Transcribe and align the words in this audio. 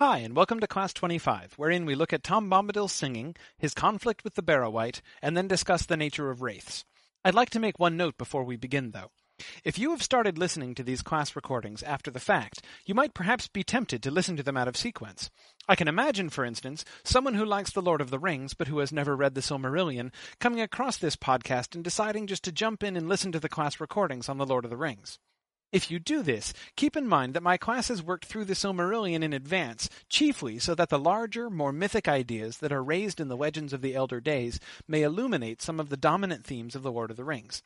Hi, 0.00 0.18
and 0.18 0.36
welcome 0.36 0.60
to 0.60 0.68
Class 0.68 0.92
25, 0.92 1.54
wherein 1.56 1.84
we 1.84 1.96
look 1.96 2.12
at 2.12 2.22
Tom 2.22 2.48
Bombadil's 2.48 2.92
singing, 2.92 3.34
his 3.58 3.74
conflict 3.74 4.22
with 4.22 4.36
the 4.36 4.44
Barrow-wight, 4.44 5.02
and 5.20 5.36
then 5.36 5.48
discuss 5.48 5.84
the 5.84 5.96
nature 5.96 6.30
of 6.30 6.40
wraiths. 6.40 6.84
I'd 7.24 7.34
like 7.34 7.50
to 7.50 7.58
make 7.58 7.80
one 7.80 7.96
note 7.96 8.16
before 8.16 8.44
we 8.44 8.54
begin, 8.54 8.92
though. 8.92 9.10
If 9.64 9.76
you 9.76 9.90
have 9.90 10.00
started 10.00 10.38
listening 10.38 10.76
to 10.76 10.84
these 10.84 11.02
class 11.02 11.34
recordings 11.34 11.82
after 11.82 12.12
the 12.12 12.20
fact, 12.20 12.62
you 12.86 12.94
might 12.94 13.12
perhaps 13.12 13.48
be 13.48 13.64
tempted 13.64 14.00
to 14.04 14.12
listen 14.12 14.36
to 14.36 14.44
them 14.44 14.56
out 14.56 14.68
of 14.68 14.76
sequence. 14.76 15.30
I 15.68 15.74
can 15.74 15.88
imagine, 15.88 16.30
for 16.30 16.44
instance, 16.44 16.84
someone 17.02 17.34
who 17.34 17.44
likes 17.44 17.72
The 17.72 17.82
Lord 17.82 18.00
of 18.00 18.10
the 18.10 18.20
Rings 18.20 18.54
but 18.54 18.68
who 18.68 18.78
has 18.78 18.92
never 18.92 19.16
read 19.16 19.34
The 19.34 19.40
Silmarillion 19.40 20.12
coming 20.38 20.60
across 20.60 20.96
this 20.96 21.16
podcast 21.16 21.74
and 21.74 21.82
deciding 21.82 22.28
just 22.28 22.44
to 22.44 22.52
jump 22.52 22.84
in 22.84 22.96
and 22.96 23.08
listen 23.08 23.32
to 23.32 23.40
the 23.40 23.48
class 23.48 23.80
recordings 23.80 24.28
on 24.28 24.38
The 24.38 24.46
Lord 24.46 24.64
of 24.64 24.70
the 24.70 24.76
Rings. 24.76 25.18
If 25.70 25.90
you 25.90 25.98
do 25.98 26.22
this, 26.22 26.54
keep 26.76 26.96
in 26.96 27.06
mind 27.06 27.34
that 27.34 27.42
my 27.42 27.58
classes 27.58 28.02
worked 28.02 28.24
through 28.24 28.46
the 28.46 28.54
Silmarillion 28.54 29.22
in 29.22 29.34
advance, 29.34 29.90
chiefly 30.08 30.58
so 30.58 30.74
that 30.74 30.88
the 30.88 30.98
larger, 30.98 31.50
more 31.50 31.72
mythic 31.72 32.08
ideas 32.08 32.58
that 32.58 32.72
are 32.72 32.82
raised 32.82 33.20
in 33.20 33.28
the 33.28 33.36
legends 33.36 33.74
of 33.74 33.82
the 33.82 33.94
Elder 33.94 34.18
Days 34.18 34.58
may 34.86 35.02
illuminate 35.02 35.60
some 35.60 35.78
of 35.78 35.90
the 35.90 35.96
dominant 35.98 36.46
themes 36.46 36.74
of 36.74 36.82
The 36.82 36.90
Lord 36.90 37.10
of 37.10 37.18
the 37.18 37.24
Rings. 37.24 37.62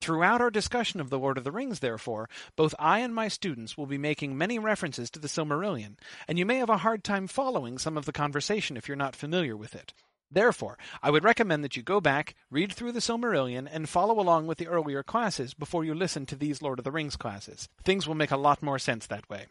Throughout 0.00 0.40
our 0.40 0.50
discussion 0.50 1.00
of 1.00 1.10
The 1.10 1.18
Lord 1.18 1.38
of 1.38 1.44
the 1.44 1.52
Rings, 1.52 1.78
therefore, 1.78 2.28
both 2.56 2.74
I 2.76 2.98
and 2.98 3.14
my 3.14 3.28
students 3.28 3.78
will 3.78 3.86
be 3.86 3.98
making 3.98 4.36
many 4.36 4.58
references 4.58 5.08
to 5.10 5.20
the 5.20 5.28
Silmarillion, 5.28 5.96
and 6.26 6.40
you 6.40 6.44
may 6.44 6.56
have 6.56 6.70
a 6.70 6.78
hard 6.78 7.04
time 7.04 7.28
following 7.28 7.78
some 7.78 7.96
of 7.96 8.04
the 8.04 8.12
conversation 8.12 8.76
if 8.76 8.88
you're 8.88 8.96
not 8.96 9.14
familiar 9.14 9.56
with 9.56 9.76
it. 9.76 9.94
Therefore, 10.30 10.78
I 11.02 11.10
would 11.10 11.24
recommend 11.24 11.62
that 11.62 11.76
you 11.76 11.82
go 11.82 12.00
back, 12.00 12.34
read 12.50 12.72
through 12.72 12.92
the 12.92 13.00
Silmarillion, 13.00 13.68
and 13.70 13.88
follow 13.88 14.18
along 14.18 14.46
with 14.46 14.58
the 14.58 14.66
earlier 14.66 15.02
classes 15.02 15.54
before 15.54 15.84
you 15.84 15.94
listen 15.94 16.26
to 16.26 16.36
these 16.36 16.62
Lord 16.62 16.78
of 16.78 16.84
the 16.84 16.90
Rings 16.90 17.16
classes. 17.16 17.68
Things 17.84 18.08
will 18.08 18.14
make 18.14 18.30
a 18.30 18.36
lot 18.36 18.62
more 18.62 18.78
sense 18.78 19.06
that 19.06 19.28
way. 19.30 19.46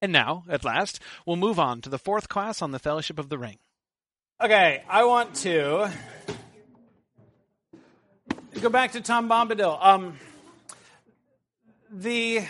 And 0.00 0.12
now, 0.12 0.44
at 0.48 0.64
last, 0.64 1.00
we'll 1.26 1.36
move 1.36 1.58
on 1.58 1.82
to 1.82 1.90
the 1.90 1.98
fourth 1.98 2.28
class 2.28 2.62
on 2.62 2.70
the 2.70 2.78
Fellowship 2.78 3.18
of 3.18 3.28
the 3.28 3.36
Ring. 3.36 3.58
Okay, 4.40 4.82
I 4.88 5.04
want 5.04 5.34
to 5.36 5.90
go 8.62 8.70
back 8.70 8.92
to 8.92 9.02
Tom 9.02 9.28
Bombadil. 9.28 9.78
Um, 9.84 10.18
the 11.90 12.42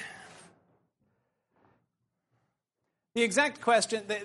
the 3.15 3.23
exact 3.23 3.61
question. 3.61 4.05
The, 4.07 4.21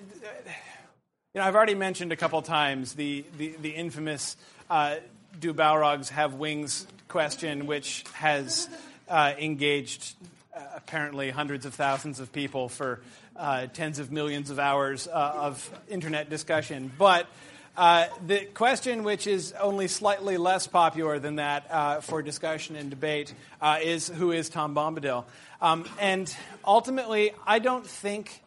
you 1.35 1.41
know, 1.41 1.47
I've 1.47 1.55
already 1.55 1.75
mentioned 1.75 2.13
a 2.13 2.15
couple 2.15 2.41
times 2.41 2.93
the, 2.93 3.25
the, 3.37 3.57
the 3.61 3.71
infamous 3.71 4.37
uh, 4.69 4.95
do 5.37 5.53
Balrogs 5.53 6.07
have 6.07 6.35
wings 6.35 6.87
question, 7.09 7.67
which 7.67 8.05
has 8.13 8.69
uh, 9.09 9.33
engaged 9.37 10.15
uh, 10.55 10.61
apparently 10.77 11.31
hundreds 11.31 11.65
of 11.65 11.73
thousands 11.73 12.21
of 12.21 12.31
people 12.31 12.69
for 12.69 13.01
uh, 13.35 13.67
tens 13.67 13.99
of 13.99 14.13
millions 14.13 14.49
of 14.49 14.59
hours 14.59 15.09
uh, 15.09 15.11
of 15.11 15.69
internet 15.89 16.29
discussion. 16.29 16.89
But 16.97 17.27
uh, 17.75 18.05
the 18.25 18.45
question, 18.45 19.03
which 19.03 19.27
is 19.27 19.51
only 19.59 19.89
slightly 19.89 20.37
less 20.37 20.67
popular 20.67 21.19
than 21.19 21.35
that 21.35 22.01
for 22.05 22.21
discussion 22.21 22.77
and 22.77 22.89
debate, 22.89 23.33
is 23.81 24.07
who 24.07 24.31
is 24.31 24.47
Tom 24.47 24.73
Bombadil? 24.73 25.25
Um, 25.61 25.85
and 25.99 26.33
ultimately, 26.65 27.33
I 27.45 27.59
don't 27.59 27.85
think 27.85 28.41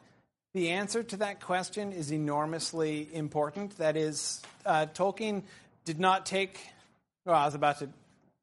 the 0.59 0.71
answer 0.71 1.05
to 1.05 1.19
that 1.19 1.41
question 1.41 1.93
is 1.93 2.11
enormously 2.11 3.09
important. 3.13 3.79
That 3.79 3.97
is, 3.97 4.43
uh, 4.67 4.87
Tolkien 4.93 5.45
did 5.85 6.01
not 6.01 6.27
take. 6.27 6.59
Well, 7.25 7.37
I 7.37 7.45
was 7.45 7.55
about 7.55 7.79
to. 7.79 7.89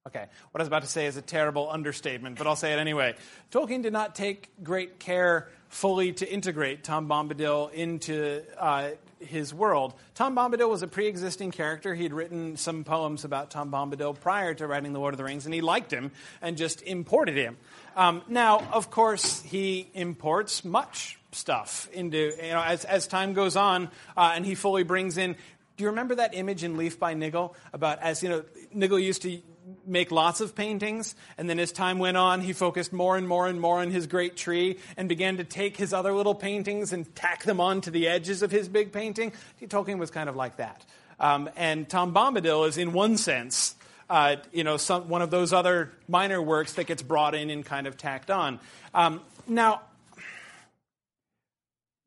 Okay, 0.08 0.26
what 0.52 0.62
I 0.62 0.64
was 0.64 0.68
about 0.68 0.84
to 0.84 0.88
say 0.88 1.08
is 1.08 1.18
a 1.18 1.22
terrible 1.22 1.70
understatement, 1.70 2.38
but 2.38 2.48
I'll 2.48 2.56
say 2.56 2.72
it 2.72 2.80
anyway. 2.80 3.16
Tolkien 3.52 3.82
did 3.82 3.92
not 3.92 4.16
take 4.16 4.50
great 4.64 4.98
care 4.98 5.50
fully 5.68 6.14
to 6.14 6.32
integrate 6.32 6.86
Tom 6.86 7.10
Bombadil 7.10 7.74
into 7.74 8.44
uh, 8.58 8.92
his 9.20 9.54
world. 9.54 9.94
Tom 10.14 10.38
Bombadil 10.38 10.70
was 10.70 10.84
a 10.84 10.88
pre 10.88 11.08
existing 11.08 11.52
character. 11.52 11.94
He 11.94 12.04
had 12.04 12.14
written 12.14 12.56
some 12.56 12.86
poems 12.86 13.26
about 13.26 13.52
Tom 13.52 13.72
Bombadil 13.72 14.22
prior 14.22 14.54
to 14.54 14.68
writing 14.68 14.94
The 14.94 15.00
Lord 15.00 15.14
of 15.14 15.18
the 15.18 15.26
Rings, 15.26 15.44
and 15.46 15.54
he 15.54 15.60
liked 15.60 15.92
him 15.92 16.12
and 16.42 16.56
just 16.56 16.82
imported 16.82 17.36
him. 17.36 17.58
Um, 17.98 18.22
now, 18.30 18.60
of 18.72 18.90
course, 18.90 19.42
he 19.42 19.90
imports 19.94 20.64
much 20.64 21.20
stuff 21.36 21.90
into, 21.94 22.32
you 22.42 22.52
know, 22.54 22.62
as, 22.62 22.86
as 22.86 23.08
time 23.08 23.34
goes 23.34 23.56
on, 23.56 23.90
uh, 24.16 24.32
and 24.36 24.46
he 24.46 24.56
fully 24.56 24.84
brings 24.84 25.18
in. 25.18 25.36
Do 25.78 25.84
you 25.84 25.90
remember 25.90 26.16
that 26.16 26.34
image 26.34 26.64
in 26.64 26.78
Leaf 26.78 27.00
by 27.00 27.14
Niggle 27.14 27.54
about 27.74 28.00
as, 28.00 28.24
you 28.24 28.30
know, 28.30 28.44
Niggle 28.74 29.00
used 29.00 29.22
to 29.24 29.42
make 29.86 30.12
lots 30.12 30.42
of 30.42 30.56
paintings, 30.56 31.16
and 31.38 31.50
then 31.50 31.60
as 31.60 31.72
time 31.72 32.00
went 32.00 32.18
on, 32.18 32.42
he 32.42 32.54
focused 32.54 32.94
more 32.94 33.18
and 33.18 33.28
more 33.28 33.48
and 33.48 33.60
more 33.60 33.80
on 33.80 33.92
his 33.92 34.08
great 34.08 34.38
tree 34.38 34.78
and 34.96 35.10
began 35.10 35.38
to 35.38 35.44
take 35.44 35.76
his 35.76 35.92
other 35.92 36.14
little 36.14 36.36
paintings 36.36 36.94
and 36.94 37.14
tack 37.16 37.44
them 37.44 37.60
onto 37.60 37.92
the 37.92 38.08
edges 38.08 38.42
of 38.42 38.52
his 38.52 38.70
big 38.70 38.92
painting. 38.92 39.34
Tolkien 39.64 39.98
was 39.98 40.12
kind 40.12 40.30
of 40.30 40.36
like 40.36 40.58
that. 40.58 40.86
Um, 41.20 41.50
and 41.56 41.90
Tom 41.90 42.14
Bombadil 42.14 42.68
is, 42.68 42.78
in 42.78 42.94
one 42.94 43.18
sense, 43.18 43.76
uh, 44.10 44.36
you 44.54 44.64
know, 44.64 44.78
some, 44.78 45.10
one 45.10 45.22
of 45.22 45.32
those 45.32 45.52
other 45.52 45.92
minor 46.08 46.42
works 46.42 46.74
that 46.74 46.86
gets 46.86 47.02
brought 47.02 47.34
in 47.34 47.50
and 47.50 47.66
kind 47.66 47.88
of 47.88 47.98
tacked 47.98 48.30
on. 48.30 48.60
Um, 48.94 49.22
now, 49.48 49.82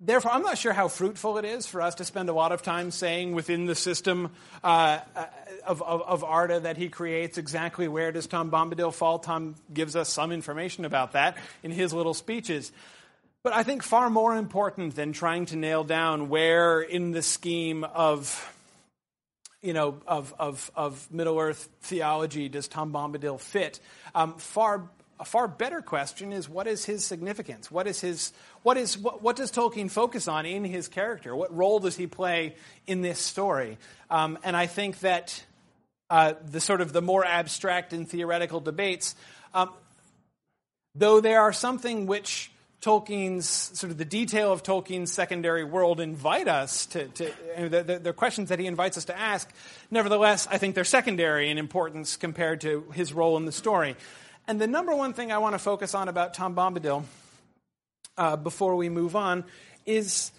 Therefore, 0.01 0.31
I'm 0.31 0.43
not 0.43 0.59
sure 0.59 0.73
how 0.73 0.87
fruitful 0.87 1.39
it 1.39 1.45
is 1.45 1.67
for 1.67 1.83
us 1.83 1.97
to 1.97 2.05
spend 2.05 2.29
a 2.29 2.33
lot 2.33 2.53
of 2.53 2.63
time 2.63 2.93
saying 2.93 3.35
within 3.35 3.67
the 3.67 3.75
system 3.75 4.31
uh, 4.63 5.01
of, 5.67 5.83
of, 5.83 6.03
of, 6.03 6.23
Arda 6.23 6.61
that 6.61 6.77
he 6.77 6.89
creates 6.89 7.37
exactly 7.37 7.89
where 7.89 8.13
does 8.13 8.29
Tom 8.29 8.49
Bombadil 8.49 8.95
fall. 8.95 9.19
Tom 9.19 9.57
gives 9.75 9.97
us 9.97 10.09
some 10.09 10.31
information 10.31 10.85
about 10.85 11.13
that 11.13 11.37
in 11.65 11.73
his 11.73 11.93
little 11.93 12.15
speeches. 12.15 12.71
But 13.43 13.55
I 13.55 13.65
think 13.65 13.83
far 13.83 14.09
more 14.09 14.37
important 14.37 14.95
than 14.95 15.13
trying 15.13 15.47
to 15.47 15.57
nail 15.57 15.83
down 15.83 16.29
where 16.29 16.81
in 16.81 17.11
the 17.11 17.23
scheme 17.23 17.83
of 17.83 18.55
you 19.63 19.73
know, 19.73 20.01
of, 20.07 20.33
of, 20.39 20.71
of 20.77 21.11
Middle 21.11 21.39
Earth 21.39 21.69
theology 21.81 22.49
does 22.49 22.69
Tom 22.69 22.93
Bombadil 22.93 23.41
fit? 23.41 23.81
Um, 24.15 24.35
far 24.35 24.89
a 25.21 25.25
far 25.25 25.49
better 25.49 25.83
question 25.83 26.33
is 26.33 26.49
what 26.49 26.67
is 26.67 26.85
his 26.85 27.05
significance? 27.05 27.71
What 27.71 27.87
is 27.87 28.01
his 28.01 28.33
what 28.63 28.77
is 28.77 28.97
what, 28.97 29.23
what 29.23 29.37
does 29.37 29.51
Tolkien 29.51 29.91
focus 29.91 30.29
on 30.29 30.47
in 30.47 30.65
his 30.65 30.89
character? 30.89 31.35
What 31.35 31.57
role 31.57 31.81
does 31.81 31.97
he 31.97 32.07
play 32.07 32.55
in 32.87 33.03
this 33.03 33.19
story? 33.19 33.79
Um, 34.11 34.39
and 34.45 34.57
I 34.57 34.67
think 34.67 35.01
that 35.01 35.45
uh, 36.11 36.35
the 36.45 36.61
sort 36.61 36.81
of 36.81 36.93
the 36.93 37.03
more 37.03 37.25
abstract 37.25 37.93
and 37.93 38.09
theoretical 38.09 38.61
debates, 38.61 39.15
um, 39.55 39.71
though 40.95 41.21
there 41.21 41.41
are 41.41 41.53
something 41.53 42.07
which 42.07 42.51
Tolkien's 42.81 43.49
sort 43.49 43.91
of 43.91 43.99
the 43.99 44.05
detail 44.05 44.53
of 44.53 44.63
Tolkien's 44.63 45.13
secondary 45.13 45.65
world 45.65 45.99
invite 45.99 46.47
us 46.47 46.87
to, 46.87 47.09
to 47.09 47.33
the, 47.69 48.01
the, 48.01 48.13
questions 48.13 48.51
that 48.51 48.61
he 48.61 48.67
invites 48.67 48.97
us 48.97 49.07
to 49.07 49.19
ask. 49.19 49.51
Nevertheless, 49.91 50.47
I 50.49 50.59
think 50.59 50.77
they're 50.77 50.85
secondary 50.85 51.51
in 51.51 51.59
importance 51.59 52.17
compared 52.17 52.61
to 52.61 52.85
his 52.95 53.13
role 53.13 53.37
in 53.37 53.47
the 53.47 53.53
story. 53.53 53.97
And 54.49 54.59
the 54.59 54.67
number 54.67 54.97
one 54.97 55.13
thing 55.13 55.31
I 55.31 55.37
want 55.39 55.55
to 55.55 55.59
focus 55.59 55.95
on 55.95 56.09
about 56.09 56.33
Tom 56.33 56.55
Bombadil 56.55 57.05
uh, 58.17 58.37
before 58.37 58.77
we 58.77 58.89
move 58.89 59.15
on 59.15 59.45
is 59.85 60.33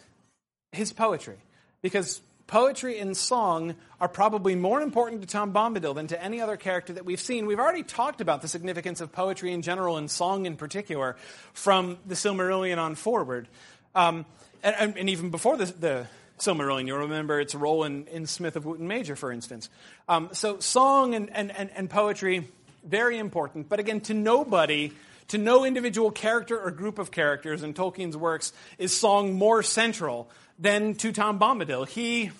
his 0.71 0.91
poetry. 0.91 1.37
Because 1.83 2.19
poetry 2.47 2.97
and 2.97 3.15
song 3.15 3.75
are 4.01 4.07
probably 4.07 4.55
more 4.55 4.81
important 4.81 5.21
to 5.21 5.27
Tom 5.27 5.53
Bombadil 5.53 5.93
than 5.93 6.07
to 6.07 6.21
any 6.21 6.41
other 6.41 6.57
character 6.57 6.93
that 6.93 7.05
we've 7.05 7.19
seen. 7.19 7.45
We've 7.45 7.59
already 7.59 7.83
talked 7.83 8.19
about 8.19 8.41
the 8.41 8.47
significance 8.47 8.99
of 8.99 9.11
poetry 9.11 9.53
in 9.53 9.61
general 9.61 9.97
and 9.97 10.09
song 10.09 10.47
in 10.47 10.57
particular 10.57 11.15
from 11.53 11.99
the 12.07 12.15
Silmarillion 12.15 12.79
on 12.79 12.95
forward. 12.95 13.47
Um, 13.93 14.25
and, 14.63 14.97
and, 14.97 15.09
even 15.09 15.29
before 15.29 15.55
the, 15.55 15.65
the 15.65 16.07
Silmarillion. 16.39 16.87
You'll 16.87 16.99
remember 16.99 17.39
its 17.39 17.53
role 17.53 17.83
in, 17.83 18.07
in 18.07 18.25
Smith 18.25 18.55
of 18.55 18.65
Wootton 18.65 18.87
Major, 18.87 19.15
for 19.15 19.31
instance. 19.31 19.69
Um, 20.07 20.29
so, 20.31 20.59
song 20.59 21.13
and, 21.13 21.29
and, 21.35 21.55
and, 21.55 21.69
and 21.75 21.89
poetry 21.89 22.47
very 22.83 23.17
important. 23.17 23.69
But 23.69 23.79
again, 23.79 24.01
to 24.01 24.13
nobody, 24.13 24.91
to 25.29 25.37
no 25.37 25.65
individual 25.65 26.11
character 26.11 26.59
or 26.59 26.71
group 26.71 26.99
of 26.99 27.11
characters 27.11 27.63
in 27.63 27.73
Tolkien's 27.73 28.17
works 28.17 28.53
is 28.77 28.95
song 28.95 29.33
more 29.33 29.63
central 29.63 30.29
than 30.57 30.95
to 30.95 31.11
Tom 31.11 31.39
Bombadil. 31.39 31.87
He 31.87 32.31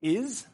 is 0.00 0.46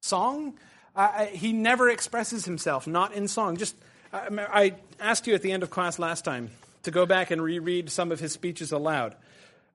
song. 0.00 0.54
Uh, 0.94 1.26
he 1.26 1.52
never 1.52 1.88
expresses 1.88 2.44
himself, 2.44 2.86
not 2.86 3.14
in 3.14 3.28
song. 3.28 3.56
Just, 3.56 3.74
I 4.12 4.74
asked 5.00 5.26
you 5.26 5.34
at 5.34 5.42
the 5.42 5.52
end 5.52 5.62
of 5.62 5.70
class 5.70 5.98
last 5.98 6.24
time 6.24 6.50
to 6.82 6.90
go 6.90 7.06
back 7.06 7.30
and 7.30 7.42
reread 7.42 7.90
some 7.90 8.12
of 8.12 8.20
his 8.20 8.32
speeches 8.32 8.72
aloud. 8.72 9.14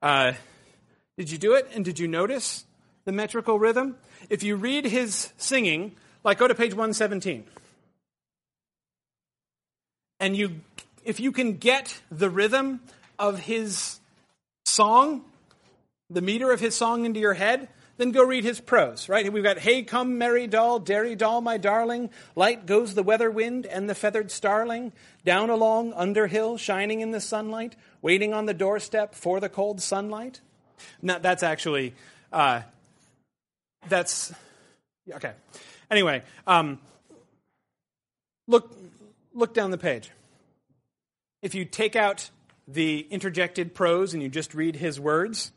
Uh, 0.02 0.32
did 1.16 1.30
you 1.30 1.38
do 1.38 1.54
it? 1.54 1.68
And 1.74 1.84
did 1.84 1.98
you 1.98 2.06
notice 2.06 2.64
the 3.04 3.12
metrical 3.12 3.58
rhythm? 3.58 3.96
If 4.30 4.42
you 4.42 4.56
read 4.56 4.84
his 4.84 5.32
singing, 5.36 5.96
like 6.22 6.38
go 6.38 6.46
to 6.46 6.54
page 6.54 6.72
117 6.72 7.44
and 10.20 10.36
you 10.36 10.60
if 11.04 11.20
you 11.20 11.32
can 11.32 11.54
get 11.54 12.00
the 12.10 12.28
rhythm 12.28 12.80
of 13.18 13.38
his 13.38 13.98
song, 14.66 15.24
the 16.10 16.20
meter 16.20 16.52
of 16.52 16.60
his 16.60 16.74
song 16.74 17.06
into 17.06 17.18
your 17.18 17.34
head, 17.34 17.68
then 17.96 18.12
go 18.12 18.22
read 18.22 18.44
his 18.44 18.60
prose, 18.60 19.08
right? 19.08 19.30
We've 19.32 19.42
got, 19.42 19.58
Hey, 19.58 19.82
come, 19.82 20.18
merry 20.18 20.46
doll, 20.46 20.78
dairy 20.78 21.16
doll, 21.16 21.40
my 21.40 21.56
darling. 21.56 22.10
Light 22.36 22.66
goes 22.66 22.94
the 22.94 23.02
weather 23.02 23.30
wind 23.30 23.66
and 23.66 23.88
the 23.88 23.94
feathered 23.94 24.30
starling. 24.30 24.92
Down 25.24 25.50
along 25.50 25.92
Underhill, 25.94 26.58
shining 26.58 27.00
in 27.00 27.10
the 27.10 27.20
sunlight, 27.20 27.74
waiting 28.02 28.32
on 28.32 28.46
the 28.46 28.54
doorstep 28.54 29.14
for 29.14 29.40
the 29.40 29.48
cold 29.48 29.82
sunlight. 29.82 30.40
No, 31.02 31.18
that's 31.18 31.42
actually, 31.42 31.94
uh, 32.32 32.62
that's, 33.88 34.32
okay. 35.10 35.32
Anyway, 35.90 36.22
um, 36.46 36.78
look, 38.46 38.72
look 39.38 39.54
down 39.54 39.70
the 39.70 39.78
page. 39.78 40.10
If 41.42 41.54
you 41.54 41.64
take 41.64 41.96
out 41.96 42.30
the 42.66 43.06
interjected 43.10 43.74
prose 43.74 44.12
and 44.12 44.22
you 44.22 44.28
just 44.28 44.54
read 44.54 44.76
his 44.76 45.00
words, 45.00 45.52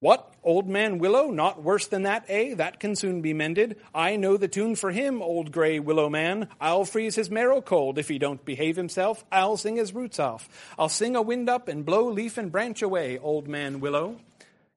what? 0.00 0.32
Old 0.42 0.66
man 0.66 0.98
Willow? 0.98 1.30
Not 1.30 1.62
worse 1.62 1.86
than 1.86 2.04
that, 2.04 2.24
eh? 2.28 2.54
That 2.54 2.80
can 2.80 2.96
soon 2.96 3.20
be 3.20 3.34
mended. 3.34 3.76
I 3.94 4.16
know 4.16 4.38
the 4.38 4.48
tune 4.48 4.74
for 4.74 4.90
him, 4.90 5.20
old 5.20 5.52
gray 5.52 5.78
willow 5.78 6.08
man. 6.08 6.48
I'll 6.58 6.86
freeze 6.86 7.16
his 7.16 7.30
marrow 7.30 7.60
cold 7.60 7.98
if 7.98 8.08
he 8.08 8.18
don't 8.18 8.42
behave 8.42 8.76
himself. 8.76 9.22
I'll 9.30 9.58
sing 9.58 9.76
his 9.76 9.92
roots 9.92 10.18
off. 10.18 10.48
I'll 10.78 10.88
sing 10.88 11.16
a 11.16 11.22
wind 11.22 11.50
up 11.50 11.68
and 11.68 11.84
blow 11.84 12.08
leaf 12.10 12.38
and 12.38 12.50
branch 12.50 12.80
away, 12.80 13.18
old 13.18 13.46
man 13.46 13.80
Willow. 13.80 14.16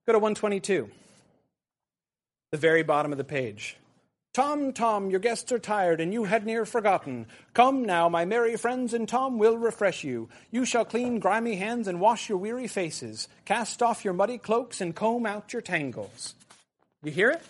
Go 0.06 0.12
to 0.12 0.20
122, 0.20 0.90
the 2.52 2.58
very 2.58 2.84
bottom 2.84 3.14
of 3.14 3.18
the 3.18 3.24
page. 3.24 3.78
Tom, 4.34 4.74
Tom, 4.74 5.12
your 5.12 5.20
guests 5.20 5.52
are 5.52 5.60
tired, 5.60 6.02
and 6.02 6.12
you 6.12 6.24
had 6.24 6.44
near 6.44 6.66
forgotten. 6.66 7.28
Come 7.54 7.86
now, 7.86 8.10
my 8.10 8.26
merry 8.26 8.58
friends, 8.58 8.92
and 8.92 9.08
Tom 9.08 9.38
will 9.38 9.60
refresh 9.60 10.04
you. 10.04 10.28
You 10.50 10.66
shall 10.66 10.86
clean 10.86 11.20
grimy 11.20 11.56
hands 11.56 11.88
and 11.88 12.00
wash 12.00 12.30
your 12.30 12.40
weary 12.40 12.68
faces. 12.68 13.28
Cast 13.46 13.84
off 13.84 14.04
your 14.04 14.16
muddy 14.16 14.40
cloaks 14.40 14.82
and 14.82 14.96
comb 14.96 15.28
out 15.28 15.54
your 15.54 15.62
tangles. 15.62 16.34
You 17.04 17.12
hear 17.12 17.30
it? 17.30 17.44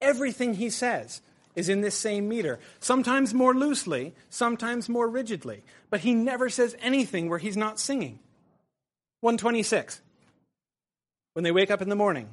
Everything 0.00 0.54
he 0.54 0.70
says 0.70 1.20
is 1.54 1.68
in 1.68 1.82
this 1.82 1.94
same 1.94 2.30
meter, 2.30 2.60
sometimes 2.80 3.34
more 3.34 3.54
loosely, 3.54 4.14
sometimes 4.30 4.88
more 4.88 5.06
rigidly, 5.06 5.62
but 5.90 6.00
he 6.00 6.14
never 6.14 6.48
says 6.48 6.74
anything 6.80 7.28
where 7.28 7.38
he's 7.38 7.58
not 7.58 7.78
singing. 7.78 8.18
126. 9.20 10.00
When 11.34 11.44
they 11.44 11.52
wake 11.52 11.70
up 11.70 11.82
in 11.82 11.90
the 11.90 11.94
morning, 11.94 12.28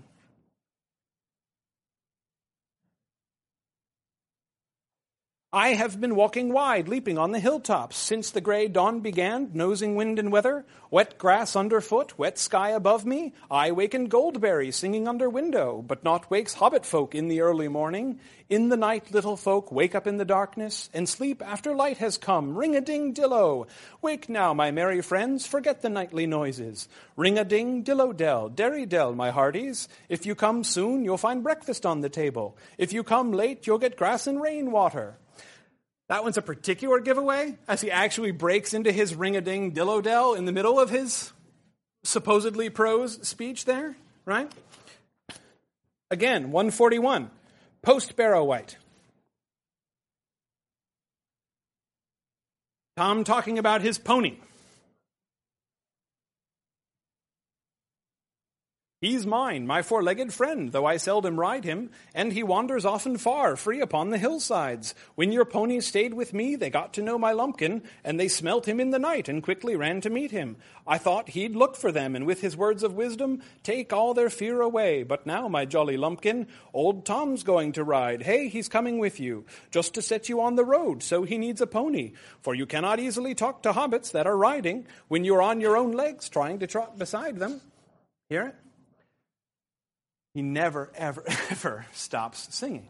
I 5.54 5.74
have 5.74 6.00
been 6.00 6.16
walking 6.16 6.54
wide, 6.54 6.88
leaping 6.88 7.18
on 7.18 7.34
the 7.34 7.40
hilltops, 7.42 7.98
since 7.98 8.32
the 8.32 8.40
gray 8.40 8.70
dawn 8.70 9.02
began, 9.02 9.52
nosing 9.54 9.96
wind 9.96 10.18
and 10.18 10.32
weather, 10.32 10.66
wet 10.90 11.18
grass 11.18 11.58
underfoot, 11.58 12.18
wet 12.18 12.38
sky 12.38 12.70
above 12.70 13.06
me. 13.06 13.34
I 13.50 13.74
wakened 13.74 14.10
Goldberry 14.10 14.72
singing 14.72 15.10
under 15.10 15.30
window, 15.30 15.84
but 15.86 16.06
not 16.06 16.32
wakes 16.32 16.54
hobbit 16.54 16.86
folk 16.86 17.16
in 17.16 17.28
the 17.28 17.42
early 17.42 17.68
morning. 17.68 18.22
In 18.48 18.70
the 18.70 18.78
night, 18.78 19.12
little 19.12 19.36
folk 19.36 19.74
wake 19.74 19.94
up 19.94 20.08
in 20.08 20.16
the 20.16 20.24
darkness, 20.24 20.90
and 20.94 21.10
sleep 21.10 21.42
after 21.46 21.76
light 21.76 21.98
has 21.98 22.18
come. 22.18 22.58
Ring 22.58 22.78
a 22.78 22.80
ding 22.80 23.14
dillo. 23.14 23.68
Wake 24.02 24.30
now, 24.30 24.54
my 24.54 24.72
merry 24.72 25.02
friends, 25.02 25.46
forget 25.46 25.82
the 25.82 25.90
nightly 25.90 26.28
noises. 26.28 26.88
Ring 27.18 27.38
a 27.38 27.44
ding 27.44 27.84
dillo 27.84 28.16
dell, 28.16 28.48
derry 28.48 28.86
dell, 28.86 29.14
my 29.14 29.32
hearties. 29.32 29.90
If 30.08 30.26
you 30.26 30.34
come 30.34 30.64
soon, 30.64 31.04
you'll 31.04 31.18
find 31.18 31.44
breakfast 31.44 31.86
on 31.86 32.00
the 32.00 32.08
table. 32.08 32.56
If 32.78 32.94
you 32.94 33.04
come 33.04 33.34
late, 33.34 33.68
you'll 33.68 33.80
get 33.80 33.98
grass 33.98 34.28
and 34.28 34.42
rain 34.42 34.72
water. 34.72 35.18
That 36.12 36.26
one's 36.26 36.36
a 36.36 36.42
particular 36.42 37.00
giveaway, 37.00 37.58
as 37.70 37.80
he 37.80 37.90
actually 37.90 38.32
breaks 38.32 38.74
into 38.74 38.92
his 38.92 39.16
ring 39.16 39.38
a 39.38 39.42
ding 39.42 39.72
dillo 39.72 40.04
dell 40.04 40.34
in 40.34 40.44
the 40.44 40.52
middle 40.52 40.78
of 40.78 40.90
his 40.90 41.32
supposedly 42.04 42.70
prose 42.70 43.26
speech 43.26 43.64
there, 43.64 43.96
right? 44.26 44.52
Again, 46.10 46.52
141, 46.52 47.32
post 47.82 48.18
Barrow 48.18 48.44
Wight. 48.44 48.76
Tom 52.98 53.24
talking 53.24 53.58
about 53.58 53.82
his 53.82 53.98
pony. 53.98 54.36
He's 59.02 59.26
mine, 59.26 59.66
my 59.66 59.82
four 59.82 60.04
legged 60.04 60.32
friend, 60.32 60.72
though 60.72 60.86
I 60.86 60.98
seldom 60.98 61.40
ride 61.40 61.64
him, 61.64 61.90
and 62.14 62.32
he 62.32 62.44
wanders 62.44 62.86
often 62.86 63.18
far, 63.18 63.56
free 63.56 63.82
upon 63.82 64.12
the 64.12 64.20
hillsides. 64.20 64.94
When 65.16 65.32
your 65.32 65.44
ponies 65.44 65.88
stayed 65.88 66.14
with 66.14 66.36
me, 66.36 66.56
they 66.56 66.70
got 66.70 66.94
to 66.94 67.02
know 67.02 67.18
my 67.18 67.32
lumpkin, 67.32 67.82
and 68.04 68.20
they 68.20 68.28
smelt 68.28 68.68
him 68.68 68.80
in 68.80 68.92
the 68.92 69.00
night 69.00 69.28
and 69.28 69.42
quickly 69.42 69.76
ran 69.76 70.02
to 70.02 70.12
meet 70.12 70.30
him. 70.30 70.56
I 70.86 71.00
thought 71.00 71.30
he'd 71.30 71.56
look 71.56 71.76
for 71.76 71.92
them, 71.92 72.16
and 72.16 72.28
with 72.28 72.42
his 72.42 72.56
words 72.56 72.84
of 72.84 72.94
wisdom, 72.94 73.42
take 73.64 73.92
all 73.92 74.14
their 74.14 74.30
fear 74.30 74.62
away. 74.62 75.02
But 75.02 75.26
now, 75.26 75.48
my 75.48 75.66
jolly 75.66 75.98
lumpkin, 75.98 76.46
old 76.72 77.04
Tom's 77.04 77.42
going 77.42 77.72
to 77.72 77.84
ride. 77.84 78.22
Hey, 78.22 78.50
he's 78.50 78.70
coming 78.70 79.00
with 79.00 79.20
you, 79.20 79.46
just 79.72 79.96
to 79.96 80.04
set 80.04 80.30
you 80.30 80.42
on 80.42 80.54
the 80.54 80.66
road, 80.66 81.02
so 81.02 81.24
he 81.24 81.40
needs 81.40 81.60
a 81.60 81.66
pony. 81.66 82.12
For 82.42 82.54
you 82.54 82.68
cannot 82.68 83.00
easily 83.00 83.34
talk 83.34 83.64
to 83.64 83.74
hobbits 83.74 84.12
that 84.12 84.28
are 84.28 84.38
riding 84.38 84.86
when 85.08 85.24
you're 85.24 85.42
on 85.42 85.60
your 85.60 85.76
own 85.76 85.92
legs 85.92 86.30
trying 86.30 86.60
to 86.60 86.68
trot 86.68 87.00
beside 87.00 87.40
them. 87.40 87.62
Hear 88.30 88.46
it? 88.46 88.61
He 90.34 90.42
never, 90.42 90.92
ever, 90.96 91.24
ever 91.50 91.86
stops 91.92 92.54
singing. 92.56 92.88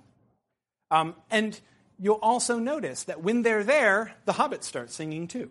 Um, 0.90 1.16
and 1.30 1.60
you'll 1.98 2.20
also 2.22 2.60
notice 2.60 3.04
that 3.06 3.22
when 3.22 3.42
they're 3.42 3.64
there, 3.64 4.14
the 4.26 4.34
hobbits 4.34 4.64
start 4.64 4.92
singing 4.92 5.28
too. 5.28 5.50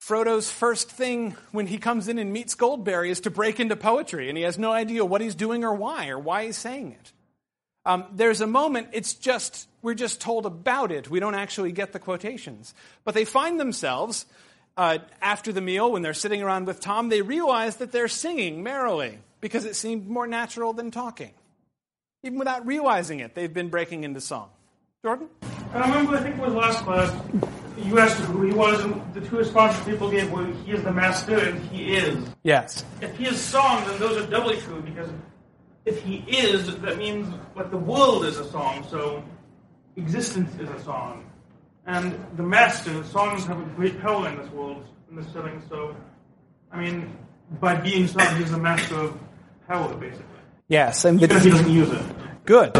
Frodo's 0.00 0.50
first 0.50 0.90
thing 0.90 1.36
when 1.52 1.66
he 1.66 1.76
comes 1.76 2.08
in 2.08 2.18
and 2.18 2.32
meets 2.32 2.54
Goldberry 2.54 3.10
is 3.10 3.20
to 3.20 3.30
break 3.30 3.60
into 3.60 3.76
poetry, 3.76 4.30
and 4.30 4.38
he 4.38 4.44
has 4.44 4.58
no 4.58 4.72
idea 4.72 5.04
what 5.04 5.20
he's 5.20 5.34
doing 5.34 5.62
or 5.62 5.74
why, 5.74 6.08
or 6.08 6.18
why 6.18 6.46
he's 6.46 6.56
saying 6.56 6.92
it. 6.92 7.12
Um, 7.84 8.04
there's 8.12 8.40
a 8.40 8.46
moment, 8.46 8.88
it's 8.92 9.14
just, 9.14 9.68
we're 9.82 9.94
just 9.94 10.20
told 10.20 10.46
about 10.46 10.90
it. 10.90 11.10
We 11.10 11.20
don't 11.20 11.34
actually 11.34 11.72
get 11.72 11.92
the 11.92 11.98
quotations. 11.98 12.74
But 13.04 13.14
they 13.14 13.24
find 13.24 13.60
themselves, 13.60 14.26
uh, 14.80 14.98
after 15.20 15.52
the 15.52 15.60
meal, 15.60 15.92
when 15.92 16.00
they're 16.00 16.14
sitting 16.14 16.40
around 16.40 16.66
with 16.66 16.80
Tom, 16.80 17.10
they 17.10 17.20
realize 17.20 17.76
that 17.76 17.92
they're 17.92 18.08
singing 18.08 18.62
merrily 18.62 19.18
because 19.42 19.66
it 19.66 19.76
seemed 19.76 20.08
more 20.08 20.26
natural 20.26 20.72
than 20.72 20.90
talking. 20.90 21.32
Even 22.22 22.38
without 22.38 22.66
realizing 22.66 23.20
it, 23.20 23.34
they've 23.34 23.52
been 23.52 23.68
breaking 23.68 24.04
into 24.04 24.22
song. 24.22 24.48
Jordan? 25.04 25.28
I 25.74 25.80
remember, 25.80 26.16
I 26.16 26.22
think 26.22 26.36
it 26.36 26.40
was 26.40 26.54
last 26.54 26.82
class, 26.84 27.14
you 27.76 27.98
asked 27.98 28.16
who 28.20 28.42
he 28.42 28.54
was, 28.54 28.82
and 28.82 29.02
the 29.12 29.20
two 29.20 29.36
responses 29.36 29.84
people 29.84 30.10
gave 30.10 30.32
were 30.32 30.46
he 30.46 30.72
is 30.72 30.82
the 30.82 30.92
master 30.92 31.38
and 31.38 31.60
he 31.68 31.96
is. 31.96 32.26
Yes. 32.42 32.82
If 33.02 33.14
he 33.18 33.26
is 33.26 33.38
song, 33.38 33.86
then 33.86 34.00
those 34.00 34.16
are 34.16 34.30
doubly 34.30 34.56
true 34.62 34.80
because 34.80 35.10
if 35.84 36.02
he 36.02 36.24
is, 36.26 36.74
that 36.78 36.96
means 36.96 37.28
like 37.54 37.70
the 37.70 37.76
world 37.76 38.24
is 38.24 38.38
a 38.38 38.50
song, 38.50 38.86
so 38.88 39.22
existence 39.96 40.58
is 40.58 40.70
a 40.70 40.82
song. 40.82 41.29
And 41.90 42.14
the 42.36 42.44
master, 42.44 43.02
songs 43.02 43.44
have 43.46 43.58
a 43.58 43.64
great 43.74 44.00
power 44.00 44.28
in 44.28 44.38
this 44.38 44.48
world, 44.52 44.84
in 45.10 45.16
this 45.16 45.26
setting, 45.32 45.60
so 45.68 45.96
I 46.70 46.80
mean, 46.80 47.16
by 47.60 47.74
being 47.74 48.06
song, 48.06 48.36
he's 48.36 48.52
the 48.52 48.58
master 48.58 48.94
of 48.94 49.18
power, 49.66 49.92
basically. 49.94 50.24
Yes, 50.68 51.04
and 51.04 51.18
Because 51.18 51.42
he 51.42 51.50
doesn't 51.50 51.68
use 51.68 51.90
it. 51.90 52.02
good. 52.46 52.72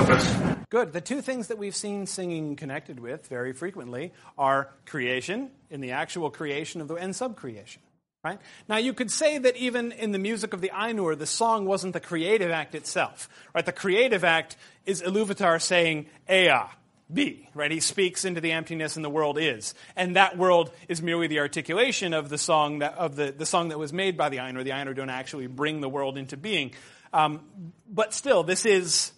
Good. 0.68 0.92
The 0.92 1.00
two 1.00 1.20
things 1.23 1.49
that 1.49 1.58
we've 1.58 1.75
seen 1.75 2.06
singing 2.06 2.54
connected 2.54 3.00
with 3.00 3.26
very 3.26 3.52
frequently 3.52 4.12
are 4.38 4.68
creation, 4.87 5.50
in 5.70 5.80
the 5.80 5.90
actual 5.90 6.30
creation 6.30 6.80
of 6.80 6.87
the 6.87 6.94
and 6.94 7.12
subcreation. 7.12 7.78
Right? 8.23 8.38
Now 8.68 8.76
you 8.76 8.92
could 8.92 9.11
say 9.11 9.38
that 9.38 9.56
even 9.56 9.90
in 9.90 10.12
the 10.12 10.18
music 10.20 10.52
of 10.52 10.61
the 10.61 10.70
Ainur, 10.73 11.18
the 11.18 11.26
song 11.26 11.64
wasn't 11.64 11.94
the 11.94 12.00
creative 12.00 12.52
act 12.52 12.76
itself. 12.76 13.28
Right? 13.54 13.66
The 13.66 13.73
creative 13.73 14.23
act 14.23 14.56
is 14.87 15.02
Iluvatar 15.02 15.61
saying 15.61 16.06
Ea, 16.30 16.66
be, 17.12 17.48
right? 17.54 17.70
He 17.70 17.80
speaks 17.80 18.24
into 18.24 18.40
the 18.40 18.52
emptiness 18.52 18.96
and 18.96 19.04
the 19.04 19.10
world 19.10 19.38
is. 19.38 19.74
And 19.96 20.16
that 20.16 20.38
world 20.38 20.70
is 20.88 21.02
merely 21.02 21.26
the 21.26 21.40
articulation 21.40 22.14
of 22.14 22.28
the 22.28 22.38
song 22.38 22.80
that, 22.80 22.94
of 22.94 23.16
the, 23.16 23.32
the 23.32 23.46
song 23.46 23.68
that 23.68 23.78
was 23.78 23.92
made 23.92 24.16
by 24.16 24.28
the 24.28 24.38
Ainur. 24.38 24.64
The 24.64 24.70
Ainur 24.70 24.94
don't 24.94 25.10
actually 25.10 25.46
bring 25.46 25.80
the 25.80 25.88
world 25.88 26.16
into 26.16 26.36
being. 26.36 26.72
Um, 27.12 27.40
but 27.88 28.14
still, 28.14 28.42
this 28.42 28.64
is 28.64 29.12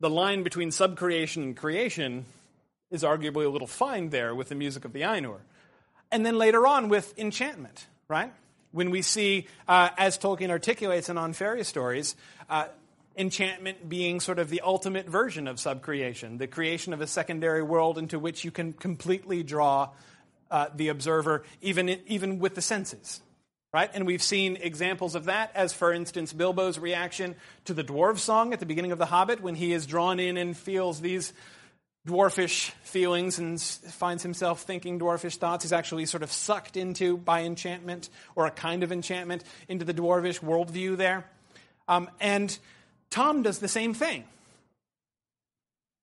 the 0.00 0.10
line 0.10 0.42
between 0.42 0.70
subcreation 0.70 1.42
and 1.42 1.56
creation 1.56 2.26
is 2.90 3.02
arguably 3.02 3.46
a 3.46 3.48
little 3.48 3.66
fine 3.66 4.10
there 4.10 4.34
with 4.34 4.48
the 4.48 4.54
music 4.54 4.84
of 4.84 4.92
the 4.92 5.02
Ainur. 5.02 5.38
And 6.12 6.24
then 6.24 6.38
later 6.38 6.66
on 6.66 6.88
with 6.88 7.18
enchantment, 7.18 7.86
right? 8.08 8.32
When 8.72 8.90
we 8.90 9.02
see, 9.02 9.48
uh, 9.66 9.90
as 9.96 10.18
Tolkien 10.18 10.50
articulates 10.50 11.08
in 11.08 11.18
On 11.18 11.32
Fairy 11.32 11.64
Stories, 11.64 12.14
uh, 12.48 12.66
enchantment 13.16 13.88
being 13.88 14.20
sort 14.20 14.38
of 14.38 14.50
the 14.50 14.60
ultimate 14.62 15.08
version 15.08 15.48
of 15.48 15.56
subcreation, 15.56 16.38
the 16.38 16.46
creation 16.46 16.92
of 16.92 17.00
a 17.00 17.06
secondary 17.06 17.62
world 17.62 17.98
into 17.98 18.18
which 18.18 18.44
you 18.44 18.50
can 18.50 18.72
completely 18.72 19.42
draw 19.42 19.90
uh, 20.50 20.66
the 20.74 20.88
observer, 20.88 21.44
even, 21.62 21.88
even 22.06 22.38
with 22.38 22.54
the 22.54 22.62
senses. 22.62 23.20
Right? 23.72 23.90
And 23.92 24.06
we've 24.06 24.22
seen 24.22 24.56
examples 24.56 25.14
of 25.14 25.26
that, 25.26 25.50
as 25.54 25.74
for 25.74 25.92
instance, 25.92 26.32
Bilbo's 26.32 26.78
reaction 26.78 27.34
to 27.66 27.74
the 27.74 27.84
dwarf 27.84 28.18
song 28.18 28.54
at 28.54 28.60
the 28.60 28.64
beginning 28.64 28.92
of 28.92 28.98
The 28.98 29.06
Hobbit, 29.06 29.42
when 29.42 29.54
he 29.54 29.74
is 29.74 29.86
drawn 29.86 30.18
in 30.18 30.38
and 30.38 30.56
feels 30.56 31.00
these 31.00 31.34
dwarfish 32.06 32.70
feelings 32.84 33.38
and 33.38 33.60
finds 33.60 34.22
himself 34.22 34.62
thinking 34.62 34.98
dwarfish 34.98 35.36
thoughts. 35.36 35.64
He's 35.64 35.74
actually 35.74 36.06
sort 36.06 36.22
of 36.22 36.32
sucked 36.32 36.78
into, 36.78 37.18
by 37.18 37.42
enchantment, 37.42 38.08
or 38.34 38.46
a 38.46 38.50
kind 38.50 38.82
of 38.82 38.92
enchantment, 38.92 39.44
into 39.68 39.84
the 39.84 39.92
dwarfish 39.92 40.40
worldview 40.40 40.96
there. 40.96 41.26
Um, 41.86 42.08
and 42.18 42.56
Tom 43.10 43.42
does 43.42 43.58
the 43.58 43.68
same 43.68 43.94
thing 43.94 44.24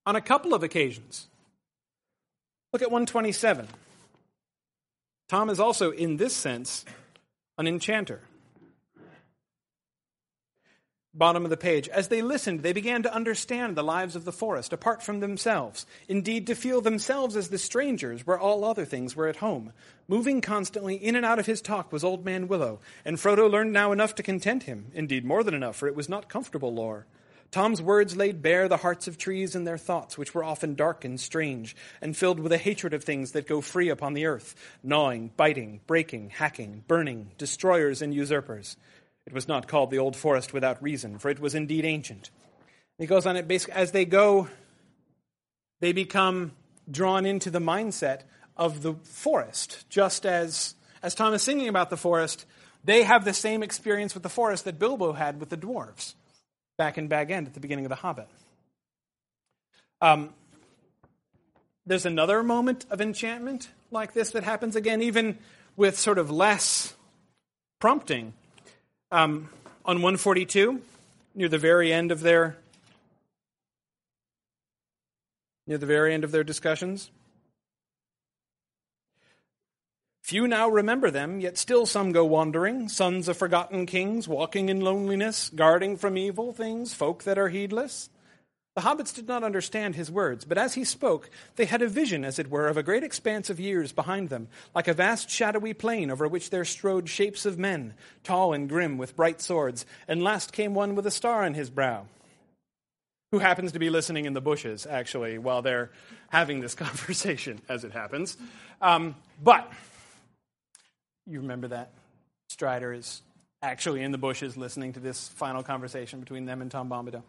on 0.05 0.15
a 0.15 0.21
couple 0.21 0.53
of 0.53 0.63
occasions. 0.63 1.27
Look 2.71 2.81
at 2.81 2.91
127. 2.91 3.67
Tom 5.29 5.49
is 5.49 5.59
also, 5.59 5.91
in 5.91 6.17
this 6.17 6.35
sense, 6.35 6.85
an 7.57 7.67
enchanter. 7.67 8.21
Bottom 11.15 11.43
of 11.43 11.51
the 11.51 11.57
page. 11.57 11.87
As 11.89 12.07
they 12.07 12.23
listened, 12.23 12.63
they 12.63 12.73
began 12.73 13.03
to 13.03 13.13
understand 13.13 13.75
the 13.75 13.83
lives 13.83 14.15
of 14.15 14.25
the 14.25 14.31
forest 14.31 14.73
apart 14.73 15.03
from 15.03 15.19
themselves. 15.19 15.85
Indeed, 16.07 16.47
to 16.47 16.55
feel 16.55 16.81
themselves 16.81 17.35
as 17.35 17.49
the 17.49 17.59
strangers 17.59 18.25
where 18.25 18.39
all 18.39 18.65
other 18.65 18.83
things 18.83 19.15
were 19.15 19.27
at 19.27 19.35
home. 19.35 19.73
Moving 20.07 20.41
constantly 20.41 20.95
in 20.95 21.15
and 21.15 21.23
out 21.23 21.37
of 21.37 21.45
his 21.45 21.61
talk 21.61 21.91
was 21.91 22.03
Old 22.03 22.25
Man 22.25 22.47
Willow, 22.47 22.79
and 23.05 23.17
Frodo 23.17 23.47
learned 23.47 23.71
now 23.71 23.91
enough 23.91 24.15
to 24.15 24.23
content 24.23 24.63
him. 24.63 24.87
Indeed, 24.95 25.23
more 25.23 25.43
than 25.43 25.53
enough, 25.53 25.75
for 25.75 25.87
it 25.87 25.95
was 25.95 26.09
not 26.09 26.29
comfortable 26.29 26.73
lore. 26.73 27.05
Tom's 27.51 27.83
words 27.83 28.17
laid 28.17 28.41
bare 28.41 28.67
the 28.67 28.77
hearts 28.77 29.07
of 29.07 29.19
trees 29.19 29.53
and 29.53 29.67
their 29.67 29.77
thoughts, 29.77 30.17
which 30.17 30.33
were 30.33 30.43
often 30.43 30.73
dark 30.73 31.05
and 31.05 31.19
strange, 31.19 31.75
and 32.01 32.17
filled 32.17 32.39
with 32.39 32.51
a 32.51 32.57
hatred 32.57 32.95
of 32.95 33.03
things 33.03 33.33
that 33.33 33.45
go 33.47 33.61
free 33.61 33.89
upon 33.89 34.15
the 34.15 34.25
earth, 34.25 34.55
gnawing, 34.81 35.29
biting, 35.37 35.79
breaking, 35.85 36.31
hacking, 36.31 36.83
burning, 36.87 37.29
destroyers 37.37 38.01
and 38.01 38.15
usurpers. 38.15 38.77
It 39.25 39.33
was 39.33 39.47
not 39.47 39.67
called 39.67 39.89
the 39.89 39.99
Old 39.99 40.15
Forest 40.15 40.53
without 40.53 40.81
reason, 40.83 41.17
for 41.17 41.29
it 41.29 41.39
was 41.39 41.55
indeed 41.55 41.85
ancient. 41.85 42.29
He 42.97 43.05
goes 43.05 43.25
on 43.25 43.37
it 43.37 43.47
basically 43.47 43.75
as 43.75 43.91
they 43.91 44.05
go, 44.05 44.49
they 45.79 45.93
become 45.93 46.51
drawn 46.89 47.25
into 47.25 47.49
the 47.49 47.59
mindset 47.59 48.21
of 48.55 48.81
the 48.83 48.93
forest, 49.03 49.85
just 49.89 50.25
as 50.25 50.75
as 51.01 51.13
Tom 51.13 51.33
is 51.33 51.41
singing 51.41 51.67
about 51.67 51.89
the 51.89 51.97
forest, 51.97 52.45
they 52.83 53.03
have 53.03 53.25
the 53.25 53.33
same 53.33 53.61
experience 53.61 54.13
with 54.13 54.23
the 54.23 54.29
forest 54.29 54.63
that 54.65 54.79
Bilbo 54.79 55.11
had 55.11 55.39
with 55.39 55.49
the 55.49 55.57
dwarves 55.57 56.13
back 56.77 56.97
in 56.97 57.07
Bag 57.07 57.29
End 57.29 57.45
at 57.45 57.53
the 57.53 57.59
beginning 57.59 57.85
of 57.85 57.89
The 57.89 57.95
Hobbit. 57.95 58.27
Um, 60.01 60.33
there's 61.85 62.05
another 62.05 62.41
moment 62.41 62.85
of 62.89 63.01
enchantment 63.01 63.69
like 63.91 64.13
this 64.13 64.31
that 64.31 64.43
happens 64.43 64.75
again, 64.75 65.01
even 65.01 65.37
with 65.75 65.99
sort 65.99 66.17
of 66.17 66.31
less 66.31 66.93
prompting. 67.79 68.33
Um, 69.13 69.49
on 69.85 69.97
142, 69.97 70.81
near 71.35 71.47
the 71.47 71.59
very 71.59 71.93
end 71.93 72.11
of 72.11 72.21
their 72.21 72.57
near 75.67 75.77
the 75.77 75.85
very 75.85 76.15
end 76.15 76.23
of 76.23 76.31
their 76.31 76.43
discussions. 76.43 77.11
Few 80.23 80.47
now 80.47 80.67
remember 80.67 81.11
them, 81.11 81.39
yet 81.39 81.59
still 81.59 81.85
some 81.85 82.11
go 82.11 82.25
wandering, 82.25 82.89
sons 82.89 83.27
of 83.27 83.37
forgotten 83.37 83.85
kings, 83.85 84.27
walking 84.27 84.69
in 84.69 84.81
loneliness, 84.81 85.51
guarding 85.53 85.95
from 85.95 86.17
evil 86.17 86.51
things, 86.51 86.95
folk 86.95 87.21
that 87.21 87.37
are 87.37 87.49
heedless. 87.49 88.09
The 88.75 88.81
hobbits 88.81 89.13
did 89.13 89.27
not 89.27 89.43
understand 89.43 89.93
his 89.93 90.09
words, 90.09 90.45
but 90.45 90.57
as 90.57 90.73
he 90.73 90.83
spoke, 90.83 91.29
they 91.57 91.65
had 91.65 91.83
a 91.83 91.87
vision, 91.87 92.25
as 92.25 92.39
it 92.39 92.49
were, 92.49 92.67
of 92.67 92.75
a 92.75 92.81
great 92.81 93.03
expanse 93.03 93.51
of 93.51 93.59
years 93.59 93.91
behind 93.91 94.29
them, 94.29 94.47
like 94.73 94.87
a 94.87 94.95
vast 94.95 95.29
shadowy 95.29 95.75
plain 95.75 96.09
over 96.09 96.27
which 96.27 96.49
there 96.49 96.65
strode 96.65 97.07
shapes 97.07 97.45
of 97.45 97.59
men, 97.59 97.93
tall 98.23 98.51
and 98.51 98.67
grim, 98.67 98.97
with 98.97 99.15
bright 99.15 99.41
swords, 99.41 99.85
and 100.07 100.23
last 100.23 100.53
came 100.53 100.73
one 100.73 100.95
with 100.95 101.05
a 101.05 101.11
star 101.11 101.45
on 101.45 101.53
his 101.53 101.69
brow, 101.69 102.07
who 103.31 103.37
happens 103.37 103.73
to 103.73 103.79
be 103.79 103.91
listening 103.91 104.25
in 104.25 104.33
the 104.33 104.41
bushes, 104.41 104.87
actually, 104.87 105.37
while 105.37 105.61
they're 105.61 105.91
having 106.29 106.59
this 106.59 106.73
conversation, 106.75 107.61
as 107.69 107.83
it 107.83 107.91
happens. 107.91 108.37
Um, 108.81 109.15
but 109.43 109.71
you 111.27 111.41
remember 111.41 111.67
that? 111.67 111.91
Strider 112.49 112.91
is 112.91 113.21
actually 113.61 114.01
in 114.01 114.11
the 114.11 114.17
bushes 114.17 114.57
listening 114.57 114.93
to 114.93 114.99
this 114.99 115.27
final 115.29 115.61
conversation 115.61 116.19
between 116.19 116.45
them 116.45 116.61
and 116.61 116.71
Tom 116.71 116.89
Bombadil. 116.89 117.21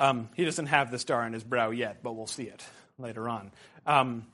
Um, 0.00 0.28
he 0.34 0.44
doesn't 0.44 0.66
have 0.66 0.90
the 0.90 0.98
star 0.98 1.22
on 1.22 1.32
his 1.32 1.44
brow 1.44 1.70
yet, 1.70 1.98
but 2.02 2.16
we'll 2.16 2.26
see 2.26 2.44
it 2.44 2.64
later 2.98 3.28
on. 3.28 3.52
Um, 3.86 4.26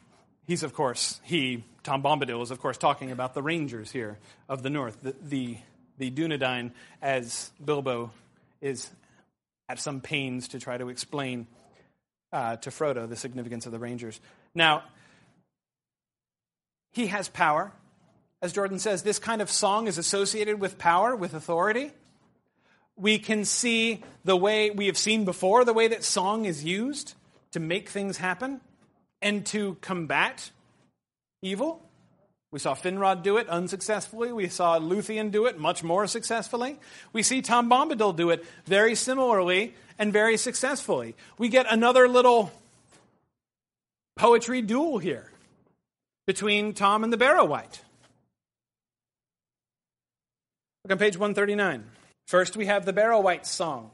he's, 0.47 0.63
of 0.63 0.73
course, 0.73 1.21
he, 1.25 1.65
Tom 1.83 2.03
Bombadil, 2.03 2.43
is, 2.43 2.51
of 2.51 2.61
course, 2.61 2.79
talking 2.79 3.11
about 3.11 3.35
the 3.35 3.43
Rangers 3.43 3.91
here 3.91 4.17
of 4.49 4.63
the 4.63 4.71
North, 4.71 4.97
the, 5.03 5.15
the, 5.21 5.59
the 5.99 6.11
Dunedain, 6.11 6.71
as 7.03 7.51
Bilbo 7.63 8.13
is 8.63 8.89
at 9.69 9.79
some 9.79 10.01
pains 10.01 10.49
to 10.49 10.59
try 10.59 10.79
to 10.79 10.89
explain 10.89 11.47
uh, 12.33 12.57
to 12.57 12.71
Frodo 12.71 13.07
the 13.09 13.17
significance 13.17 13.67
of 13.67 13.73
the 13.73 13.79
Rangers. 13.79 14.19
Now, 14.55 14.85
he 16.93 17.09
has 17.09 17.29
power 17.29 17.73
as 18.43 18.53
Jordan 18.53 18.79
says, 18.79 19.03
this 19.03 19.19
kind 19.19 19.41
of 19.41 19.51
song 19.51 19.89
is 19.89 19.99
associated 19.99 20.61
with 20.61 20.79
power, 20.79 21.17
with 21.17 21.35
authority. 21.35 21.91
We 22.97 23.19
can 23.19 23.45
see 23.45 24.03
the 24.25 24.37
way 24.37 24.71
we 24.71 24.87
have 24.87 24.97
seen 24.97 25.25
before, 25.25 25.65
the 25.65 25.75
way 25.75 25.89
that 25.89 26.03
song 26.03 26.47
is 26.47 26.65
used 26.65 27.15
to 27.53 27.61
make 27.61 27.89
things 27.89 28.17
happen 28.17 28.61
and 29.21 29.45
to 29.47 29.77
combat 29.81 30.51
evil. 31.43 31.83
We 32.53 32.59
saw 32.59 32.75
Finrod 32.75 33.23
do 33.23 33.37
it 33.37 33.49
unsuccessfully. 33.49 34.33
We 34.33 34.49
saw 34.49 34.79
Luthien 34.79 35.31
do 35.31 35.47
it 35.47 35.59
much 35.59 35.83
more 35.83 36.07
successfully. 36.07 36.79
We 37.13 37.23
see 37.23 37.43
Tom 37.43 37.69
Bombadil 37.69 38.17
do 38.17 38.31
it 38.31 38.47
very 38.65 38.95
similarly 38.95 39.75
and 39.99 40.13
very 40.13 40.37
successfully. 40.37 41.15
We 41.39 41.49
get 41.49 41.67
another 41.69 42.09
little 42.09 42.53
poetry 44.17 44.63
duel 44.63 44.99
here 44.99 45.31
between 46.27 46.73
Tom 46.73 47.05
and 47.05 47.13
the 47.13 47.17
Barrow-wight. 47.17 47.83
Look 50.85 50.93
on 50.93 50.99
page 50.99 51.17
139. 51.17 51.85
First, 52.27 52.57
we 52.57 52.67
have 52.67 52.85
the 52.85 52.93
Barrow-wight 52.93 53.47
song. 53.47 53.93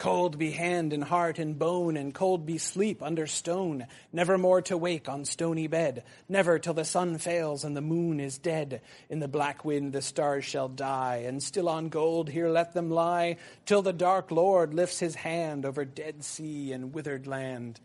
Cold 0.00 0.36
be 0.36 0.50
hand 0.50 0.92
and 0.92 1.04
heart 1.04 1.38
and 1.38 1.58
bone, 1.58 1.96
and 1.96 2.12
cold 2.12 2.44
be 2.44 2.58
sleep 2.58 3.02
under 3.02 3.26
stone, 3.26 3.86
never 4.12 4.36
more 4.36 4.62
to 4.62 4.76
wake 4.76 5.08
on 5.08 5.26
stony 5.26 5.68
bed, 5.68 6.04
never 6.28 6.58
till 6.58 6.72
the 6.74 6.86
sun 6.86 7.18
fails 7.18 7.64
and 7.64 7.76
the 7.76 7.82
moon 7.82 8.18
is 8.18 8.38
dead. 8.38 8.80
In 9.10 9.20
the 9.20 9.28
black 9.28 9.64
wind 9.64 9.92
the 9.92 10.02
stars 10.02 10.44
shall 10.44 10.68
die, 10.68 11.24
and 11.26 11.42
still 11.42 11.68
on 11.68 11.90
gold 11.90 12.30
here 12.30 12.48
let 12.48 12.72
them 12.72 12.90
lie, 12.90 13.36
till 13.66 13.82
the 13.82 13.92
dark 13.92 14.30
Lord 14.30 14.74
lifts 14.74 14.98
his 14.98 15.14
hand 15.14 15.66
over 15.66 15.84
dead 15.84 16.24
sea 16.24 16.72
and 16.72 16.94
withered 16.94 17.26
land. 17.26 17.78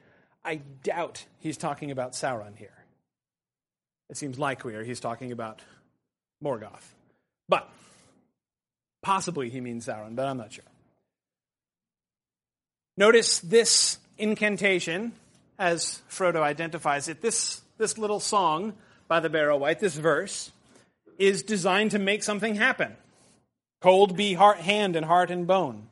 I 0.44 0.56
doubt 0.56 1.26
he's 1.40 1.58
talking 1.58 1.92
about 1.92 2.14
Sauron 2.14 2.56
here. 2.56 2.86
It 4.10 4.16
seems 4.18 4.40
likelier 4.40 4.84
he's 4.84 5.02
talking 5.02 5.34
about 5.34 5.62
Morgoth. 6.42 6.95
But 7.48 7.70
possibly 9.02 9.50
he 9.50 9.62
means 9.62 9.86
Sauron, 9.86 10.16
but 10.16 10.28
I'm 10.28 10.38
not 10.38 10.54
sure. 10.54 10.64
Notice 12.98 13.40
this 13.40 13.98
incantation, 14.18 15.14
as 15.60 16.02
Frodo 16.10 16.42
identifies 16.42 17.08
it, 17.08 17.22
this, 17.22 17.62
this 17.78 17.98
little 17.98 18.20
song 18.20 18.74
by 19.08 19.20
the 19.20 19.30
Barrow-wight, 19.30 19.80
this 19.80 19.96
verse, 19.96 20.52
is 21.18 21.44
designed 21.44 21.92
to 21.92 22.00
make 22.00 22.24
something 22.24 22.56
happen. 22.56 22.96
Cold 23.82 24.16
be 24.16 24.34
heart, 24.34 24.58
hand 24.58 24.96
and 24.96 25.06
heart 25.06 25.30
and 25.30 25.46
bone. 25.46 25.88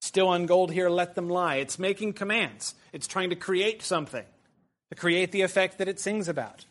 Still 0.00 0.28
on 0.28 0.46
gold 0.46 0.72
here, 0.72 0.90
let 0.90 1.14
them 1.14 1.28
lie. 1.28 1.56
It's 1.56 1.78
making 1.78 2.14
commands. 2.14 2.74
It's 2.92 3.06
trying 3.06 3.30
to 3.30 3.36
create 3.36 3.82
something, 3.82 4.24
to 4.90 4.94
create 4.96 5.30
the 5.30 5.42
effect 5.42 5.78
that 5.78 5.88
it 5.88 6.00
sings 6.00 6.28
about 6.28 6.64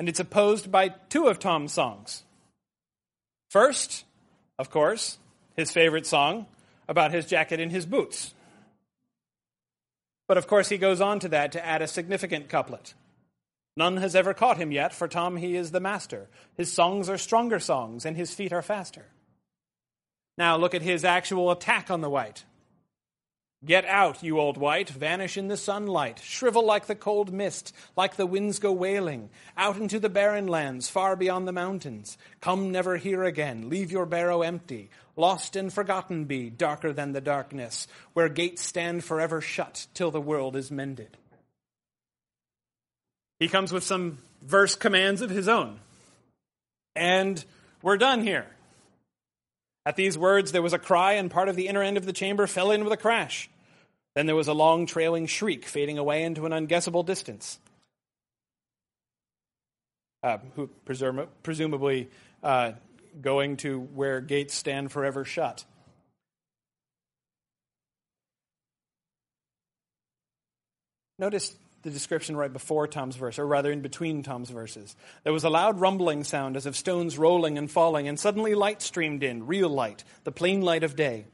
and 0.00 0.08
it's 0.08 0.18
opposed 0.18 0.72
by 0.72 0.88
two 1.10 1.26
of 1.26 1.38
Tom's 1.38 1.74
songs. 1.74 2.22
First, 3.50 4.06
of 4.58 4.70
course, 4.70 5.18
his 5.56 5.72
favorite 5.72 6.06
song 6.06 6.46
about 6.88 7.12
his 7.12 7.26
jacket 7.26 7.60
and 7.60 7.70
his 7.70 7.84
boots. 7.84 8.32
But 10.26 10.38
of 10.38 10.46
course, 10.46 10.70
he 10.70 10.78
goes 10.78 11.02
on 11.02 11.20
to 11.20 11.28
that 11.28 11.52
to 11.52 11.62
add 11.62 11.82
a 11.82 11.86
significant 11.86 12.48
couplet. 12.48 12.94
None 13.76 13.98
has 13.98 14.16
ever 14.16 14.32
caught 14.32 14.56
him 14.56 14.72
yet, 14.72 14.94
for 14.94 15.06
Tom 15.06 15.36
he 15.36 15.54
is 15.54 15.70
the 15.70 15.80
master. 15.80 16.30
His 16.56 16.72
songs 16.72 17.10
are 17.10 17.18
stronger 17.18 17.58
songs, 17.58 18.06
and 18.06 18.16
his 18.16 18.32
feet 18.32 18.54
are 18.54 18.62
faster. 18.62 19.04
Now 20.38 20.56
look 20.56 20.74
at 20.74 20.80
his 20.80 21.04
actual 21.04 21.50
attack 21.50 21.90
on 21.90 22.00
the 22.00 22.08
wight. 22.08 22.44
Get 23.62 23.84
out, 23.84 24.22
you 24.22 24.40
old 24.40 24.56
wight, 24.56 24.88
vanish 24.88 25.36
in 25.36 25.48
the 25.48 25.56
sunlight, 25.56 26.18
shrivel 26.20 26.64
like 26.64 26.86
the 26.86 26.94
cold 26.94 27.30
mist, 27.30 27.74
like 27.94 28.16
the 28.16 28.24
winds 28.24 28.58
go 28.58 28.72
wailing, 28.72 29.28
out 29.54 29.76
into 29.76 30.00
the 30.00 30.08
barren 30.08 30.46
lands, 30.46 30.88
far 30.88 31.14
beyond 31.14 31.46
the 31.46 31.52
mountains. 31.52 32.16
Come 32.40 32.72
never 32.72 32.96
here 32.96 33.22
again, 33.22 33.68
leave 33.68 33.92
your 33.92 34.06
barrow 34.06 34.40
empty, 34.40 34.88
lost 35.14 35.56
and 35.56 35.70
forgotten 35.70 36.24
be, 36.24 36.48
darker 36.48 36.94
than 36.94 37.12
the 37.12 37.20
darkness, 37.20 37.86
where 38.14 38.30
gates 38.30 38.62
stand 38.62 39.04
forever 39.04 39.42
shut 39.42 39.86
till 39.92 40.10
the 40.10 40.22
world 40.22 40.56
is 40.56 40.70
mended. 40.70 41.18
He 43.38 43.48
comes 43.48 43.72
with 43.72 43.84
some 43.84 44.18
verse 44.40 44.74
commands 44.74 45.20
of 45.20 45.28
his 45.28 45.48
own. 45.48 45.80
And 46.96 47.44
we're 47.82 47.98
done 47.98 48.22
here. 48.22 48.46
At 49.90 49.96
these 49.96 50.16
words, 50.16 50.52
there 50.52 50.62
was 50.62 50.72
a 50.72 50.78
cry, 50.78 51.14
and 51.14 51.28
part 51.28 51.48
of 51.48 51.56
the 51.56 51.66
inner 51.66 51.82
end 51.82 51.96
of 51.96 52.06
the 52.06 52.12
chamber 52.12 52.46
fell 52.46 52.70
in 52.70 52.84
with 52.84 52.92
a 52.92 52.96
crash. 52.96 53.50
Then 54.14 54.26
there 54.26 54.36
was 54.36 54.46
a 54.46 54.52
long, 54.54 54.86
trailing 54.86 55.26
shriek, 55.26 55.64
fading 55.64 55.98
away 55.98 56.22
into 56.22 56.46
an 56.46 56.52
unguessable 56.52 57.04
distance. 57.04 57.58
uh, 60.22 60.38
who 60.54 60.70
presum- 60.86 61.26
presumably 61.42 62.08
uh, 62.44 62.72
going 63.20 63.56
to 63.56 63.80
where 63.80 64.20
gates 64.20 64.54
stand 64.54 64.92
forever 64.92 65.24
shut. 65.24 65.64
Notice 71.18 71.56
the 71.82 71.90
description 71.90 72.36
right 72.36 72.52
before 72.52 72.86
Tom's 72.86 73.16
verse, 73.16 73.38
or 73.38 73.46
rather 73.46 73.72
in 73.72 73.80
between 73.80 74.22
Tom's 74.22 74.50
verses. 74.50 74.96
There 75.24 75.32
was 75.32 75.44
a 75.44 75.50
loud 75.50 75.80
rumbling 75.80 76.24
sound 76.24 76.56
as 76.56 76.66
of 76.66 76.76
stones 76.76 77.18
rolling 77.18 77.56
and 77.56 77.70
falling, 77.70 78.08
and 78.08 78.18
suddenly 78.18 78.54
light 78.54 78.82
streamed 78.82 79.22
in, 79.22 79.46
real 79.46 79.68
light, 79.68 80.04
the 80.24 80.32
plain 80.32 80.60
light 80.60 80.84
of 80.84 80.96
day. 80.96 81.26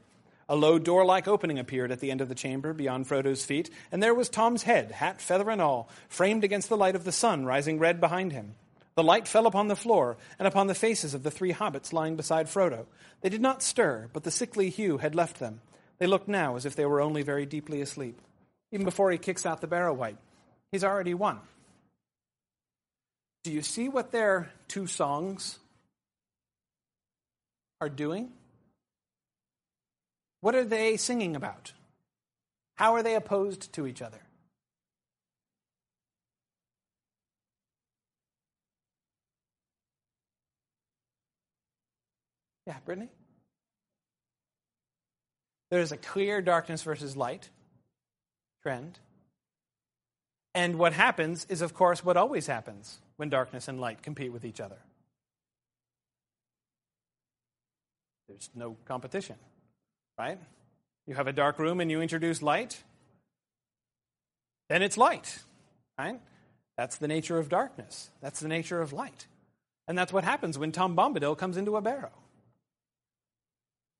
A 0.49 0.55
low 0.55 0.79
door 0.79 1.03
like 1.03 1.27
opening 1.27 1.59
appeared 1.59 1.91
at 1.91 1.99
the 1.99 2.09
end 2.09 2.21
of 2.21 2.29
the 2.29 2.35
chamber 2.35 2.71
beyond 2.71 3.07
Frodo's 3.07 3.43
feet, 3.43 3.69
and 3.91 4.01
there 4.01 4.13
was 4.13 4.29
Tom's 4.29 4.63
head, 4.63 4.91
hat, 4.91 5.19
feather, 5.19 5.49
and 5.49 5.61
all, 5.61 5.89
framed 6.07 6.45
against 6.45 6.69
the 6.69 6.77
light 6.77 6.95
of 6.95 7.03
the 7.03 7.11
sun 7.11 7.45
rising 7.45 7.79
red 7.79 7.99
behind 7.99 8.31
him. 8.31 8.55
The 8.95 9.03
light 9.03 9.27
fell 9.27 9.45
upon 9.45 9.67
the 9.67 9.75
floor 9.75 10.17
and 10.39 10.47
upon 10.47 10.67
the 10.67 10.73
faces 10.73 11.13
of 11.13 11.23
the 11.23 11.29
three 11.29 11.53
hobbits 11.53 11.93
lying 11.93 12.15
beside 12.15 12.47
Frodo. 12.47 12.85
They 13.21 13.29
did 13.29 13.41
not 13.41 13.61
stir, 13.61 14.09
but 14.13 14.23
the 14.23 14.31
sickly 14.31 14.69
hue 14.69 14.97
had 14.97 15.13
left 15.13 15.37
them. 15.37 15.61
They 15.99 16.07
looked 16.07 16.27
now 16.27 16.55
as 16.55 16.65
if 16.65 16.75
they 16.75 16.85
were 16.85 17.01
only 17.01 17.23
very 17.23 17.45
deeply 17.45 17.81
asleep. 17.81 18.19
Even 18.71 18.85
before 18.85 19.11
he 19.11 19.17
kicks 19.17 19.45
out 19.45 19.61
the 19.61 19.67
Barrow-wight, 19.67 20.17
he's 20.71 20.83
already 20.83 21.13
won. 21.13 21.39
Do 23.43 23.51
you 23.51 23.61
see 23.61 23.89
what 23.89 24.11
their 24.11 24.51
two 24.67 24.87
songs 24.87 25.57
are 27.79 27.89
doing? 27.89 28.31
What 30.41 30.55
are 30.55 30.65
they 30.65 30.97
singing 30.97 31.35
about? 31.35 31.73
How 32.75 32.93
are 32.95 33.03
they 33.03 33.15
opposed 33.15 33.73
to 33.73 33.87
each 33.87 34.01
other? 34.01 34.21
Yeah, 42.65 42.75
Brittany? 42.83 43.09
There's 45.71 45.93
a 45.93 45.97
clear 45.97 46.41
darkness 46.41 46.83
versus 46.83 47.15
light 47.15 47.49
trend. 48.61 48.99
And 50.57 50.79
what 50.79 50.91
happens 50.91 51.45
is, 51.49 51.61
of 51.61 51.75
course, 51.75 52.03
what 52.03 52.17
always 52.17 52.47
happens 52.47 52.97
when 53.17 53.29
darkness 53.29 53.67
and 53.67 53.79
light 53.79 54.01
compete 54.01 54.33
with 54.33 54.43
each 54.43 54.59
other. 54.59 54.79
There's 58.27 58.49
no 58.55 58.75
competition, 58.85 59.35
right? 60.17 60.39
You 61.05 61.13
have 61.13 61.27
a 61.27 61.31
dark 61.31 61.59
room 61.59 61.79
and 61.79 61.91
you 61.91 62.01
introduce 62.01 62.41
light, 62.41 62.81
then 64.67 64.81
it's 64.81 64.97
light, 64.97 65.37
right? 65.99 66.19
That's 66.75 66.97
the 66.97 67.07
nature 67.07 67.37
of 67.37 67.49
darkness. 67.49 68.09
That's 68.19 68.39
the 68.39 68.47
nature 68.47 68.81
of 68.81 68.93
light. 68.93 69.27
And 69.87 69.95
that's 69.95 70.11
what 70.11 70.23
happens 70.23 70.57
when 70.57 70.71
Tom 70.71 70.97
Bombadil 70.97 71.37
comes 71.37 71.57
into 71.57 71.77
a 71.77 71.81
barrow. 71.81 72.13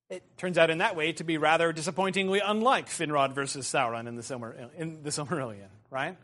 It 0.09 0.23
turns 0.37 0.57
out 0.57 0.71
in 0.71 0.79
that 0.79 0.95
way 0.95 1.11
to 1.13 1.23
be 1.23 1.37
rather 1.37 1.71
disappointingly 1.71 2.39
unlike 2.43 2.87
Finrod 2.87 3.33
versus 3.33 3.67
Sauron 3.67 4.07
in 4.07 4.15
the, 4.15 5.11
Silmarillion, 5.11 5.69
right? 5.91 6.17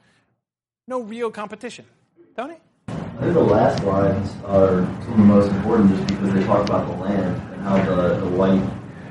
No 0.87 1.01
real 1.01 1.31
competition. 1.31 1.85
Tony? 2.35 2.55
I 2.87 2.93
think 3.21 3.33
the 3.33 3.39
last 3.39 3.83
lines 3.85 4.33
are 4.45 4.85
some 5.03 5.11
of 5.13 5.17
the 5.17 5.23
most 5.23 5.51
important 5.51 5.95
just 5.95 6.07
because 6.07 6.33
they 6.33 6.43
talk 6.43 6.67
about 6.67 6.87
the 6.87 6.95
land 6.95 7.53
and 7.53 7.61
how 7.61 7.81
the, 7.83 8.17
the 8.17 8.27
wight, 8.27 8.61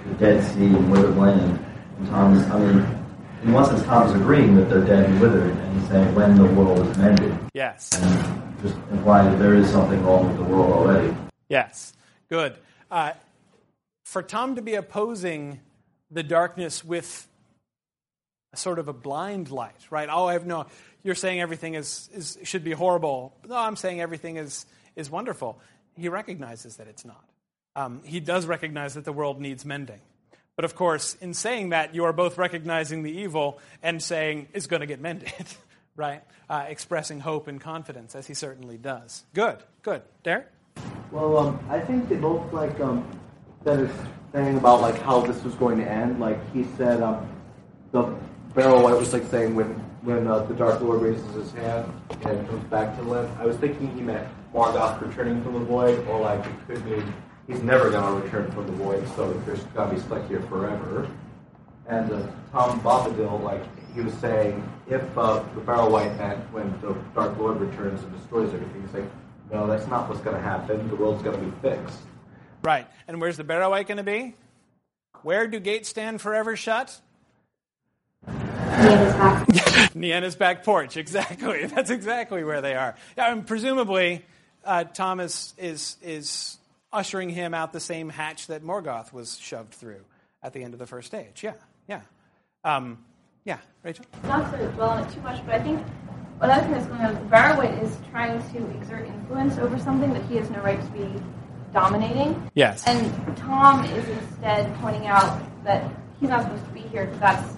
the 0.07 0.15
Dead 0.15 0.45
Sea 0.45 0.67
and 0.67 0.91
withered 0.91 1.17
land. 1.17 1.65
And 1.99 2.09
Tom's, 2.09 2.43
I 2.51 2.59
mean, 2.59 2.99
in 3.43 3.53
one 3.53 3.65
sense, 3.65 3.83
Tom's 3.85 4.13
agreeing 4.13 4.55
that 4.57 4.69
they're 4.69 4.85
dead 4.85 5.07
and 5.09 5.21
withered, 5.21 5.57
and 5.57 5.81
he's 5.81 5.89
saying 5.89 6.15
when 6.15 6.37
the 6.37 6.45
world 6.45 6.87
is 6.87 6.99
mended. 6.99 7.37
Yes. 7.55 7.91
And 8.03 8.61
just 8.61 8.77
implying 8.91 9.31
that 9.31 9.39
there 9.39 9.55
is 9.55 9.71
something 9.71 10.05
wrong 10.05 10.29
with 10.29 10.37
the 10.37 10.45
world 10.45 10.73
already. 10.73 11.17
Yes. 11.49 11.95
Good. 12.29 12.59
Uh, 12.91 13.13
for 14.05 14.23
Tom 14.23 14.57
to 14.57 14.63
be 14.63 14.75
opposing 14.75 15.61
the 16.11 16.23
darkness 16.23 16.85
with 16.85 17.27
a 18.53 18.57
sort 18.57 18.79
of 18.79 18.89
a 18.89 18.93
blind 18.93 19.51
light, 19.51 19.87
right? 19.91 20.09
Oh, 20.11 20.27
I 20.27 20.35
have 20.35 20.47
no. 20.47 20.67
You're 21.03 21.15
saying 21.15 21.41
everything 21.41 21.75
is, 21.75 22.09
is 22.15 22.39
should 22.45 22.65
be 22.65 22.73
horrible. 22.73 23.35
No, 23.49 23.57
I'm 23.57 23.77
saying 23.77 24.01
everything 24.01 24.37
is 24.37 24.67
is 24.97 25.11
wonderful. 25.11 25.59
He 25.97 26.09
recognizes 26.09 26.77
that 26.77 26.87
it's 26.87 27.05
not. 27.05 27.25
Um, 27.75 28.03
he 28.05 28.21
does 28.21 28.47
recognize 28.47 28.95
that 28.95 29.05
the 29.05 29.13
world 29.13 29.41
needs 29.41 29.65
mending. 29.65 30.01
But 30.57 30.65
of 30.65 30.75
course, 30.75 31.15
in 31.21 31.33
saying 31.33 31.71
that, 31.71 31.95
you 31.95 32.05
are 32.05 32.13
both 32.13 32.37
recognizing 32.37 33.03
the 33.03 33.11
evil 33.11 33.59
and 33.83 34.03
saying 34.03 34.49
it's 34.53 34.67
going 34.67 34.81
to 34.81 34.87
get 34.87 35.01
mended, 35.01 35.33
right? 35.97 36.23
Uh, 36.49 36.67
expressing 36.69 37.21
hope 37.21 37.49
and 37.49 37.61
confidence, 37.61 38.15
as 38.15 38.27
he 38.27 38.35
certainly 38.35 38.77
does. 38.77 39.25
Good, 39.33 39.59
good. 39.83 40.03
Derek? 40.23 40.49
Well, 41.11 41.39
um, 41.39 41.67
I 41.71 41.81
think 41.81 42.09
they 42.09 42.17
both 42.17 42.53
like 42.53 42.79
um, 42.81 43.07
said 43.65 43.81
his 43.81 43.91
thing 44.33 44.59
about 44.59 44.83
like 44.83 45.01
how 45.01 45.21
this 45.21 45.43
was 45.43 45.55
going 45.55 45.79
to 45.79 45.91
end. 45.91 46.21
Like 46.21 46.39
he 46.53 46.67
said, 46.77 47.03
um, 47.03 47.29
the 47.93 48.15
Barrow-wight 48.55 48.99
was 48.99 49.13
like 49.15 49.25
saying 49.31 49.55
when 49.55 49.83
when 50.03 50.27
uh, 50.27 50.41
the 50.41 50.55
Dark 50.55 50.81
Lord 50.81 51.03
raises 51.03 51.35
his 51.35 51.53
hand 51.53 51.91
and 52.25 52.49
comes 52.49 52.65
back 52.65 52.97
to 52.97 53.03
life. 53.03 53.31
I 53.39 53.47
was 53.47 53.57
thinking 53.57 53.95
he 53.95 54.01
meant 54.01 54.27
Morgoth 54.53 55.01
returning 55.01 55.43
from 55.43 55.55
the 55.55 55.61
void, 55.61 56.07
or 56.09 56.21
like 56.21 56.45
it 56.45 56.53
could 56.67 56.85
mean 56.85 57.15
he's 57.47 57.63
never 57.63 57.91
going 57.91 58.05
to 58.05 58.25
return 58.25 58.51
from 58.53 58.67
the 58.67 58.73
void, 58.73 59.07
so 59.17 59.33
there's 59.47 59.63
going 59.65 59.91
to 59.91 59.95
be 59.95 60.01
stuck 60.01 60.27
here 60.29 60.43
forever. 60.43 61.09
And 61.87 62.13
uh, 62.13 62.27
Tom 62.53 62.81
Bombadil, 62.81 63.43
like 63.43 63.63
he 63.95 64.01
was 64.01 64.15
saying, 64.15 64.67
if 64.89 65.03
uh, 65.17 65.43
the 65.55 65.61
Barrow-wight 65.61 66.17
meant 66.17 66.41
when 66.53 66.71
the 66.81 66.95
Dark 67.15 67.39
Lord 67.39 67.61
returns 67.61 68.03
and 68.03 68.13
destroys 68.17 68.53
everything, 68.53 68.83
he's 68.83 68.95
like, 68.95 69.11
no, 69.51 69.67
that's 69.67 69.87
not 69.87 70.09
what's 70.09 70.21
going 70.21 70.37
to 70.37 70.43
happen. 70.43 70.89
The 70.89 70.97
world's 70.97 71.23
going 71.23 71.39
to 71.39 71.45
be 71.45 71.53
fixed. 71.61 71.99
Right. 72.63 72.87
And 73.09 73.21
where's 73.21 73.37
the 73.37 73.45
Barrow-wight 73.45 73.87
going 73.89 73.99
to 73.99 74.03
be? 74.03 74.35
Where 75.23 75.47
do 75.47 75.61
gates 75.61 75.89
stand 75.89 76.21
forever 76.21 76.57
shut? 76.57 77.01
Nienna's 78.79 79.15
back. 79.15 79.95
Nienna's 79.95 80.37
back 80.37 80.65
porch. 80.65 80.97
Exactly. 80.97 81.67
That's 81.75 81.91
exactly 81.91 82.45
where 82.45 82.61
they 82.61 82.75
are. 82.75 82.95
And 83.17 83.47
presumably, 83.47 84.25
uh, 84.65 84.85
Thomas 84.85 85.55
is 85.59 85.97
is 86.03 86.59
ushering 86.93 87.31
him 87.31 87.55
out 87.55 87.73
the 87.73 87.81
same 87.81 88.09
hatch 88.09 88.49
that 88.49 88.63
Morgoth 88.63 89.13
was 89.13 89.39
shoved 89.39 89.75
through 89.75 90.05
at 90.43 90.53
the 90.53 90.63
end 90.63 90.75
of 90.75 90.79
the 90.79 90.87
first 90.87 91.07
stage. 91.07 91.43
Yeah, 91.43 91.55
yeah, 91.89 92.01
um, 92.65 92.99
yeah. 93.45 93.59
Rachel. 93.83 94.05
Not 94.25 94.53
to 94.53 94.67
dwell 94.73 94.91
on 94.91 95.05
it 95.05 95.13
too 95.13 95.21
much, 95.23 95.45
but 95.45 95.57
I 95.57 95.63
think 95.63 95.85
another 96.41 96.63
thing 96.63 96.73
that's 96.73 96.87
going 96.87 97.01
on 97.01 97.17
is 97.17 97.31
Barrow-wight 97.31 97.83
is 97.83 97.97
trying 98.11 98.41
to 98.53 98.71
exert 98.79 99.07
influence 99.07 99.59
over 99.59 99.79
something 99.79 100.13
that 100.13 100.23
he 100.27 100.37
has 100.37 100.51
no 100.51 100.61
right 100.61 100.81
to 100.81 100.91
be 100.91 101.23
dominating. 101.73 102.51
Yes. 102.55 102.85
And 102.87 103.37
Tom 103.37 103.85
is 103.85 104.09
instead 104.09 104.75
pointing 104.77 105.07
out 105.07 105.41
that 105.65 105.91
he's 106.21 106.29
not 106.29 106.43
supposed 106.43 106.65
to 106.67 106.71
be 106.71 106.81
here 106.81 107.07
because 107.07 107.21
that's 107.21 107.57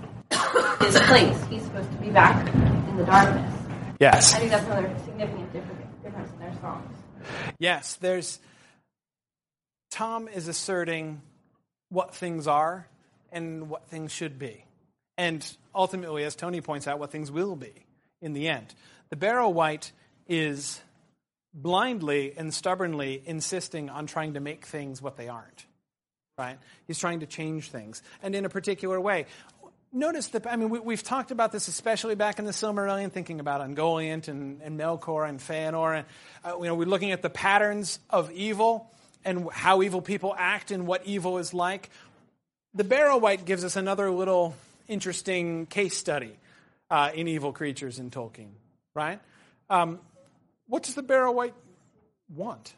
his 0.81 0.99
place. 1.01 1.44
He's 1.51 1.62
supposed 1.62 1.90
to 1.90 1.97
be 1.99 2.11
back 2.11 2.55
in 2.55 2.97
the 2.97 3.05
darkness. 3.05 3.55
yes. 4.01 4.35
I 4.35 4.38
think 4.38 4.51
that's 4.51 4.66
another 4.66 4.94
significant 5.05 5.53
difference 5.53 6.33
in 6.33 6.38
their 6.38 6.55
songs. 6.61 6.90
Yes, 7.59 7.97
there's 7.97 8.38
Tom 9.90 10.29
is 10.29 10.49
asserting 10.49 11.23
what 11.88 12.14
things 12.14 12.47
are 12.47 12.88
and 13.33 13.68
what 13.68 13.87
things 13.87 14.12
should 14.12 14.38
be. 14.38 14.64
And 15.16 15.47
ultimately, 15.75 16.25
as 16.25 16.35
Tony 16.35 16.61
points 16.61 16.88
out, 16.88 16.99
what 16.99 17.11
things 17.11 17.31
will 17.31 17.57
be 17.57 17.73
in 18.20 18.33
the 18.33 18.49
end. 18.49 18.75
The 19.11 19.16
Barrow-wight 19.16 19.92
is 20.27 20.81
blindly 21.53 22.35
and 22.37 22.53
stubbornly 22.53 23.23
insisting 23.25 23.88
on 23.88 24.07
trying 24.07 24.35
to 24.35 24.40
make 24.40 24.66
things 24.66 25.01
what 25.01 25.16
they 25.16 25.29
aren't. 25.29 25.66
Right? 26.37 26.59
He's 26.88 26.99
trying 26.99 27.20
to 27.20 27.27
change 27.27 27.70
things, 27.70 28.03
and 28.20 28.35
in 28.35 28.44
a 28.44 28.49
particular 28.49 29.01
way. 29.01 29.27
Notice 29.96 30.26
that, 30.28 30.44
I 30.48 30.57
mean, 30.57 30.70
we, 30.70 30.80
we've 30.80 31.04
talked 31.04 31.30
about 31.30 31.52
this, 31.52 31.68
especially 31.68 32.16
back 32.16 32.40
in 32.40 32.46
the 32.46 32.50
Silmarillion, 32.50 33.12
thinking 33.12 33.38
about 33.38 33.61
Ungoliant 33.61 34.26
and, 34.26 34.61
and 34.61 34.78
Melkor 34.78 35.28
and 35.28 35.38
Feanor. 35.38 35.98
And, 35.98 36.07
uh, 36.44 36.59
you 36.59 36.64
know, 36.64 36.74
we're 36.74 36.88
looking 36.88 37.12
at 37.12 37.22
the 37.22 37.30
patterns 37.30 38.00
of 38.11 38.33
evil 38.33 38.90
and 39.24 39.48
how 39.52 39.83
evil 39.83 40.02
people 40.02 40.35
act 40.37 40.72
and 40.72 40.88
what 40.88 41.07
evil 41.07 41.38
is 41.38 41.54
like. 41.54 41.90
The 42.74 42.83
Barrow-wight 42.83 43.44
gives 43.44 43.62
us 43.62 43.76
another 43.76 44.11
little 44.11 44.57
interesting 44.88 45.66
case 45.66 45.96
study 45.96 46.37
uh, 46.90 47.12
in 47.14 47.28
evil 47.28 47.52
creatures 47.52 48.00
in 48.00 48.11
Tolkien, 48.11 48.50
right? 48.96 49.20
Um, 49.70 50.00
what 50.66 50.83
does 50.83 50.96
the 50.96 51.04
Barrow-wight 51.04 51.54
want? 52.35 52.74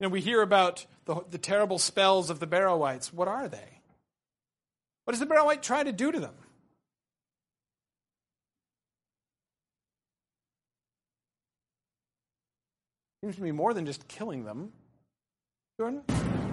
You 0.00 0.06
know, 0.06 0.10
we 0.10 0.22
hear 0.22 0.40
about 0.40 0.86
the, 1.04 1.16
the 1.30 1.36
terrible 1.36 1.78
spells 1.78 2.30
of 2.30 2.40
the 2.40 2.46
Barrow-wights. 2.46 3.12
What 3.12 3.28
are 3.28 3.48
they? 3.48 3.80
What 5.04 5.12
does 5.12 5.20
the 5.20 5.26
Barrow-wight 5.26 5.62
try 5.62 5.82
to 5.82 5.92
do 5.92 6.10
to 6.10 6.20
them? 6.20 6.32
Seems 13.24 13.36
to 13.36 13.40
be 13.40 13.52
more 13.52 13.72
than 13.72 13.86
just 13.86 14.06
killing 14.06 14.44
them. 14.44 14.70
Jordan? 15.78 16.02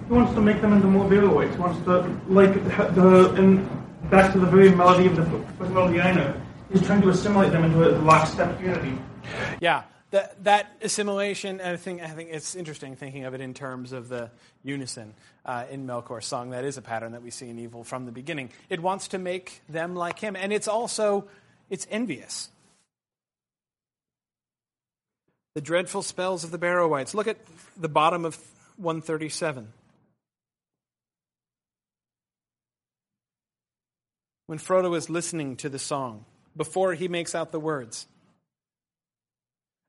He 0.08 0.14
wants 0.14 0.32
to 0.32 0.40
make 0.40 0.62
them 0.62 0.72
into 0.72 0.86
more 0.86 1.06
Barrow-wights. 1.06 1.54
He 1.54 1.60
wants 1.60 1.84
to, 1.84 2.18
like, 2.28 2.54
the, 2.94 3.34
and 3.36 3.68
back 4.10 4.32
to 4.32 4.38
the 4.38 4.46
very 4.46 4.74
melody 4.74 5.06
of 5.06 5.16
the 5.16 5.24
first 5.58 5.70
melody 5.70 6.00
I 6.00 6.14
know, 6.14 6.34
he's 6.72 6.80
trying 6.86 7.02
to 7.02 7.10
assimilate 7.10 7.52
them 7.52 7.64
into 7.64 7.86
a 7.86 7.92
lockstep 8.00 8.58
unity. 8.58 8.96
Yeah, 9.60 9.82
that, 10.12 10.42
that 10.44 10.72
assimilation, 10.80 11.60
I 11.60 11.76
think, 11.76 12.00
I 12.00 12.08
think 12.08 12.30
it's 12.32 12.54
interesting 12.54 12.96
thinking 12.96 13.26
of 13.26 13.34
it 13.34 13.42
in 13.42 13.52
terms 13.52 13.92
of 13.92 14.08
the 14.08 14.30
unison 14.64 15.12
uh, 15.44 15.66
in 15.70 15.86
Melkor's 15.86 16.24
song. 16.24 16.52
That 16.52 16.64
is 16.64 16.78
a 16.78 16.82
pattern 16.82 17.12
that 17.12 17.22
we 17.22 17.28
see 17.28 17.50
in 17.50 17.58
evil 17.58 17.84
from 17.84 18.06
the 18.06 18.12
beginning. 18.12 18.48
It 18.70 18.80
wants 18.80 19.08
to 19.08 19.18
make 19.18 19.60
them 19.68 19.94
like 19.94 20.18
him, 20.18 20.36
and 20.36 20.54
it's 20.54 20.68
also 20.68 21.28
it's 21.68 21.86
envious. 21.90 22.48
The 25.54 25.60
dreadful 25.60 26.02
spells 26.02 26.44
of 26.44 26.50
the 26.50 26.58
Barrow-wights. 26.58 27.14
Look 27.14 27.26
at 27.26 27.36
the 27.76 27.88
bottom 27.88 28.24
of 28.24 28.36
137. 28.78 29.72
When 34.46 34.58
Frodo 34.58 34.96
is 34.96 35.10
listening 35.10 35.56
to 35.56 35.68
the 35.68 35.78
song, 35.78 36.24
before 36.56 36.94
he 36.94 37.08
makes 37.08 37.34
out 37.34 37.52
the 37.52 37.60
words. 37.60 38.06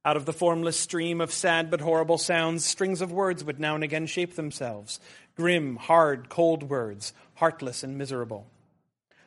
Out 0.06 0.18
of 0.18 0.26
the 0.26 0.34
formless 0.34 0.78
stream 0.78 1.22
of 1.22 1.32
sad 1.32 1.72
but 1.72 1.80
horrible 1.80 2.18
sounds, 2.18 2.66
strings 2.66 3.02
of 3.02 3.12
words 3.12 3.44
would 3.44 3.60
now 3.60 3.76
and 3.76 3.84
again 3.84 4.06
shape 4.06 4.36
themselves 4.36 5.00
grim, 5.36 5.78
hard, 5.78 6.30
cold 6.30 6.64
words, 6.64 7.14
heartless 7.36 7.84
and 7.84 7.98
miserable. 7.98 8.48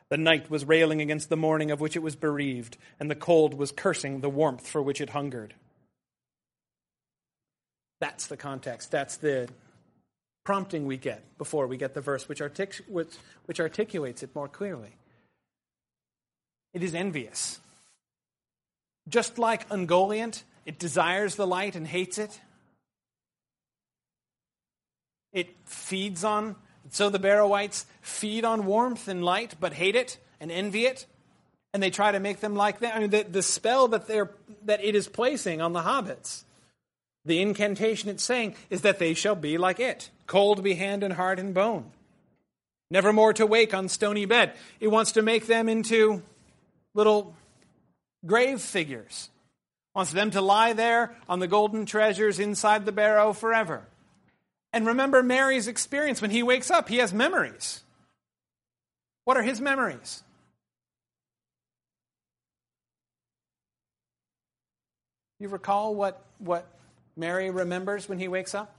The 0.09 0.17
night 0.17 0.49
was 0.49 0.65
railing 0.65 1.01
against 1.01 1.29
the 1.29 1.35
morning 1.35 1.71
of 1.71 1.81
which 1.81 1.95
it 1.95 2.03
was 2.03 2.15
bereaved, 2.15 2.77
and 2.99 3.11
the 3.11 3.15
cold 3.15 3.53
was 3.55 3.71
cursing 3.71 4.21
the 4.21 4.29
warmth 4.29 4.67
for 4.67 4.81
which 4.81 5.01
it 5.01 5.09
hungered. 5.09 5.53
That's 7.99 8.27
the 8.27 8.37
context. 8.37 8.91
That's 8.91 9.17
the 9.17 9.49
prompting 10.43 10.85
we 10.85 10.97
get 10.97 11.23
before 11.37 11.67
we 11.67 11.77
get 11.77 11.93
the 11.93 12.01
verse, 12.01 12.29
which, 12.29 12.41
artic- 12.41 12.83
which, 12.87 13.13
which 13.45 13.59
articulates 13.59 14.23
it 14.23 14.33
more 14.35 14.47
clearly. 14.47 14.95
It 16.73 16.83
is 16.83 16.93
envious. 16.95 17.59
Just 19.09 19.39
like 19.39 19.67
Ungoliant, 19.69 20.43
it 20.65 20.79
desires 20.79 21.35
the 21.35 21.47
light 21.47 21.75
and 21.75 21.87
hates 21.87 22.17
it. 22.17 22.39
It 25.33 25.55
feeds 25.65 26.23
on, 26.23 26.55
so 26.89 27.09
the 27.09 27.19
Barrow-wights 27.19 27.85
feed 28.01 28.45
on 28.45 28.65
warmth 28.65 29.07
and 29.07 29.23
light, 29.23 29.55
but 29.59 29.73
hate 29.73 29.95
it 29.95 30.17
and 30.39 30.51
envy 30.51 30.85
it. 30.85 31.05
And 31.73 31.83
they 31.83 31.89
try 31.89 32.11
to 32.11 32.19
make 32.19 32.39
them 32.39 32.55
like 32.55 32.79
that. 32.79 32.95
I 32.95 32.99
mean, 32.99 33.09
the, 33.09 33.23
the 33.23 33.43
spell 33.43 33.89
that, 33.89 34.07
they're, 34.07 34.31
that 34.65 34.83
it 34.83 34.95
is 34.95 35.07
placing 35.07 35.61
on 35.61 35.73
the 35.73 35.81
hobbits, 35.81 36.43
the 37.27 37.41
incantation 37.41 38.09
it's 38.09 38.23
saying, 38.23 38.55
is 38.69 38.81
that 38.81 38.99
they 38.99 39.13
shall 39.13 39.35
be 39.35 39.57
like 39.57 39.79
it 39.79 40.09
cold 40.27 40.61
be 40.61 40.75
hand 40.75 41.03
and 41.03 41.13
heart 41.13 41.39
and 41.39 41.53
bone. 41.53 41.89
Never 42.91 43.11
more 43.11 43.33
to 43.33 43.45
wake 43.45 43.73
on 43.73 43.89
stony 43.89 44.25
bed. 44.25 44.53
It 44.79 44.89
wants 44.89 45.13
to 45.13 45.21
make 45.21 45.47
them 45.47 45.67
into 45.67 46.21
little 46.93 47.35
grave 48.25 48.61
figures. 48.61 49.29
Wants 49.95 50.11
them 50.11 50.31
to 50.31 50.41
lie 50.41 50.73
there 50.73 51.15
on 51.27 51.39
the 51.39 51.47
golden 51.47 51.85
treasures 51.85 52.39
inside 52.39 52.85
the 52.85 52.91
barrow 52.91 53.33
forever. 53.33 53.83
And 54.71 54.85
remember 54.85 55.23
Merry's 55.23 55.67
experience. 55.67 56.21
When 56.21 56.31
he 56.31 56.43
wakes 56.43 56.69
up, 56.69 56.87
he 56.87 56.97
has 56.97 57.13
memories. 57.13 57.83
What 59.25 59.37
are 59.37 59.43
his 59.43 59.59
memories? 59.59 60.23
You 65.39 65.49
recall 65.49 65.95
what, 65.95 66.23
what 66.39 66.65
Merry 67.17 67.49
remembers 67.49 68.07
when 68.07 68.19
he 68.19 68.27
wakes 68.27 68.53
up? 68.53 68.75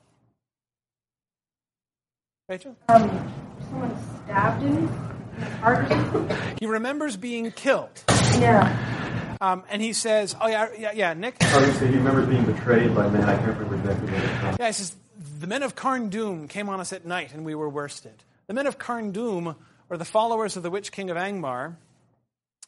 Rachel? 2.48 2.76
Um, 2.88 3.34
someone 3.68 3.96
stabbed 4.24 4.62
him 4.62 4.76
in 4.76 5.40
the 5.40 5.50
heart. 5.56 6.58
He 6.60 6.66
remembers 6.66 7.16
being 7.16 7.50
killed. 7.50 7.90
Yeah. 8.38 9.36
Um, 9.40 9.64
and 9.68 9.82
he 9.82 9.92
says, 9.92 10.34
Oh, 10.40 10.48
yeah, 10.48 10.68
yeah, 10.78 10.92
yeah, 10.92 11.14
Nick? 11.14 11.36
Oh, 11.42 11.64
you 11.64 11.72
say 11.72 11.88
he 11.88 11.96
remembers 11.96 12.28
being 12.28 12.44
betrayed 12.44 12.94
by 12.94 13.08
men. 13.08 13.24
I 13.24 13.36
can't 13.36 13.58
remember 13.58 13.74
exactly 13.76 14.12
what 14.12 14.22
it's 14.22 14.40
called. 14.40 14.56
Yeah, 14.60 14.66
he 14.66 14.72
says, 14.72 14.96
The 15.40 15.46
men 15.46 15.62
of 15.62 15.74
Carn 15.74 16.10
Dûm 16.10 16.48
came 16.48 16.68
on 16.68 16.80
us 16.80 16.92
at 16.92 17.04
night, 17.04 17.34
and 17.34 17.44
we 17.44 17.54
were 17.54 17.68
worsted. 17.68 18.22
The 18.46 18.54
men 18.54 18.66
of 18.66 18.78
Carn 18.78 19.12
Dûm 19.12 19.56
were 19.88 19.96
the 19.96 20.04
followers 20.04 20.56
of 20.56 20.62
the 20.62 20.70
Witch 20.70 20.90
King 20.92 21.10
of 21.10 21.16
Angmar, 21.16 21.76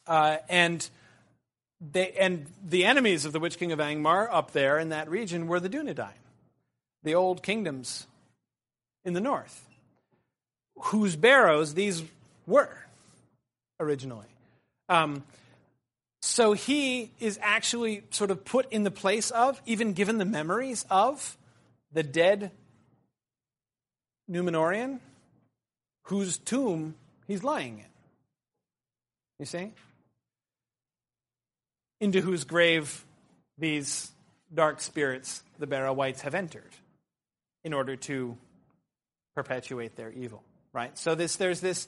uh, 0.05 0.37
and, 0.49 0.87
they, 1.81 2.11
and 2.11 2.45
the 2.63 2.85
enemies 2.85 3.25
of 3.25 3.33
the 3.33 3.39
Witch 3.39 3.57
King 3.57 3.71
of 3.71 3.79
Angmar 3.79 4.27
up 4.31 4.51
there 4.51 4.77
in 4.77 4.89
that 4.89 5.09
region 5.09 5.47
were 5.47 5.59
the 5.59 5.69
Dunedain, 5.69 6.13
the 7.03 7.15
old 7.15 7.41
kingdoms 7.41 8.07
in 9.03 9.13
the 9.13 9.21
north, 9.21 9.67
whose 10.75 11.15
barrows 11.15 11.73
these 11.73 12.03
were 12.45 12.77
originally. 13.79 14.27
Um, 14.89 15.23
so 16.21 16.53
he 16.53 17.09
is 17.19 17.39
actually 17.41 18.03
sort 18.11 18.29
of 18.29 18.45
put 18.45 18.71
in 18.71 18.83
the 18.83 18.91
place 18.91 19.31
of, 19.31 19.59
even 19.65 19.93
given 19.93 20.19
the 20.19 20.25
memories 20.25 20.85
of, 20.89 21.37
the 21.91 22.03
dead 22.03 22.51
Numenorean 24.29 24.99
whose 26.03 26.37
tomb 26.37 26.95
he's 27.27 27.43
lying 27.43 27.79
in. 27.79 27.85
You 29.39 29.45
see? 29.45 29.71
Into 32.01 32.19
whose 32.19 32.43
grave 32.43 33.05
these 33.57 34.11
dark 34.53 34.81
spirits, 34.81 35.41
the 35.59 35.67
Barrow-wights, 35.67 36.23
have 36.23 36.35
entered 36.35 36.75
in 37.63 37.71
order 37.73 37.95
to 37.95 38.35
perpetuate 39.35 39.95
their 39.95 40.11
evil. 40.11 40.43
Right? 40.73 40.97
So 40.97 41.15
this, 41.15 41.37
there's 41.37 41.61
this 41.61 41.87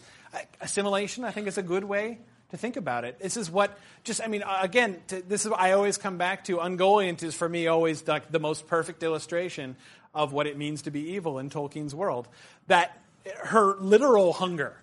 assimilation, 0.62 1.26
I 1.26 1.32
think 1.32 1.48
is 1.48 1.58
a 1.58 1.64
good 1.64 1.84
way 1.84 2.20
to 2.52 2.58
think 2.58 2.78
about 2.78 3.04
it. 3.04 3.18
This 3.20 3.36
is 3.36 3.50
what 3.50 3.78
just 4.04 4.22
I 4.24 4.28
mean 4.28 4.44
uh, 4.44 4.60
again 4.62 5.02
to, 5.08 5.22
this 5.28 5.46
is 5.48 5.52
I 5.58 5.72
always 5.72 5.98
come 5.98 6.18
back 6.20 6.44
to 6.46 6.58
Ungoliant 6.58 7.24
is 7.24 7.34
for 7.34 7.50
me 7.50 7.66
always 7.66 8.08
like 8.08 8.32
the 8.32 8.40
most 8.40 8.68
perfect 8.68 9.02
illustration 9.02 9.76
of 10.14 10.34
what 10.34 10.46
it 10.46 10.56
means 10.56 10.84
to 10.84 10.92
be 10.92 11.14
evil 11.14 11.40
in 11.40 11.50
Tolkien's 11.50 11.96
world. 11.96 12.28
That 12.68 12.96
her 13.46 13.76
literal 13.80 14.34
hunger 14.34 14.78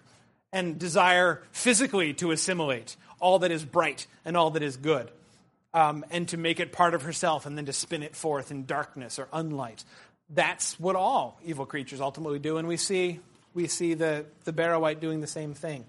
and 0.53 0.81
desire 0.81 1.43
physically 1.53 2.13
to 2.15 2.33
assimilate 2.33 2.97
all 3.21 3.39
that 3.41 3.53
is 3.53 3.65
bright 3.65 4.09
and 4.25 4.37
all 4.37 4.51
that 4.51 4.63
is 4.65 4.77
good. 4.77 5.09
Um, 5.73 6.05
and 6.11 6.27
to 6.29 6.37
make 6.37 6.59
it 6.59 6.73
part 6.73 6.95
of 6.95 7.03
herself 7.03 7.47
and 7.47 7.57
then 7.57 7.67
to 7.67 7.73
spin 7.73 8.03
it 8.03 8.17
forth 8.17 8.51
in 8.51 8.67
darkness 8.67 9.21
or 9.21 9.29
unlight. 9.33 9.85
That's 10.29 10.81
what 10.81 10.97
all 10.97 11.39
evil 11.45 11.65
creatures 11.65 12.01
ultimately 12.01 12.41
do, 12.41 12.57
and 12.57 12.67
we 12.67 12.77
see 12.77 13.21
we 13.55 13.67
see 13.67 13.95
the, 13.95 14.27
the 14.45 14.53
Barrow-wight 14.53 15.01
doing 15.01 15.21
the 15.21 15.27
same 15.27 15.55
thing. 15.55 15.85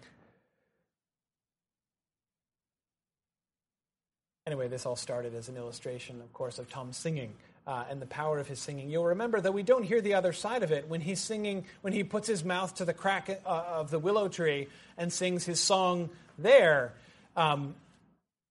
Anyway, 4.47 4.67
this 4.67 4.85
all 4.85 4.95
started 4.95 5.35
as 5.35 5.47
an 5.49 5.57
illustration, 5.57 6.19
of 6.21 6.33
course, 6.33 6.57
of 6.57 6.67
Tom 6.69 6.91
singing 6.91 7.33
uh, 7.67 7.83
and 7.89 8.01
the 8.01 8.07
power 8.07 8.39
of 8.39 8.47
his 8.47 8.59
singing. 8.59 8.89
You'll 8.89 9.05
remember 9.05 9.39
that 9.39 9.53
we 9.53 9.61
don't 9.61 9.83
hear 9.83 10.01
the 10.01 10.15
other 10.15 10.33
side 10.33 10.63
of 10.63 10.71
it 10.71 10.87
when 10.87 11.01
he's 11.01 11.19
singing, 11.19 11.65
when 11.81 11.93
he 11.93 12.03
puts 12.03 12.27
his 12.27 12.43
mouth 12.43 12.75
to 12.75 12.85
the 12.85 12.93
crack 12.93 13.29
uh, 13.29 13.49
of 13.49 13.91
the 13.91 13.99
willow 13.99 14.27
tree 14.27 14.67
and 14.97 15.13
sings 15.13 15.45
his 15.45 15.59
song 15.59 16.09
there. 16.39 16.93
Um, 17.37 17.75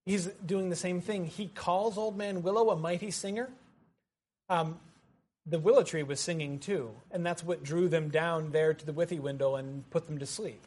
he's 0.07 0.27
doing 0.45 0.71
the 0.71 0.77
same 0.77 1.01
thing. 1.01 1.27
He 1.27 1.47
calls 1.47 1.99
Old 1.99 2.17
Man 2.17 2.43
Willow 2.43 2.71
a 2.71 2.77
mighty 2.77 3.11
singer. 3.11 3.49
Um, 4.49 4.79
the 5.47 5.59
willow 5.59 5.83
tree 5.83 6.03
was 6.03 6.21
singing 6.21 6.59
too, 6.59 6.91
and 7.11 7.25
that's 7.25 7.43
what 7.43 7.65
drew 7.65 7.89
them 7.89 8.11
down 8.11 8.53
there 8.53 8.75
to 8.75 8.87
the 8.87 8.93
withy 8.93 9.19
window 9.19 9.57
and 9.57 9.89
put 9.91 10.07
them 10.07 10.19
to 10.19 10.27
sleep. 10.27 10.61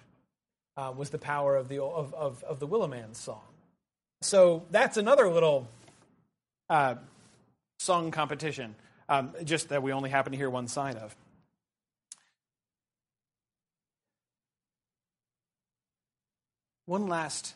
Uh, 0.75 0.91
was 0.95 1.11
the 1.11 1.19
power 1.19 1.55
of 1.55 1.69
the 1.69 1.81
of, 1.81 2.13
of, 2.15 2.43
of 2.43 2.59
the 2.59 2.65
willow 2.65 2.87
man's 2.87 3.19
song. 3.19 3.41
So 4.21 4.65
that's 4.71 4.97
another 4.97 5.29
little 5.29 5.67
uh, 6.69 6.95
song 7.77 8.09
competition, 8.09 8.73
um, 9.09 9.33
just 9.43 9.69
that 9.69 9.83
we 9.83 9.91
only 9.91 10.09
happen 10.09 10.31
to 10.31 10.37
hear 10.37 10.49
one 10.49 10.67
side 10.67 10.95
of. 10.95 11.15
One 16.85 17.07
last 17.07 17.53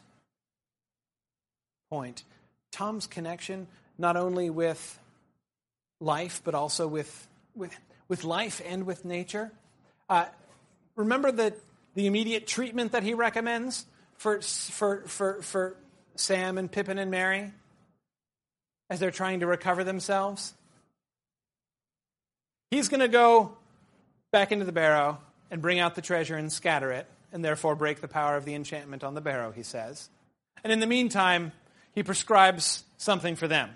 point 1.90 2.24
Tom's 2.72 3.08
connection 3.08 3.68
not 3.98 4.16
only 4.16 4.50
with 4.50 5.00
life, 6.00 6.42
but 6.44 6.54
also 6.54 6.88
with, 6.88 7.28
with, 7.56 7.76
with 8.08 8.24
life 8.24 8.62
and 8.66 8.86
with 8.86 9.04
nature. 9.06 9.52
Uh, 10.10 10.26
remember 10.96 11.32
the, 11.32 11.54
the 11.96 12.06
immediate 12.08 12.46
treatment 12.46 12.92
that 12.92 13.04
he 13.04 13.14
recommends 13.14 13.86
for, 14.18 14.42
for, 14.42 15.02
for, 15.08 15.42
for 15.42 15.76
Sam 16.16 16.58
and 16.58 16.72
Pippin 16.72 17.00
and 17.00 17.10
Merry 17.10 17.52
as 18.90 19.00
they're 19.00 19.12
trying 19.12 19.40
to 19.40 19.48
recover 19.48 19.84
themselves? 19.84 20.54
He's 22.70 22.90
going 22.90 23.00
to 23.00 23.08
go 23.08 23.58
back 24.32 24.52
into 24.52 24.66
the 24.66 24.72
barrow 24.72 25.20
and 25.50 25.62
bring 25.62 25.80
out 25.80 25.96
the 25.96 26.02
treasure 26.02 26.36
and 26.36 26.52
scatter 26.52 26.92
it, 26.92 27.08
and 27.32 27.44
therefore 27.44 27.76
break 27.76 28.02
the 28.02 28.08
power 28.08 28.36
of 28.36 28.46
the 28.46 28.54
enchantment 28.54 29.04
on 29.04 29.14
the 29.14 29.22
barrow, 29.22 29.52
he 29.52 29.64
says. 29.64 30.10
And 30.64 30.74
in 30.74 30.80
the 30.80 30.88
meantime, 30.88 31.54
he 31.98 32.04
prescribes 32.04 32.84
something 32.98 33.36
for 33.36 33.48
them. 33.48 33.72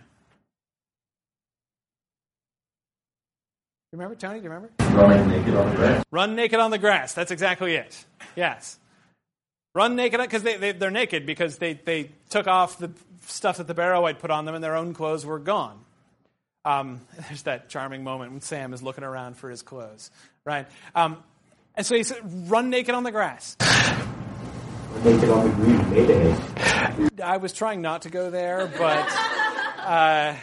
You 3.91 3.97
remember, 3.97 4.13
Tony? 4.13 4.37
Do 4.37 4.43
you 4.43 4.51
remember? 4.51 4.71
Running 4.95 5.27
naked 5.27 5.55
on 5.55 5.69
the 5.71 5.75
grass. 5.75 6.05
Run 6.11 6.35
naked 6.35 6.59
on 6.59 6.69
the 6.69 6.77
grass. 6.77 7.13
That's 7.15 7.31
exactly 7.31 7.73
it. 7.73 8.05
Yes. 8.35 8.77
Run 9.73 9.95
naked 9.95 10.21
because 10.21 10.43
they, 10.43 10.55
they, 10.57 10.71
they're 10.71 10.91
naked 10.91 11.25
because 11.25 11.57
they, 11.57 11.73
they 11.73 12.11
took 12.29 12.45
off 12.45 12.77
the 12.77 12.91
stuff 13.25 13.57
that 13.57 13.65
the 13.65 13.73
Barrow-wight 13.73 14.19
put 14.19 14.29
on 14.29 14.45
them 14.45 14.53
and 14.53 14.63
their 14.63 14.75
own 14.75 14.93
clothes 14.93 15.25
were 15.25 15.39
gone. 15.39 15.79
Um, 16.63 17.01
there's 17.27 17.41
that 17.43 17.69
charming 17.69 18.03
moment 18.03 18.33
when 18.33 18.41
Sam 18.41 18.75
is 18.75 18.83
looking 18.83 19.03
around 19.03 19.35
for 19.35 19.49
his 19.49 19.63
clothes, 19.63 20.11
right? 20.45 20.67
Um, 20.93 21.17
and 21.73 21.83
so 21.83 21.95
he 21.95 22.03
said, 22.03 22.19
"Run 22.51 22.69
naked 22.69 22.93
on 22.93 23.01
the 23.01 23.11
grass." 23.11 23.57
Green 24.99 25.89
Mayday. 25.89 26.35
I 27.23 27.37
was 27.37 27.53
trying 27.53 27.81
not 27.81 28.03
to 28.03 28.09
go 28.09 28.29
there, 28.29 28.71
but 28.77 29.07
uh, 29.79 30.35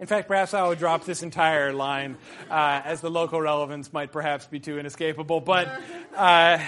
in 0.00 0.06
fact, 0.06 0.28
perhaps 0.28 0.54
I 0.54 0.66
would 0.66 0.78
drop 0.78 1.04
this 1.04 1.22
entire 1.22 1.72
line, 1.72 2.16
uh, 2.50 2.80
as 2.84 3.00
the 3.00 3.10
local 3.10 3.40
relevance 3.40 3.92
might 3.92 4.12
perhaps 4.12 4.46
be 4.46 4.60
too 4.60 4.78
inescapable. 4.78 5.40
But 5.40 5.68
uh, 6.16 6.58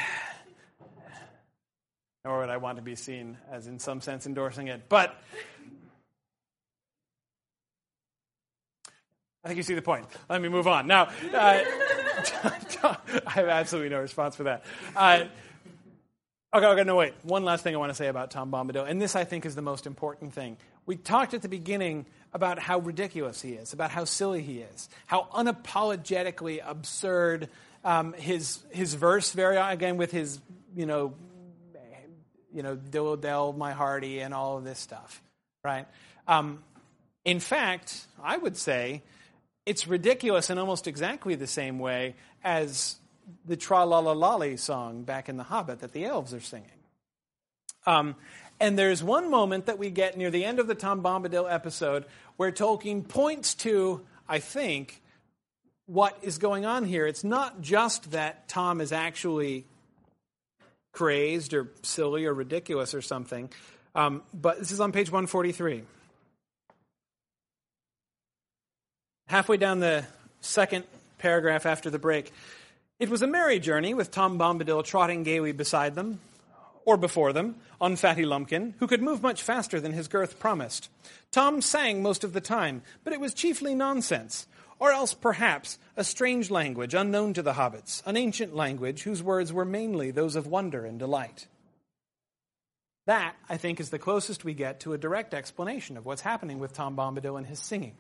nor 2.25 2.41
would 2.41 2.49
I 2.49 2.57
want 2.57 2.77
to 2.77 2.83
be 2.83 2.95
seen 2.95 3.37
as, 3.51 3.67
in 3.67 3.79
some 3.79 4.01
sense, 4.01 4.27
endorsing 4.27 4.69
it. 4.69 4.89
But 4.89 5.15
I 9.45 9.49
think 9.49 9.59
you 9.59 9.63
see 9.63 9.75
the 9.75 9.83
point. 9.83 10.07
Let 10.31 10.41
me 10.41 10.49
move 10.49 10.67
on 10.67 10.87
now. 10.87 11.11
Uh, 11.33 11.63
I 13.27 13.31
have 13.31 13.49
absolutely 13.49 13.91
no 13.91 14.01
response 14.01 14.37
for 14.37 14.45
that. 14.45 14.65
Okay, 16.55 16.67
okay, 16.67 16.85
no, 16.85 16.95
wait. 16.95 17.15
One 17.25 17.45
last 17.45 17.65
thing 17.65 17.75
I 17.75 17.79
want 17.79 17.91
to 17.91 17.97
say 17.97 18.07
about 18.07 18.31
Tom 18.31 18.53
Bombadil, 18.53 18.89
and 18.89 19.03
this 19.03 19.17
I 19.17 19.25
think 19.25 19.45
is 19.45 19.57
the 19.57 19.63
most 19.63 19.87
important 19.87 20.35
thing. 20.35 20.57
We 20.87 20.95
talked 20.95 21.35
at 21.35 21.43
the 21.43 21.49
beginning 21.49 22.07
about 22.33 22.61
how 22.61 22.79
ridiculous 22.79 23.43
he 23.43 23.55
is, 23.55 23.73
about 23.73 23.91
how 23.91 24.05
silly 24.05 24.41
he 24.41 24.61
is, 24.61 24.89
how 25.07 25.27
unapologetically 25.35 26.61
absurd 26.65 27.49
um, 27.85 28.13
his 28.13 28.63
his 28.71 28.95
verse. 28.95 29.33
Very 29.33 29.57
again 29.57 29.97
with 29.97 30.13
his 30.13 30.39
you 30.77 30.87
know, 30.87 31.15
you 32.53 32.63
know, 32.63 32.77
Dill 32.77 33.17
Dell, 33.17 33.53
my 33.53 33.73
hearty, 33.73 34.21
and 34.21 34.33
all 34.33 34.57
of 34.57 34.63
this 34.63 34.79
stuff, 34.79 35.21
right? 35.65 35.89
Um, 36.29 36.63
in 37.25 37.41
fact, 37.41 38.07
I 38.23 38.37
would 38.37 38.57
say 38.57 39.03
it's 39.67 39.89
ridiculous 39.89 40.51
in 40.51 40.59
almost 40.59 40.87
exactly 40.87 41.35
the 41.35 41.49
same 41.49 41.81
way 41.81 42.15
as 42.45 42.95
the 43.45 43.57
Tra 43.57 43.85
La 43.85 43.99
La 43.99 44.13
Lolly 44.13 44.57
song 44.57 45.03
back 45.03 45.29
in 45.29 45.37
The 45.37 45.45
Hobbit 45.45 45.81
that 45.81 45.93
the 45.93 46.05
elves 46.05 46.33
are 46.35 46.41
singing. 46.41 46.69
Um, 47.87 48.17
and 48.61 48.79
there's 48.79 49.03
one 49.03 49.31
moment 49.31 49.67
that 49.67 49.79
we 49.79 49.91
get 49.91 50.17
near 50.17 50.31
the 50.31 50.45
end 50.45 50.59
of 50.59 50.67
the 50.67 50.75
Tom 50.75 51.03
Bombadil 51.03 51.51
episode 51.53 52.05
where 52.37 52.53
Tolkien 52.53 53.07
points 53.07 53.55
to, 53.55 54.01
I 54.29 54.39
think, 54.39 55.03
what 55.87 56.17
is 56.23 56.39
going 56.39 56.65
on 56.65 56.85
here. 56.85 57.07
It's 57.07 57.25
not 57.25 57.61
just 57.61 58.13
that 58.13 58.49
Tom 58.49 58.81
is 58.81 58.93
actually 58.93 59.67
crazed 60.93 61.53
or 61.53 61.69
silly 61.83 62.25
or 62.25 62.33
ridiculous 62.33 62.95
or 62.95 63.03
something, 63.03 63.51
um, 63.95 64.23
but 64.33 64.59
this 64.59 64.71
is 64.71 64.81
on 64.81 64.93
page 64.93 65.11
143. 65.11 65.83
Halfway 69.27 69.57
down 69.57 69.81
the 69.81 70.05
second 70.41 70.85
paragraph 71.19 71.67
after 71.67 71.91
the 71.91 71.99
break. 71.99 72.33
It 73.01 73.09
was 73.09 73.23
a 73.23 73.27
merry 73.27 73.59
journey, 73.59 73.93
with 73.93 74.13
Tom 74.13 74.39
Bombadil 74.39 74.85
trotting 74.85 75.25
gaily 75.25 75.51
beside 75.51 75.97
them, 75.97 76.21
or 76.85 76.97
before 76.97 77.33
them, 77.33 77.57
on 77.81 77.97
Fatty 77.97 78.25
Lumpkin, 78.25 78.75
who 78.79 78.87
could 78.87 79.03
move 79.03 79.21
much 79.21 79.43
faster 79.43 79.81
than 79.81 79.93
his 79.93 80.07
girth 80.07 80.39
promised. 80.39 80.89
Tom 81.33 81.61
sang 81.61 82.03
most 82.03 82.23
of 82.23 82.33
the 82.33 82.41
time, 82.41 82.83
but 83.03 83.13
it 83.13 83.19
was 83.19 83.35
chiefly 83.35 83.75
nonsense, 83.75 84.47
or 84.79 84.93
else 84.93 85.13
perhaps 85.13 85.77
a 85.97 86.05
strange 86.05 86.53
language 86.53 86.95
unknown 86.95 87.35
to 87.35 87.43
the 87.43 87.55
hobbits, 87.55 88.01
an 88.07 88.17
ancient 88.17 88.55
language 88.55 89.03
whose 89.03 89.23
words 89.23 89.53
were 89.53 89.65
mainly 89.65 90.13
those 90.13 90.37
of 90.37 90.47
wonder 90.47 90.85
and 90.85 91.01
delight. 91.01 91.49
That, 93.07 93.35
I 93.49 93.57
think, 93.57 93.81
is 93.81 93.91
the 93.91 93.99
closest 93.99 94.45
we 94.45 94.55
get 94.55 94.81
to 94.81 94.93
a 94.93 94.99
direct 94.99 95.35
explanation 95.35 95.97
of 95.97 96.07
what's 96.07 96.23
happening 96.23 96.61
with 96.61 96.73
Tom 96.73 96.97
Bombadil 96.97 97.37
and 97.37 97.47
his 97.47 97.59
singing. 97.59 97.97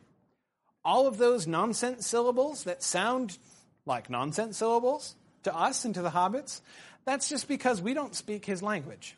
All 0.84 1.08
of 1.08 1.18
those 1.18 1.48
nonsense 1.48 2.06
syllables 2.06 2.62
that 2.64 2.82
sound 2.82 3.38
like 3.86 4.10
nonsense 4.10 4.56
syllables 4.58 5.14
to 5.44 5.54
us 5.54 5.84
and 5.84 5.94
to 5.94 6.02
the 6.02 6.10
hobbits, 6.10 6.60
that's 7.04 7.28
just 7.28 7.48
because 7.48 7.82
we 7.82 7.94
don't 7.94 8.14
speak 8.14 8.44
his 8.44 8.62
language. 8.62 9.16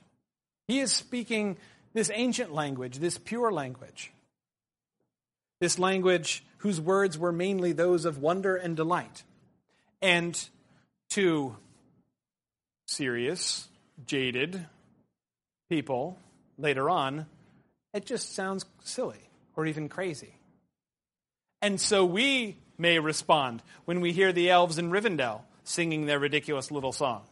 He 0.68 0.80
is 0.80 0.92
speaking 0.92 1.56
this 1.92 2.10
ancient 2.12 2.52
language, 2.52 2.98
this 2.98 3.18
pure 3.18 3.52
language, 3.52 4.12
this 5.60 5.78
language 5.78 6.44
whose 6.58 6.80
words 6.80 7.16
were 7.16 7.32
mainly 7.32 7.72
those 7.72 8.04
of 8.04 8.18
wonder 8.18 8.56
and 8.56 8.76
delight. 8.76 9.22
And 10.02 10.48
to 11.10 11.56
serious, 12.86 13.68
jaded 14.06 14.66
people 15.68 16.18
later 16.58 16.90
on, 16.90 17.26
it 17.94 18.04
just 18.04 18.34
sounds 18.34 18.64
silly 18.82 19.20
or 19.54 19.66
even 19.66 19.88
crazy. 19.88 20.34
And 21.62 21.80
so 21.80 22.04
we 22.04 22.56
may 22.78 22.98
respond 22.98 23.62
when 23.84 24.00
we 24.00 24.12
hear 24.12 24.32
the 24.32 24.50
elves 24.50 24.78
in 24.78 24.90
Rivendell 24.90 25.42
singing 25.64 26.06
their 26.06 26.18
ridiculous 26.18 26.70
little 26.70 26.92
song. 26.92 27.22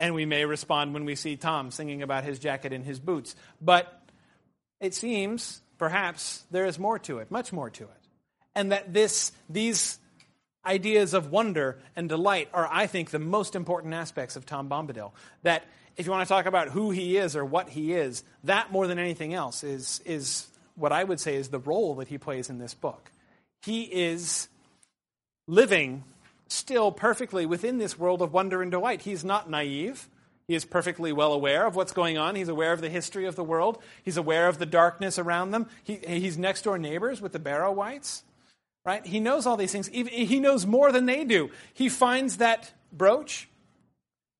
And 0.00 0.14
we 0.14 0.26
may 0.26 0.44
respond 0.44 0.94
when 0.94 1.04
we 1.04 1.14
see 1.14 1.36
Tom 1.36 1.70
singing 1.70 2.02
about 2.02 2.24
his 2.24 2.38
jacket 2.38 2.72
and 2.72 2.84
his 2.84 2.98
boots. 2.98 3.36
But 3.60 4.02
it 4.80 4.94
seems, 4.94 5.62
perhaps, 5.78 6.44
there 6.50 6.66
is 6.66 6.78
more 6.78 6.98
to 7.00 7.18
it, 7.18 7.30
much 7.30 7.52
more 7.52 7.70
to 7.70 7.84
it. 7.84 8.00
And 8.54 8.72
that 8.72 8.92
this, 8.92 9.30
these 9.48 9.98
ideas 10.66 11.14
of 11.14 11.30
wonder 11.30 11.78
and 11.94 12.08
delight 12.08 12.48
are, 12.52 12.68
I 12.70 12.86
think, 12.86 13.10
the 13.10 13.18
most 13.18 13.54
important 13.54 13.94
aspects 13.94 14.34
of 14.36 14.44
Tom 14.44 14.68
Bombadil. 14.68 15.12
That 15.42 15.64
if 15.96 16.06
you 16.06 16.12
want 16.12 16.26
to 16.26 16.32
talk 16.32 16.46
about 16.46 16.68
who 16.68 16.90
he 16.90 17.16
is 17.16 17.36
or 17.36 17.44
what 17.44 17.68
he 17.68 17.92
is, 17.92 18.24
that 18.44 18.72
more 18.72 18.86
than 18.86 18.98
anything 18.98 19.34
else 19.34 19.62
is, 19.62 20.00
is 20.04 20.46
what 20.74 20.92
I 20.92 21.04
would 21.04 21.20
say 21.20 21.36
is 21.36 21.48
the 21.48 21.58
role 21.58 21.96
that 21.96 22.08
he 22.08 22.18
plays 22.18 22.50
in 22.50 22.58
this 22.58 22.74
book. 22.74 23.10
He 23.62 23.82
is 23.82 24.48
living 25.52 26.04
still 26.48 26.90
perfectly 26.90 27.44
within 27.46 27.78
this 27.78 27.98
world 27.98 28.22
of 28.22 28.32
wonder 28.32 28.62
and 28.62 28.70
delight. 28.70 29.02
He's 29.02 29.24
not 29.24 29.50
naive. 29.50 30.08
He 30.48 30.54
is 30.54 30.64
perfectly 30.64 31.12
well 31.12 31.32
aware 31.32 31.66
of 31.66 31.76
what's 31.76 31.92
going 31.92 32.18
on. 32.18 32.34
He's 32.34 32.48
aware 32.48 32.72
of 32.72 32.80
the 32.80 32.88
history 32.88 33.26
of 33.26 33.36
the 33.36 33.44
world. 33.44 33.78
He's 34.02 34.16
aware 34.16 34.48
of 34.48 34.58
the 34.58 34.66
darkness 34.66 35.18
around 35.18 35.50
them. 35.50 35.68
He, 35.84 35.96
he's 36.06 36.36
next 36.36 36.62
door 36.62 36.78
neighbors 36.78 37.20
with 37.20 37.32
the 37.32 37.38
Barrow-wights, 37.38 38.24
right? 38.84 39.04
He 39.06 39.20
knows 39.20 39.46
all 39.46 39.56
these 39.56 39.72
things. 39.72 39.88
He 39.88 40.40
knows 40.40 40.66
more 40.66 40.90
than 40.90 41.06
they 41.06 41.24
do. 41.24 41.50
He 41.72 41.88
finds 41.88 42.38
that 42.38 42.72
brooch 42.92 43.48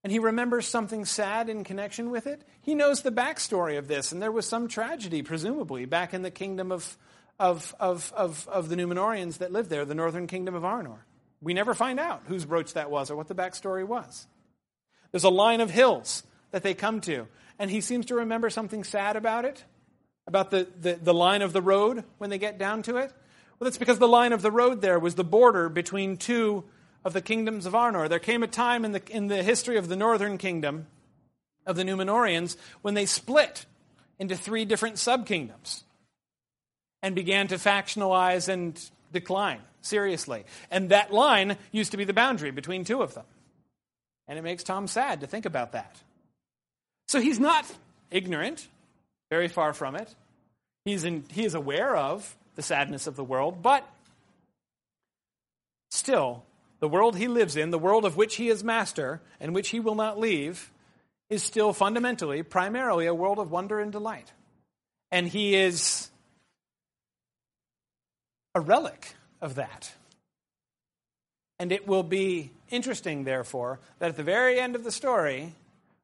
and 0.05 0.11
he 0.11 0.18
remembers 0.18 0.66
something 0.66 1.05
sad 1.05 1.48
in 1.48 1.62
connection 1.62 2.11
with 2.11 2.27
it. 2.27 2.42
He 2.61 2.75
knows 2.75 3.03
the 3.03 3.12
backstory 3.12 3.79
of 3.79 3.87
this, 3.87 4.11
and 4.11 4.20
there 4.20 4.33
was 4.33 4.46
some 4.46 4.66
tragedy, 4.66 5.22
presumably, 5.22 5.85
back 5.85 6.12
in 6.12 6.22
the 6.22 6.31
kingdom 6.31 6.72
of, 6.72 6.98
of, 7.42 7.74
of, 7.81 8.12
of, 8.16 8.48
of 8.48 8.68
the 8.68 8.76
Numenoreans 8.76 9.38
that 9.38 9.50
lived 9.50 9.68
there, 9.68 9.85
the 9.85 9.96
northern 9.96 10.28
kingdom 10.28 10.55
of 10.55 10.62
Arnor. 10.62 10.98
We 11.40 11.55
never 11.55 11.74
find 11.74 11.98
out 11.98 12.22
whose 12.26 12.44
brooch 12.44 12.74
that 12.74 12.88
was 12.88 13.11
or 13.11 13.16
what 13.16 13.26
the 13.26 13.35
backstory 13.35 13.85
was. 13.85 14.28
There's 15.11 15.24
a 15.24 15.28
line 15.28 15.61
of 15.61 15.68
hills 15.68 16.22
that 16.52 16.62
they 16.62 16.72
come 16.72 17.00
to, 17.00 17.26
and 17.59 17.68
he 17.68 17.81
seems 17.81 18.07
to 18.07 18.14
remember 18.14 18.48
something 18.48 18.85
sad 18.85 19.16
about 19.16 19.44
it, 19.44 19.64
about 20.28 20.52
the, 20.52 20.68
the, 20.81 20.94
the 20.94 21.12
line 21.12 21.42
of 21.42 21.52
the 21.52 21.61
road 21.61 22.05
when 22.18 22.31
they 22.31 22.38
get 22.38 22.59
down 22.59 22.83
to 22.83 22.98
it. 22.98 23.12
Well, 23.59 23.64
that's 23.64 23.76
because 23.76 23.98
the 23.98 24.07
line 24.07 24.33
of 24.33 24.42
the 24.42 24.52
road 24.52 24.81
there 24.81 25.00
was 25.00 25.16
the 25.16 25.24
border 25.24 25.68
between 25.68 26.18
two 26.18 26.62
of 27.05 27.12
the 27.12 27.20
kingdoms 27.20 27.66
of 27.66 27.72
Arnor. 27.72 28.09
There 28.09 28.20
came 28.20 28.44
a 28.44 28.46
time 28.46 28.85
in 28.85 28.92
the, 28.92 29.02
in 29.11 29.26
the 29.26 29.42
history 29.42 29.78
of 29.78 29.88
the 29.88 29.96
northern 29.96 30.38
kingdom 30.38 30.87
of 31.66 31.74
the 31.74 31.83
Numenoreans 31.83 32.57
when 32.83 32.94
they 32.94 33.05
split 33.05 33.66
into 34.20 34.37
three 34.37 34.64
different 34.64 34.94
subkingdoms 34.94 35.83
and 37.02 37.14
began 37.14 37.48
to 37.48 37.56
factionalize 37.56 38.48
and 38.48 38.80
decline 39.12 39.60
seriously. 39.80 40.44
And 40.70 40.90
that 40.90 41.12
line 41.12 41.56
used 41.72 41.90
to 41.90 41.96
be 41.96 42.04
the 42.04 42.12
boundary 42.12 42.50
between 42.50 42.84
two 42.84 43.02
of 43.02 43.14
them. 43.14 43.24
And 44.28 44.38
it 44.38 44.42
makes 44.42 44.62
Tom 44.62 44.86
sad 44.86 45.20
to 45.20 45.26
think 45.26 45.44
about 45.44 45.72
that. 45.72 46.00
So 47.08 47.20
he's 47.20 47.40
not 47.40 47.66
ignorant, 48.10 48.66
very 49.30 49.48
far 49.48 49.72
from 49.72 49.96
it. 49.96 50.14
He's 50.84 51.04
in, 51.04 51.24
he 51.30 51.44
is 51.44 51.54
aware 51.54 51.94
of 51.94 52.36
the 52.54 52.62
sadness 52.62 53.06
of 53.06 53.16
the 53.16 53.24
world, 53.24 53.62
but 53.62 53.86
still, 55.90 56.44
the 56.80 56.88
world 56.88 57.16
he 57.16 57.28
lives 57.28 57.56
in, 57.56 57.70
the 57.70 57.78
world 57.78 58.04
of 58.04 58.16
which 58.16 58.36
he 58.36 58.48
is 58.48 58.64
master 58.64 59.20
and 59.40 59.54
which 59.54 59.68
he 59.68 59.80
will 59.80 59.94
not 59.94 60.18
leave, 60.18 60.70
is 61.30 61.42
still 61.42 61.72
fundamentally, 61.72 62.42
primarily 62.42 63.06
a 63.06 63.14
world 63.14 63.38
of 63.38 63.50
wonder 63.50 63.80
and 63.80 63.92
delight. 63.92 64.32
And 65.10 65.26
he 65.26 65.54
is 65.54 66.10
a 68.54 68.60
relic 68.60 69.14
of 69.40 69.56
that. 69.56 69.92
And 71.58 71.72
it 71.72 71.86
will 71.86 72.02
be 72.02 72.50
interesting, 72.70 73.24
therefore, 73.24 73.78
that 73.98 74.08
at 74.08 74.16
the 74.16 74.22
very 74.22 74.58
end 74.58 74.74
of 74.74 74.84
the 74.84 74.90
story, 74.90 75.54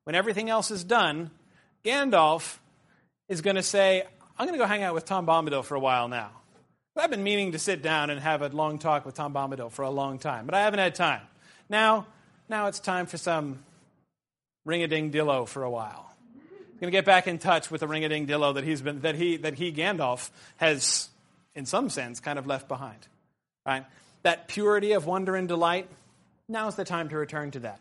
when 0.05 0.15
everything 0.15 0.49
else 0.51 0.71
is 0.71 0.85
done, 0.85 1.31
Gandalf 1.85 2.59
is 3.29 3.41
going 3.41 3.57
to 3.57 3.63
say, 3.63 4.05
I'm 4.39 4.47
going 4.47 4.59
to 4.59 4.63
go 4.63 4.69
hang 4.69 4.83
out 4.83 4.95
with 4.95 5.05
Tom 5.05 5.27
Bombadil 5.27 5.65
for 5.65 5.75
a 5.75 5.81
while 5.81 6.09
now. 6.09 6.31
I've 6.97 7.11
been 7.11 7.23
meaning 7.23 7.53
to 7.53 7.59
sit 7.59 7.81
down 7.81 8.11
and 8.11 8.21
have 8.21 8.43
a 8.43 8.49
long 8.49 8.79
talk 8.79 9.07
with 9.07 9.15
Tom 9.15 9.33
Bombadil 9.33 9.71
for 9.71 9.83
a 9.83 9.91
long 9.91 10.19
time, 10.19 10.47
but 10.47 10.55
I 10.55 10.63
haven't 10.63 10.81
had 10.81 10.97
time. 10.97 11.23
Now, 11.69 12.07
now 12.49 12.67
it's 12.67 12.81
time 12.81 13.07
for 13.07 13.19
some 13.19 13.61
ring-a-ding 14.65 15.13
dillo 15.13 15.47
for 15.47 15.63
a 15.63 15.71
while. 15.71 16.13
I'm 16.35 16.81
going 16.81 16.91
to 16.93 16.97
get 16.97 17.05
back 17.05 17.29
in 17.29 17.39
touch 17.39 17.71
with 17.71 17.83
the 17.83 17.87
ring-a-ding 17.87 18.27
dillo 18.27 18.55
that 18.55 18.65
he's 18.65 18.83
been 18.83 19.01
that 19.03 19.15
he 19.15 19.37
that 19.39 19.55
he 19.55 19.73
Gandalf 19.73 20.31
has 20.57 21.09
in 21.59 21.67
some 21.67 21.91
sense, 21.91 22.21
kind 22.21 22.39
of 22.39 22.47
left 22.47 22.69
behind. 22.69 23.09
Right? 23.67 23.85
That 24.23 24.47
purity 24.47 24.93
of 24.93 25.07
wonder 25.07 25.35
and 25.35 25.49
delight, 25.49 25.89
now's 26.49 26.77
the 26.77 26.85
time 26.85 27.09
to 27.09 27.17
return 27.17 27.51
to 27.51 27.59
that. 27.61 27.81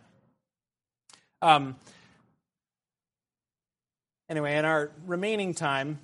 Um, 1.44 1.76
anyway, 4.28 4.58
in 4.58 4.66
our 4.66 4.90
remaining 5.06 5.54
time, 5.54 6.00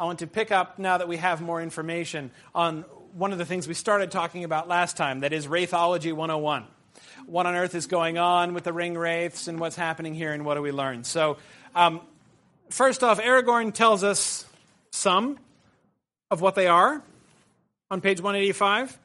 I 0.00 0.04
want 0.04 0.18
to 0.18 0.26
pick 0.26 0.50
up, 0.50 0.80
now 0.80 0.98
that 0.98 1.06
we 1.06 1.16
have 1.18 1.40
more 1.40 1.62
information, 1.62 2.32
on 2.54 2.82
one 3.12 3.30
of 3.30 3.38
the 3.38 3.44
things 3.46 3.68
we 3.68 3.74
started 3.74 4.10
talking 4.10 4.42
about 4.42 4.66
last 4.66 4.96
time 4.96 5.20
that 5.20 5.32
is 5.32 5.46
Wraithology 5.46 6.12
101. 6.12 6.66
What 7.26 7.46
on 7.46 7.54
earth 7.54 7.76
is 7.76 7.86
going 7.86 8.18
on 8.18 8.52
with 8.52 8.64
the 8.64 8.72
ring 8.72 8.98
wraiths 8.98 9.46
and 9.46 9.60
what's 9.60 9.76
happening 9.76 10.14
here 10.14 10.32
and 10.32 10.44
what 10.44 10.56
do 10.56 10.62
we 10.62 10.72
learn? 10.72 11.04
So, 11.04 11.38
um, 11.72 12.00
first 12.68 13.04
off, 13.04 13.20
Aragorn 13.20 13.72
tells 13.72 14.02
us 14.02 14.44
some 14.90 15.38
of 16.36 16.42
what 16.42 16.54
they 16.54 16.66
are 16.66 17.02
on 17.90 18.02
page 18.02 18.20
185. 18.20 18.98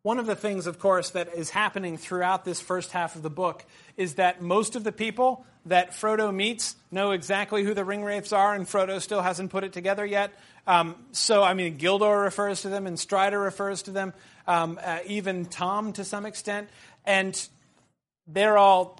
One 0.00 0.18
of 0.18 0.24
the 0.24 0.34
things, 0.34 0.66
of 0.66 0.78
course, 0.78 1.10
that 1.10 1.34
is 1.34 1.50
happening 1.50 1.98
throughout 1.98 2.46
this 2.46 2.58
first 2.58 2.92
half 2.92 3.16
of 3.16 3.22
the 3.22 3.28
book 3.28 3.66
is 3.98 4.14
that 4.14 4.40
most 4.40 4.74
of 4.74 4.82
the 4.82 4.92
people 4.92 5.44
that 5.66 5.92
Frodo 5.92 6.34
meets 6.34 6.76
know 6.90 7.12
exactly 7.12 7.64
who 7.64 7.74
the 7.74 7.84
ring 7.84 8.02
wraiths 8.02 8.32
are, 8.32 8.54
and 8.54 8.66
Frodo 8.66 9.00
still 9.00 9.20
hasn't 9.22 9.50
put 9.50 9.64
it 9.64 9.74
together 9.74 10.04
yet. 10.04 10.32
Um, 10.66 10.96
so, 11.12 11.42
I 11.42 11.54
mean, 11.54 11.78
Gildor 11.78 12.22
refers 12.22 12.62
to 12.62 12.68
them, 12.70 12.86
and 12.86 12.98
Strider 12.98 13.38
refers 13.38 13.82
to 13.82 13.90
them, 13.90 14.14
um, 14.46 14.78
uh, 14.82 14.98
even 15.06 15.46
Tom 15.46 15.92
to 15.94 16.04
some 16.04 16.26
extent, 16.26 16.68
and 17.04 17.48
they're 18.26 18.58
all 18.58 18.98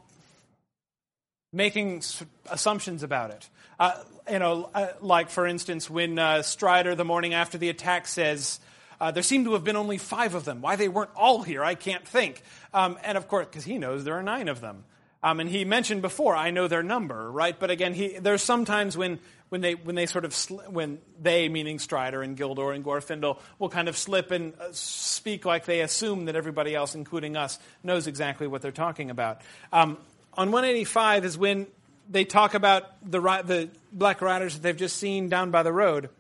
making 1.53 2.03
assumptions 2.51 3.03
about 3.03 3.31
it. 3.31 3.49
Uh, 3.79 4.03
you 4.31 4.39
know, 4.39 4.71
uh, 4.75 4.89
like 5.01 5.31
for 5.31 5.47
instance, 5.47 5.89
when 5.89 6.19
uh, 6.19 6.43
Strider 6.43 6.95
the 6.95 7.05
morning 7.05 7.35
after 7.35 7.59
the 7.59 7.69
attack 7.69 8.07
says, 8.07 8.61
uh, 9.01 9.11
there 9.11 9.23
seem 9.23 9.45
to 9.45 9.53
have 9.53 9.65
been 9.65 9.77
only 9.77 9.99
five 9.99 10.35
of 10.35 10.45
them. 10.45 10.61
Why 10.61 10.77
they 10.77 10.89
weren't 10.89 11.11
all 11.17 11.43
here, 11.43 11.65
I 11.65 11.75
can't 11.75 12.07
think. 12.07 12.43
Um, 12.73 12.99
and 13.05 13.19
of 13.19 13.29
course, 13.29 13.47
because 13.47 13.65
he 13.65 13.79
knows 13.79 14.05
there 14.05 14.15
are 14.15 14.23
nine 14.23 14.49
of 14.49 14.61
them. 14.61 14.85
Um, 15.25 15.41
and 15.41 15.49
he 15.49 15.65
mentioned 15.65 16.03
before, 16.03 16.37
I 16.37 16.51
know 16.51 16.69
their 16.69 16.83
number, 16.83 17.31
right? 17.31 17.59
But 17.59 17.71
again, 17.71 17.95
he, 17.95 18.19
there's 18.19 18.43
sometimes 18.43 18.95
when, 18.95 19.19
when, 19.49 19.63
they, 19.63 19.75
when 19.75 19.95
they 19.95 20.05
sort 20.05 20.27
of, 20.27 20.37
when 20.69 20.99
they, 21.19 21.49
meaning 21.49 21.79
Strider 21.79 22.21
and 22.23 22.37
Gildor 22.37 22.75
and 22.75 22.85
Glorfindel, 22.85 23.41
will 23.59 23.71
kind 23.71 23.89
of 23.89 23.97
slip 23.97 24.31
and 24.33 24.53
uh, 24.61 24.69
speak 24.73 25.47
like 25.47 25.65
they 25.65 25.81
assume 25.81 26.27
that 26.27 26.37
everybody 26.37 26.75
else, 26.75 26.95
including 26.95 27.39
us, 27.39 27.59
knows 27.83 28.07
exactly 28.07 28.47
what 28.47 28.61
they're 28.61 28.71
talking 28.71 29.09
about. 29.09 29.41
Um, 29.73 29.97
on 30.35 30.51
185 30.51 31.25
is 31.25 31.39
when 31.39 31.69
they 32.11 32.27
talk 32.27 32.53
about 32.53 32.85
the, 33.03 33.19
the 33.19 33.71
Black 33.93 34.21
Riders 34.21 34.53
that 34.53 34.63
they've 34.63 34.77
just 34.77 34.99
seen 34.99 35.31
down 35.31 35.51
by 35.51 35.63
the 35.63 35.73
road. 35.73 36.11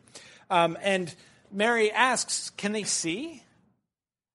Um, 0.48 0.78
and 0.80 1.14
Merry 1.52 1.92
asks, 1.92 2.48
Can 2.56 2.72
they 2.72 2.84
see? 2.84 3.42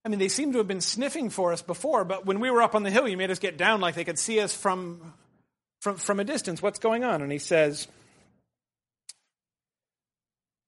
I 0.10 0.12
mean, 0.12 0.18
they 0.18 0.28
seem 0.28 0.54
to 0.54 0.58
have 0.58 0.68
been 0.68 0.82
sniffing 0.82 1.30
for 1.30 1.54
us 1.54 1.62
before, 1.62 2.04
but 2.04 2.26
when 2.26 2.40
we 2.40 2.50
were 2.50 2.64
up 2.64 2.74
on 2.74 2.82
the 2.82 2.90
hill, 2.90 3.08
you 3.08 3.16
made 3.16 3.30
us 3.30 3.38
get 3.38 3.58
down 3.58 3.80
like 3.80 3.94
they 3.94 4.04
could 4.04 4.18
see 4.18 4.40
us 4.40 4.56
from, 4.56 5.14
from, 5.82 5.98
from 5.98 6.20
a 6.20 6.24
distance. 6.24 6.64
What's 6.64 6.80
going 6.80 7.04
on? 7.04 7.22
And 7.22 7.32
he 7.32 7.38
says, 7.38 7.88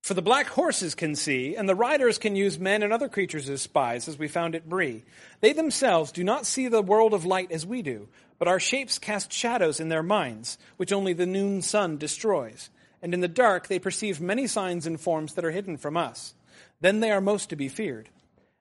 For 0.04 0.13
the 0.13 0.21
black 0.21 0.45
horses 0.45 0.93
can 0.93 1.15
see, 1.15 1.56
and 1.56 1.67
the 1.67 1.73
riders 1.73 2.19
can 2.19 2.36
use 2.36 2.60
men 2.60 2.84
and 2.84 2.93
other 2.93 3.10
creatures 3.10 3.49
as 3.49 3.63
spies, 3.63 4.08
as 4.08 4.19
we 4.19 4.27
found 4.27 4.54
at 4.54 4.69
Bree. 4.69 5.01
They 5.39 5.54
themselves 5.54 6.12
do 6.12 6.23
not 6.23 6.45
see 6.45 6.67
the 6.67 6.84
world 6.84 7.15
of 7.15 7.25
light 7.25 7.51
as 7.51 7.65
we 7.65 7.82
do, 7.82 8.10
but 8.38 8.47
our 8.47 8.60
shapes 8.60 8.99
cast 8.99 9.34
shadows 9.34 9.80
in 9.80 9.89
their 9.89 10.04
minds, 10.04 10.60
which 10.77 10.93
only 10.93 11.13
the 11.13 11.25
noon 11.25 11.63
sun 11.63 11.97
destroys. 11.97 12.69
And 13.01 13.12
in 13.12 13.21
the 13.21 13.27
dark 13.27 13.69
they 13.69 13.80
perceive 13.80 14.21
many 14.21 14.45
signs 14.45 14.86
and 14.86 15.01
forms 15.01 15.34
that 15.34 15.45
are 15.45 15.49
hidden 15.49 15.77
from 15.77 15.97
us. 15.97 16.36
Then 16.80 16.99
they 16.99 17.10
are 17.10 17.21
most 17.21 17.49
to 17.49 17.56
be 17.56 17.69
feared. 17.69 18.08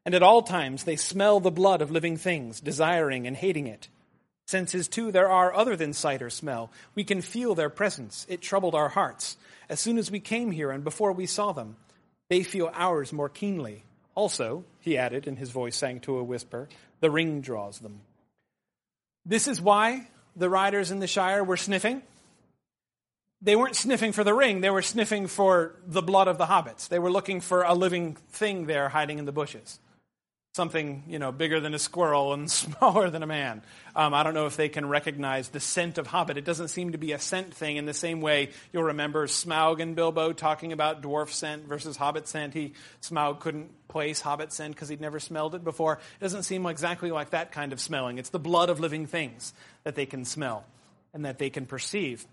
And 0.05 0.15
at 0.15 0.23
all 0.23 0.43
times 0.43 0.85
they 0.85 0.97
smell 0.97 1.41
the 1.41 1.51
blood 1.51 1.83
of 1.83 1.91
living 1.91 2.17
things, 2.17 2.61
desiring 2.61 3.27
and 3.27 3.37
hating 3.37 3.67
it. 3.67 3.89
Senses, 4.47 4.89
too, 4.89 5.13
there 5.13 5.31
are 5.31 5.55
other 5.55 5.77
than 5.77 5.93
sight 5.93 6.23
or 6.23 6.31
smell. 6.31 6.71
We 6.95 7.05
can 7.05 7.21
feel 7.21 7.55
their 7.55 7.71
presence. 7.71 8.27
It 8.29 8.41
troubled 8.41 8.75
our 8.75 8.89
hearts. 8.89 9.37
As 9.69 9.79
soon 9.79 9.99
as 9.99 10.11
we 10.11 10.19
came 10.19 10.51
here 10.51 10.71
and 10.71 10.83
before 10.83 11.13
we 11.13 11.27
saw 11.27 11.53
them, 11.53 11.77
they 12.29 12.43
feel 12.43 12.71
ours 12.75 13.13
more 13.13 13.29
keenly. 13.29 13.85
Also, 14.17 14.65
he 14.81 14.99
added, 14.99 15.29
and 15.29 15.39
his 15.39 15.51
voice 15.51 15.77
sank 15.77 16.03
to 16.03 16.19
a 16.19 16.25
whisper, 16.25 16.69
the 16.99 17.11
ring 17.11 17.41
draws 17.41 17.79
them. 17.79 18.01
This 19.25 19.47
is 19.47 19.61
why 19.61 20.09
the 20.35 20.51
riders 20.51 20.91
in 20.91 20.99
the 20.99 21.07
Shire 21.07 21.45
were 21.45 21.57
sniffing 21.57 22.03
they 23.43 23.57
weren't 23.57 23.77
sniffing 23.77 24.13
for 24.13 24.23
the 24.23 24.35
ring, 24.35 24.61
they 24.61 24.71
were 24.71 24.83
sniffing 24.83 25.27
for 25.27 25.75
the 25.87 26.03
blood 26.03 26.29
of 26.29 26.37
the 26.37 26.47
hobbits. 26.47 26.89
They 26.89 26.99
were 26.99 27.11
looking 27.11 27.41
for 27.41 27.63
a 27.63 27.75
living 27.75 28.17
thing 28.31 28.67
there 28.67 28.89
hiding 28.91 29.19
in 29.19 29.25
the 29.25 29.33
bushes. 29.33 29.79
Something, 30.55 31.05
you 31.07 31.21
know, 31.21 31.31
bigger 31.31 31.61
than 31.61 31.75
a 31.75 31.79
squirrel 31.79 32.33
and 32.33 32.51
smaller 32.51 33.09
than 33.09 33.23
a 33.23 33.27
man. 33.27 33.63
Um, 33.95 34.15
I 34.15 34.23
don't 34.25 34.35
know 34.35 34.47
if 34.47 34.57
they 34.57 34.69
can 34.69 34.89
recognize 34.89 35.49
the 35.49 35.61
scent 35.61 35.97
of 35.97 36.09
hobbit. 36.09 36.37
It 36.37 36.45
doesn't 36.45 36.69
seem 36.69 36.93
to 36.93 36.99
be 36.99 37.13
a 37.13 37.19
scent 37.19 37.55
thing 37.55 37.77
in 37.77 37.87
the 37.87 37.95
same 37.95 38.21
way 38.21 38.51
you'll 38.73 38.85
remember 38.85 39.27
Smaug 39.27 39.81
and 39.81 39.95
Bilbo 39.95 40.33
talking 40.33 40.73
about 40.73 41.03
dwarf 41.03 41.31
scent 41.31 41.67
versus 41.67 41.97
hobbit 41.97 42.27
scent. 42.27 42.55
He, 42.55 42.73
Smaug 43.01 43.39
couldn't 43.39 43.71
place 43.87 44.21
hobbit 44.21 44.53
scent 44.53 44.75
because 44.75 44.89
he'd 44.89 45.01
never 45.01 45.21
smelled 45.21 45.55
it 45.55 45.63
before. 45.63 45.95
It 45.95 46.23
doesn't 46.23 46.43
seem 46.43 46.67
exactly 46.67 47.11
like 47.13 47.31
that 47.31 47.53
kind 47.53 47.73
of 47.73 47.81
smelling. 47.81 48.19
It's 48.19 48.31
the 48.31 48.39
blood 48.41 48.71
of 48.71 48.81
living 48.81 49.07
things 49.07 49.53
that 49.85 49.95
they 49.95 50.07
can 50.07 50.25
smell 50.25 50.65
and 51.13 51.25
that 51.25 51.39
they 51.39 51.51
can 51.51 51.67
perceive. 51.67 52.27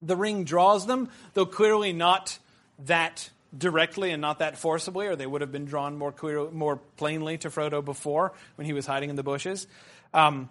The 0.00 0.16
ring 0.16 0.44
draws 0.44 0.86
them, 0.86 1.10
though 1.34 1.46
clearly 1.46 1.92
not 1.92 2.38
that 2.86 3.30
directly 3.56 4.10
and 4.10 4.20
not 4.20 4.38
that 4.38 4.56
forcibly, 4.56 5.06
or 5.06 5.16
they 5.16 5.26
would 5.26 5.40
have 5.40 5.52
been 5.52 5.66
drawn 5.66 5.98
more 5.98 6.12
clear, 6.12 6.50
more 6.50 6.76
plainly 6.96 7.38
to 7.38 7.50
Frodo 7.50 7.84
before 7.84 8.32
when 8.56 8.66
he 8.66 8.72
was 8.72 8.86
hiding 8.86 9.10
in 9.10 9.16
the 9.16 9.22
bushes. 9.22 9.66
Um, 10.14 10.48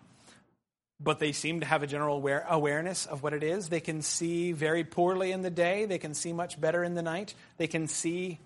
but 1.04 1.20
they 1.20 1.32
seem 1.32 1.62
to 1.62 1.66
have 1.66 1.82
a 1.82 1.88
general 1.88 2.18
aware, 2.18 2.46
awareness 2.48 3.08
of 3.08 3.24
what 3.24 3.34
it 3.34 3.44
is. 3.44 3.70
They 3.70 3.80
can 3.80 4.02
see 4.02 4.52
very 4.52 4.84
poorly 4.84 5.32
in 5.32 5.42
the 5.42 5.50
day. 5.50 5.86
They 5.86 5.98
can 5.98 6.14
see 6.14 6.32
much 6.32 6.62
better 6.62 6.84
in 6.84 6.94
the 6.94 7.02
night. 7.02 7.34
They 7.58 7.68
can 7.68 7.88
see, 7.88 8.40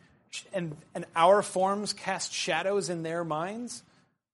and, 0.54 0.76
and 0.94 1.06
our 1.16 1.42
forms 1.42 1.92
cast 1.92 2.32
shadows 2.32 2.90
in 2.90 3.04
their 3.04 3.26
minds, 3.26 3.84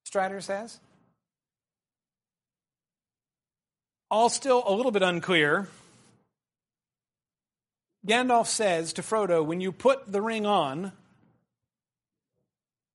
Strider 0.03 0.39
says. 0.39 0.79
All 4.11 4.29
still 4.29 4.63
a 4.67 4.73
little 4.73 4.91
bit 4.91 5.01
unclear 5.01 5.67
Gandalf 8.05 8.47
says 8.47 8.93
to 8.93 9.01
Frodo, 9.01 9.45
When 9.45 9.61
you 9.61 9.71
put 9.71 10.11
the 10.11 10.21
ring 10.21 10.45
on, 10.45 10.91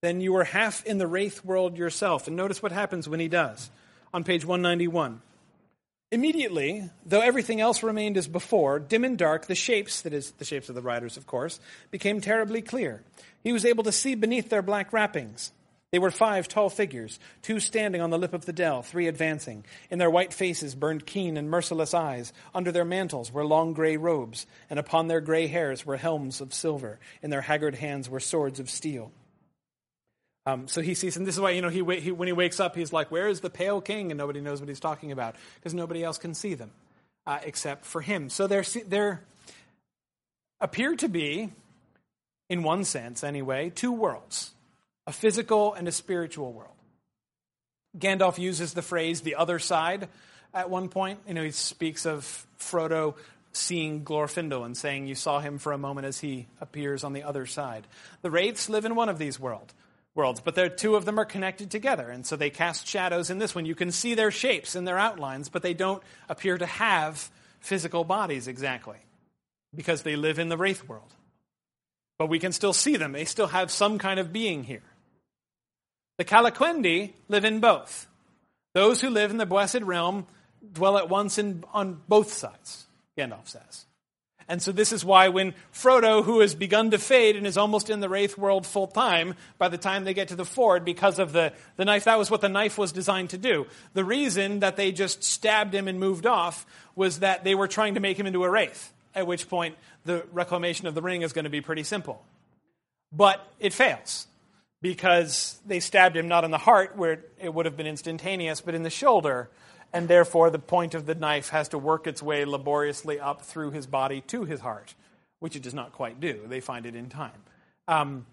then 0.03 0.21
you 0.21 0.37
are 0.37 0.45
half 0.45 0.85
in 0.85 0.99
the 0.99 1.07
Wraith 1.07 1.45
world 1.45 1.77
yourself. 1.77 2.27
And 2.27 2.37
notice 2.37 2.63
what 2.63 2.73
happens 2.73 3.09
when 3.09 3.21
he 3.21 3.29
does 3.29 3.71
on 4.13 4.25
page 4.25 4.45
191. 4.45 5.23
Immediately, 6.13 6.89
though 7.05 7.21
everything 7.21 7.61
else 7.61 7.83
remained 7.83 8.17
as 8.17 8.29
before, 8.29 8.79
dim 8.79 9.05
and 9.05 9.19
dark, 9.19 9.47
the 9.47 9.57
shapes, 9.57 10.03
that 10.03 10.13
is, 10.13 10.31
the 10.33 10.45
shapes 10.45 10.69
of 10.69 10.75
the 10.75 10.83
riders, 10.83 11.17
of 11.17 11.27
course, 11.27 11.59
became 11.91 12.21
terribly 12.21 12.63
clear. 12.63 13.03
He 13.43 13.53
was 13.53 13.65
able 13.65 13.85
to 13.85 13.93
see 13.93 14.15
beneath 14.15 14.49
their 14.49 14.63
black 14.63 14.93
wrappings. 14.93 15.53
They 15.97 16.01
were 16.01 16.11
five 16.11 16.47
tall 16.47 16.69
figures, 16.69 17.19
two 17.41 17.59
standing 17.59 18.03
on 18.03 18.11
the 18.11 18.19
lip 18.19 18.35
of 18.35 18.45
the 18.45 18.53
dell, 18.53 18.83
three 18.83 19.09
advancing. 19.09 19.65
In 19.89 19.99
their 19.99 20.11
white 20.11 20.35
faces 20.35 20.75
burned 20.75 21.07
keen 21.07 21.39
and 21.39 21.49
merciless 21.49 21.95
eyes. 21.95 22.35
Under 22.55 22.71
their 22.71 22.85
mantles 22.85 23.33
were 23.33 23.47
long 23.47 23.73
gray 23.73 23.97
robes, 23.97 24.47
and 24.69 24.79
upon 24.79 25.09
their 25.09 25.23
gray 25.23 25.47
hairs 25.47 25.87
were 25.87 25.97
helms 25.97 26.43
of 26.43 26.53
silver. 26.53 26.99
In 27.23 27.31
their 27.31 27.41
haggard 27.41 27.77
hands 27.77 28.11
were 28.11 28.21
swords 28.21 28.61
of 28.61 28.69
steel. 28.69 29.11
Um, 30.45 30.69
so 30.69 30.83
he 30.83 30.93
sees, 30.93 31.17
and 31.17 31.27
this 31.27 31.35
is 31.35 31.41
why 31.41 31.53
you 31.53 31.63
know 31.63 31.71
he, 31.71 31.83
he, 31.99 32.13
when 32.13 32.29
he 32.29 32.35
wakes 32.35 32.61
up, 32.61 32.77
he's 32.77 32.93
like, 32.93 33.11
"Where 33.11 33.29
is 33.29 33.41
the 33.41 33.49
pale 33.49 33.81
king?" 33.81 34.13
And 34.13 34.19
nobody 34.19 34.43
knows 34.43 34.61
what 34.61 34.69
he's 34.69 34.81
talking 34.81 35.13
about 35.13 35.35
because 35.55 35.73
nobody 35.73 36.05
else 36.05 36.19
can 36.19 36.35
see 36.35 36.53
them 36.53 36.73
uh, 37.27 37.39
except 37.43 37.87
for 37.87 38.03
him. 38.03 38.29
So 38.29 38.47
there, 38.47 38.65
there 38.87 39.25
appear 40.61 40.95
to 40.97 41.09
be, 41.09 41.53
in 42.51 42.63
one 42.63 42.85
sense 42.85 43.25
anyway, 43.25 43.71
two 43.71 43.93
worlds 43.93 44.53
a 45.07 45.13
physical 45.13 45.75
and 45.75 45.87
a 45.89 45.93
spiritual 45.93 46.53
world. 46.53 46.73
Gandalf 47.99 48.39
uses 48.39 48.75
the 48.75 48.83
phrase 48.83 49.21
the 49.21 49.37
other 49.37 49.59
side 49.59 50.09
at 50.53 50.71
one 50.71 50.89
point. 50.89 51.21
You 51.27 51.35
know, 51.35 51.43
he 51.43 51.51
speaks 51.51 52.07
of 52.07 52.47
Frodo 52.59 53.15
seeing 53.53 54.05
Glorfindel 54.05 54.65
and 54.65 54.77
saying, 54.77 55.07
You 55.07 55.15
saw 55.15 55.41
him 55.41 55.59
for 55.59 55.73
a 55.73 55.79
moment 55.79 56.07
as 56.07 56.21
he 56.21 56.47
appears 56.61 57.05
on 57.05 57.13
the 57.13 57.23
other 57.23 57.47
side. 57.47 57.87
The 58.23 58.31
Wraiths 58.31 58.69
live 58.69 58.85
in 58.85 58.95
one 58.95 59.09
of 59.09 59.19
these 59.19 59.41
world, 59.41 59.73
worlds, 60.15 60.41
but 60.41 60.55
the 60.55 60.69
two 60.69 60.97
of 60.97 61.05
them 61.05 61.19
are 61.19 61.25
connected 61.25 61.71
together, 61.71 62.09
and 62.11 62.27
so 62.27 62.37
they 62.37 62.51
cast 62.51 62.87
shadows 62.87 63.31
in 63.31 63.39
this 63.39 63.55
one. 63.55 63.67
You 63.67 63.75
can 63.75 63.93
see 63.93 64.15
their 64.15 64.31
shapes 64.31 64.75
and 64.75 64.87
their 64.87 64.99
outlines, 64.99 65.49
but 65.49 65.63
they 65.63 65.75
don't 65.75 66.03
appear 66.29 66.59
to 66.59 66.67
have 66.67 67.31
physical 67.61 68.05
bodies 68.05 68.47
exactly 68.47 68.99
because 69.75 70.03
they 70.03 70.17
live 70.17 70.39
in 70.39 70.49
the 70.49 70.57
Wraith 70.57 70.89
world. 70.89 71.13
But 72.19 72.29
we 72.29 72.39
can 72.39 72.53
still 72.53 72.73
see 72.73 72.97
them, 72.97 73.13
they 73.13 73.25
still 73.25 73.49
have 73.49 73.71
some 73.71 73.99
kind 73.99 74.21
of 74.21 74.33
being 74.33 74.65
here. 74.65 74.83
The 76.19 76.25
Calaquendi 76.25 77.13
live 77.29 77.45
in 77.45 77.61
both. 77.61 78.07
Those 78.75 79.01
who 79.01 79.11
live 79.11 79.31
in 79.31 79.37
the 79.37 79.47
blessed 79.47 79.81
realm 79.81 80.27
dwell 80.73 80.99
at 80.99 81.09
once 81.09 81.39
in, 81.39 81.65
on 81.73 82.01
both 82.09 82.33
sides, 82.33 82.87
Gandalf 83.19 83.49
says. 83.49 83.87
And 84.49 84.63
so 84.63 84.71
this 84.71 84.93
is 84.93 85.05
why 85.05 85.29
when 85.29 85.55
Frodo, 85.73 86.25
who 86.25 86.41
has 86.41 86.55
begun 86.55 86.93
to 86.93 86.99
fade 86.99 87.37
and 87.37 87.47
is 87.47 87.57
almost 87.57 87.91
in 87.91 88.01
the 88.01 88.09
Wraith 88.09 88.39
world 88.39 88.65
full 88.65 88.87
time, 88.87 89.35
by 89.59 89.69
the 89.69 89.79
time 89.79 90.05
they 90.05 90.15
get 90.15 90.29
to 90.29 90.37
the 90.37 90.45
ford, 90.45 90.85
because 90.85 91.19
of 91.19 91.33
the, 91.33 91.53
the 91.77 91.85
knife, 91.85 92.05
that 92.05 92.19
was 92.19 92.31
what 92.31 92.41
the 92.41 92.49
knife 92.49 92.79
was 92.79 92.93
designed 92.93 93.31
to 93.31 93.39
do. 93.39 93.67
The 93.95 94.05
reason 94.05 94.61
that 94.61 94.77
they 94.77 94.93
just 94.93 95.25
stabbed 95.25 95.75
him 95.75 95.89
and 95.89 95.99
moved 95.99 96.27
off 96.27 96.65
was 96.95 97.21
that 97.21 97.43
they 97.43 97.57
were 97.57 97.67
trying 97.67 97.95
to 97.95 98.01
make 98.01 98.19
him 98.19 98.27
into 98.27 98.45
a 98.45 98.51
Wraith, 98.51 98.93
at 99.15 99.27
which 99.27 99.49
point 99.49 99.75
the 100.05 100.25
reclamation 100.33 100.87
of 100.87 100.95
the 100.95 101.03
ring 101.03 101.23
is 101.23 101.33
going 101.33 101.45
to 101.45 101.51
be 101.51 101.61
pretty 101.61 101.83
simple. 101.83 102.23
But 103.13 103.45
it 103.59 103.73
fails 103.73 104.29
because 104.83 105.59
they 105.67 105.81
stabbed 105.81 106.17
him 106.17 106.29
not 106.29 106.45
in 106.45 106.51
the 106.51 106.59
heart, 106.59 106.97
where 106.97 107.25
it 107.41 107.53
would 107.53 107.67
have 107.67 107.77
been 107.77 107.87
instantaneous, 107.87 108.61
but 108.61 108.75
in 108.75 108.83
the 108.83 108.91
shoulder 108.91 109.49
and 109.93 110.09
therefore 110.09 110.51
the 110.51 110.59
point 110.59 110.95
of 110.95 111.07
the 111.07 111.15
knife 111.15 111.49
has 111.51 111.69
to 111.69 111.79
work 111.79 112.07
its 112.07 112.23
way 112.23 112.45
laboriously 112.45 113.19
up 113.19 113.43
through 113.43 113.71
his 113.71 113.87
body 113.87 114.21
to 114.23 114.45
his 114.45 114.61
heart, 114.61 114.95
which 115.41 115.57
it 115.57 115.63
does 115.63 115.75
not 115.75 115.93
quite 115.93 116.21
do. 116.21 116.41
They 116.47 116.61
find 116.61 116.87
it 116.87 116.95
in 116.95 117.09
time. 117.09 117.33
Um, 117.89 118.27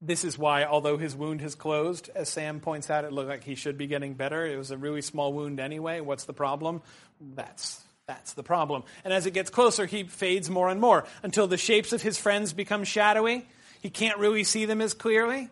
this 0.00 0.24
is 0.24 0.36
why, 0.36 0.64
although 0.64 0.98
his 0.98 1.14
wound 1.14 1.40
has 1.40 1.54
closed, 1.54 2.10
as 2.14 2.28
Sam 2.28 2.60
points 2.60 2.90
out, 2.90 3.04
it 3.04 3.12
looked 3.12 3.28
like 3.28 3.44
he 3.44 3.54
should 3.54 3.78
be 3.78 3.86
getting 3.86 4.14
better. 4.14 4.46
It 4.46 4.56
was 4.56 4.70
a 4.70 4.76
really 4.76 5.02
small 5.02 5.32
wound 5.32 5.60
anyway. 5.60 6.00
What's 6.00 6.24
the 6.24 6.32
problem? 6.32 6.82
That's 7.20 7.80
that's 8.08 8.32
the 8.34 8.42
problem. 8.42 8.82
And 9.04 9.12
as 9.12 9.26
it 9.26 9.30
gets 9.30 9.48
closer, 9.48 9.86
he 9.86 10.02
fades 10.02 10.50
more 10.50 10.68
and 10.68 10.80
more 10.80 11.06
until 11.22 11.46
the 11.46 11.56
shapes 11.56 11.92
of 11.92 12.02
his 12.02 12.18
friends 12.18 12.52
become 12.52 12.82
shadowy. 12.82 13.46
He 13.82 13.90
can't 13.90 14.18
really 14.18 14.44
see 14.44 14.64
them 14.64 14.80
as 14.80 14.94
clearly. 14.94 15.48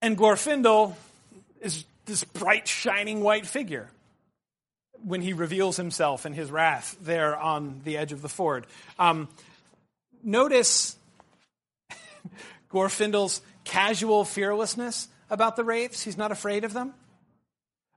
And 0.00 0.16
Glorfindel 0.16 0.94
is 1.60 1.84
this 2.06 2.22
bright, 2.22 2.68
shining 2.68 3.22
white 3.22 3.44
figure 3.44 3.90
when 5.02 5.20
he 5.20 5.32
reveals 5.32 5.76
himself 5.76 6.26
in 6.26 6.32
his 6.32 6.50
wrath 6.50 6.96
there 7.02 7.36
on 7.36 7.80
the 7.84 7.98
edge 7.98 8.12
of 8.12 8.22
the 8.22 8.28
ford. 8.28 8.66
Um, 9.00 9.28
notice 10.22 10.96
Glorfindel's 12.70 13.40
casual 13.64 14.24
fearlessness 14.24 15.08
about 15.28 15.56
the 15.56 15.64
wraiths. 15.64 16.04
He's 16.04 16.16
not 16.16 16.30
afraid 16.30 16.62
of 16.62 16.72
them. 16.72 16.94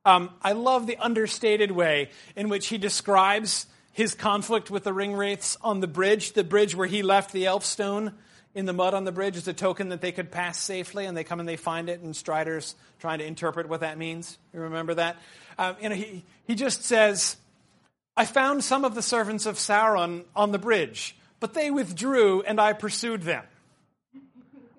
Um, 0.03 0.31
I 0.41 0.53
love 0.53 0.87
the 0.87 0.97
understated 0.97 1.69
way 1.69 2.09
in 2.35 2.49
which 2.49 2.67
he 2.67 2.79
describes 2.79 3.67
his 3.93 4.15
conflict 4.15 4.71
with 4.71 4.83
the 4.83 4.93
ring 4.93 5.13
wraiths 5.13 5.57
on 5.61 5.79
the 5.79 5.87
bridge, 5.87 6.33
the 6.33 6.43
bridge 6.43 6.75
where 6.75 6.87
he 6.87 7.03
left 7.03 7.31
the 7.31 7.45
elf 7.45 7.63
stone 7.63 8.13
in 8.53 8.65
the 8.65 8.73
mud 8.73 8.93
on 8.93 9.03
the 9.05 9.11
bridge 9.11 9.37
as 9.37 9.47
a 9.47 9.53
token 9.53 9.89
that 9.89 10.01
they 10.01 10.11
could 10.11 10.31
pass 10.31 10.59
safely, 10.59 11.05
and 11.05 11.15
they 11.15 11.23
come 11.23 11.39
and 11.39 11.47
they 11.47 11.55
find 11.55 11.89
it, 11.89 12.01
and 12.01 12.15
Strider's 12.15 12.75
trying 12.99 13.19
to 13.19 13.25
interpret 13.25 13.69
what 13.69 13.79
that 13.81 13.97
means. 13.97 14.37
You 14.53 14.61
remember 14.61 14.95
that? 14.95 15.17
Um, 15.57 15.75
you 15.81 15.89
know, 15.89 15.95
he, 15.95 16.23
he 16.45 16.55
just 16.55 16.83
says, 16.83 17.37
I 18.15 18.25
found 18.25 18.63
some 18.63 18.83
of 18.83 18.93
the 18.93 19.01
servants 19.01 19.45
of 19.45 19.55
Sauron 19.55 20.25
on 20.35 20.51
the 20.51 20.59
bridge, 20.59 21.15
but 21.39 21.53
they 21.53 21.71
withdrew, 21.71 22.41
and 22.41 22.59
I 22.59 22.73
pursued 22.73 23.23
them. 23.23 23.43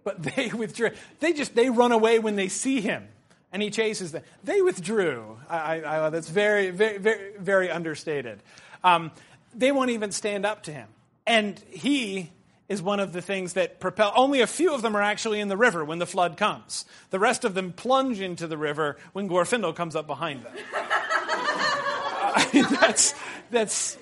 But 0.04 0.20
they 0.20 0.48
withdrew. 0.48 0.90
They 1.20 1.32
just, 1.32 1.54
they 1.54 1.70
run 1.70 1.92
away 1.92 2.18
when 2.18 2.34
they 2.34 2.48
see 2.48 2.80
him, 2.80 3.06
and 3.52 3.62
he 3.62 3.70
chases 3.70 4.10
them. 4.10 4.24
They 4.42 4.60
withdrew. 4.60 5.38
I, 5.48 5.80
I, 5.80 6.10
that's 6.10 6.28
very, 6.28 6.70
very, 6.70 6.98
very, 6.98 7.38
very 7.38 7.70
understated. 7.70 8.40
Um, 8.82 9.12
they 9.54 9.70
won't 9.70 9.90
even 9.90 10.10
stand 10.10 10.44
up 10.44 10.64
to 10.64 10.72
him. 10.72 10.88
And 11.24 11.56
he 11.70 12.32
is 12.72 12.80
one 12.80 13.00
of 13.00 13.12
the 13.12 13.20
things 13.20 13.52
that 13.52 13.80
propel. 13.80 14.12
Only 14.16 14.40
a 14.40 14.46
few 14.46 14.72
of 14.72 14.80
them 14.80 14.96
are 14.96 15.02
actually 15.02 15.40
in 15.40 15.48
the 15.48 15.58
river 15.58 15.84
when 15.84 15.98
the 15.98 16.06
flood 16.06 16.38
comes. 16.38 16.86
The 17.10 17.18
rest 17.18 17.44
of 17.44 17.52
them 17.52 17.72
plunge 17.72 18.18
into 18.18 18.46
the 18.46 18.56
river 18.56 18.96
when 19.12 19.28
Glorfindel 19.28 19.76
comes 19.76 19.94
up 19.94 20.06
behind 20.06 20.42
them. 20.42 20.52
I 20.74 22.48
mean, 22.54 22.64
that's 22.80 23.14
that's 23.50 23.98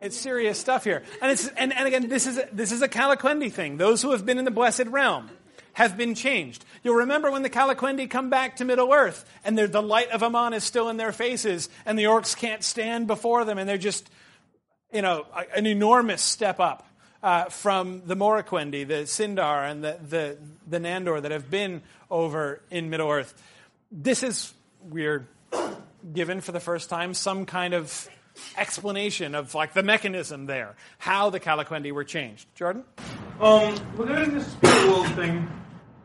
it's 0.00 0.16
serious 0.16 0.58
stuff 0.58 0.84
here. 0.84 1.02
And 1.20 1.30
it's 1.30 1.46
and, 1.46 1.74
and 1.74 1.86
again, 1.86 2.08
this 2.08 2.26
is 2.26 2.40
this 2.52 2.72
is 2.72 2.80
a 2.80 2.88
Calaquendi 2.88 3.52
thing. 3.52 3.76
Those 3.76 4.00
who 4.00 4.12
have 4.12 4.24
been 4.24 4.38
in 4.38 4.46
the 4.46 4.50
blessed 4.50 4.86
realm 4.86 5.28
have 5.74 5.98
been 5.98 6.14
changed. 6.14 6.64
You'll 6.82 6.94
remember 6.94 7.30
when 7.30 7.42
the 7.42 7.50
Calaquendi 7.50 8.08
come 8.08 8.30
back 8.30 8.56
to 8.56 8.64
Middle 8.64 8.94
Earth 8.94 9.30
and 9.44 9.58
the 9.58 9.82
light 9.82 10.10
of 10.10 10.22
Aman 10.22 10.54
is 10.54 10.64
still 10.64 10.88
in 10.88 10.96
their 10.96 11.12
faces 11.12 11.68
and 11.84 11.98
the 11.98 12.04
orcs 12.04 12.34
can't 12.34 12.64
stand 12.64 13.06
before 13.06 13.44
them 13.44 13.58
and 13.58 13.68
they're 13.68 13.76
just 13.76 14.08
you 14.96 15.02
know, 15.02 15.26
an 15.54 15.66
enormous 15.66 16.22
step 16.22 16.58
up 16.58 16.86
uh, 17.22 17.44
from 17.44 18.00
the 18.06 18.16
Moriquendi, 18.16 18.88
the 18.88 19.04
Sindar, 19.04 19.70
and 19.70 19.84
the, 19.84 19.98
the, 20.08 20.38
the 20.66 20.78
Nandor 20.78 21.20
that 21.20 21.32
have 21.32 21.50
been 21.50 21.82
over 22.10 22.62
in 22.70 22.88
Middle 22.88 23.10
Earth. 23.10 23.34
This 23.92 24.22
is, 24.22 24.54
we're 24.80 25.28
given 26.14 26.40
for 26.40 26.52
the 26.52 26.60
first 26.60 26.88
time 26.88 27.12
some 27.12 27.44
kind 27.44 27.74
of 27.74 28.08
explanation 28.56 29.34
of 29.34 29.54
like 29.54 29.74
the 29.74 29.82
mechanism 29.82 30.46
there, 30.46 30.76
how 30.96 31.28
the 31.28 31.40
Calaquendi 31.40 31.92
were 31.92 32.04
changed. 32.04 32.46
Jordan? 32.54 32.82
Um, 33.38 33.78
regarding 33.96 34.32
this 34.32 34.46
spirit 34.46 34.88
world 34.88 35.08
thing, 35.08 35.46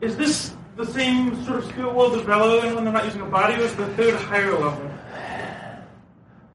is 0.02 0.18
this 0.18 0.54
the 0.76 0.84
same 0.84 1.42
sort 1.46 1.60
of 1.60 1.64
spirit 1.64 1.94
world 1.94 2.12
as 2.12 2.22
Valar 2.26 2.74
when 2.74 2.84
they're 2.84 2.92
not 2.92 3.06
using 3.06 3.22
a 3.22 3.26
body, 3.26 3.54
or 3.54 3.64
is 3.64 3.74
the 3.74 3.86
third 3.96 4.16
higher 4.16 4.52
level? 4.52 4.90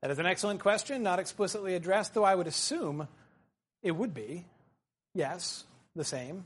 That 0.01 0.11
is 0.11 0.19
an 0.19 0.25
excellent 0.25 0.59
question, 0.59 1.03
not 1.03 1.19
explicitly 1.19 1.75
addressed, 1.75 2.13
though 2.13 2.23
I 2.23 2.35
would 2.35 2.47
assume 2.47 3.07
it 3.81 3.91
would 3.91 4.13
be. 4.13 4.45
Yes, 5.13 5.63
the 5.95 6.03
same. 6.03 6.45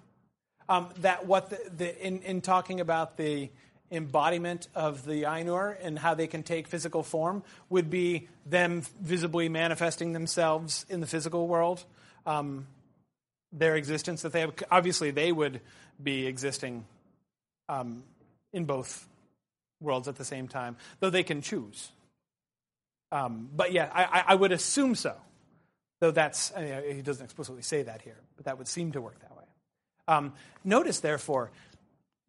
Um, 0.70 0.90
that 1.02 1.26
what 1.26 1.50
the, 1.50 1.60
the, 1.76 2.08
in, 2.08 2.22
in 2.22 2.42
talking 2.42 2.80
about 2.80 3.18
the 3.18 3.50
embodiment 3.92 4.70
of 4.74 5.06
the 5.06 5.24
Ainur 5.24 5.76
and 5.82 6.00
how 6.00 6.14
they 6.14 6.28
can 6.28 6.44
take 6.44 6.68
physical 6.68 7.04
form 7.04 7.44
would 7.70 7.90
be 7.90 8.30
them 8.46 8.84
visibly 9.02 9.50
manifesting 9.50 10.14
themselves 10.14 10.86
in 10.90 11.02
the 11.02 11.08
physical 11.08 11.48
world. 11.48 11.84
Um, 12.26 12.68
their 13.52 13.76
existence 13.76 14.22
that 14.22 14.32
they 14.32 14.40
have, 14.42 14.54
obviously, 14.72 15.12
they 15.12 15.32
would 15.32 15.60
be 16.02 16.26
existing 16.26 16.86
um, 17.68 18.04
in 18.54 18.64
both 18.64 19.08
worlds 19.82 20.08
at 20.08 20.16
the 20.16 20.24
same 20.24 20.48
time, 20.48 20.78
though 21.02 21.10
they 21.10 21.24
can 21.24 21.42
choose. 21.42 21.92
Um, 23.12 23.50
but 23.54 23.72
yeah, 23.72 23.90
I, 23.94 24.24
I, 24.28 24.36
would 24.36 24.52
assume 24.52 24.96
so. 24.96 25.16
Though 26.00 26.12
that's, 26.12 26.52
mean, 26.56 26.96
he 26.96 27.02
doesn't 27.02 27.24
explicitly 27.24 27.62
say 27.62 27.84
that 27.84 28.02
here, 28.02 28.18
but 28.38 28.46
that 28.46 28.58
would 28.58 28.68
seem 28.68 28.94
to 28.94 29.02
work 29.02 29.20
that 29.20 29.36
way. 29.36 29.44
Um, 30.08 30.34
notice, 30.64 31.02
therefore, 31.02 31.52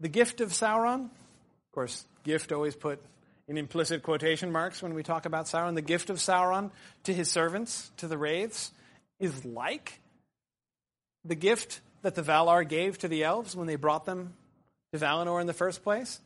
the 0.01 0.09
gift 0.09 0.41
of 0.41 0.51
Sauron, 0.51 1.05
of 1.05 1.73
course, 1.73 2.05
gift 2.25 2.53
always 2.53 2.75
put 2.75 3.01
in 3.49 3.57
implicit 3.57 4.03
quotation 4.03 4.53
marks 4.53 4.83
when 4.83 4.95
we 4.95 5.03
talk 5.03 5.25
about 5.25 5.47
Sauron, 5.47 5.75
the 5.75 5.83
gift 5.83 6.11
of 6.11 6.17
Sauron 6.19 6.71
to 7.05 7.15
his 7.15 7.31
servants, 7.31 7.91
to 7.99 8.09
the 8.09 8.19
wraiths, 8.19 8.73
is 9.21 9.45
like 9.45 10.01
the 11.25 11.35
gift 11.35 11.81
that 12.03 12.15
the 12.15 12.23
Valar 12.23 12.69
gave 12.69 12.99
to 12.99 13.09
the 13.09 13.25
elves 13.25 13.55
when 13.55 13.67
they 13.67 13.77
brought 13.77 14.05
them 14.05 14.35
to 14.93 14.99
Valinor 14.99 15.41
in 15.41 15.47
the 15.47 15.53
first 15.53 15.83
place, 15.83 16.21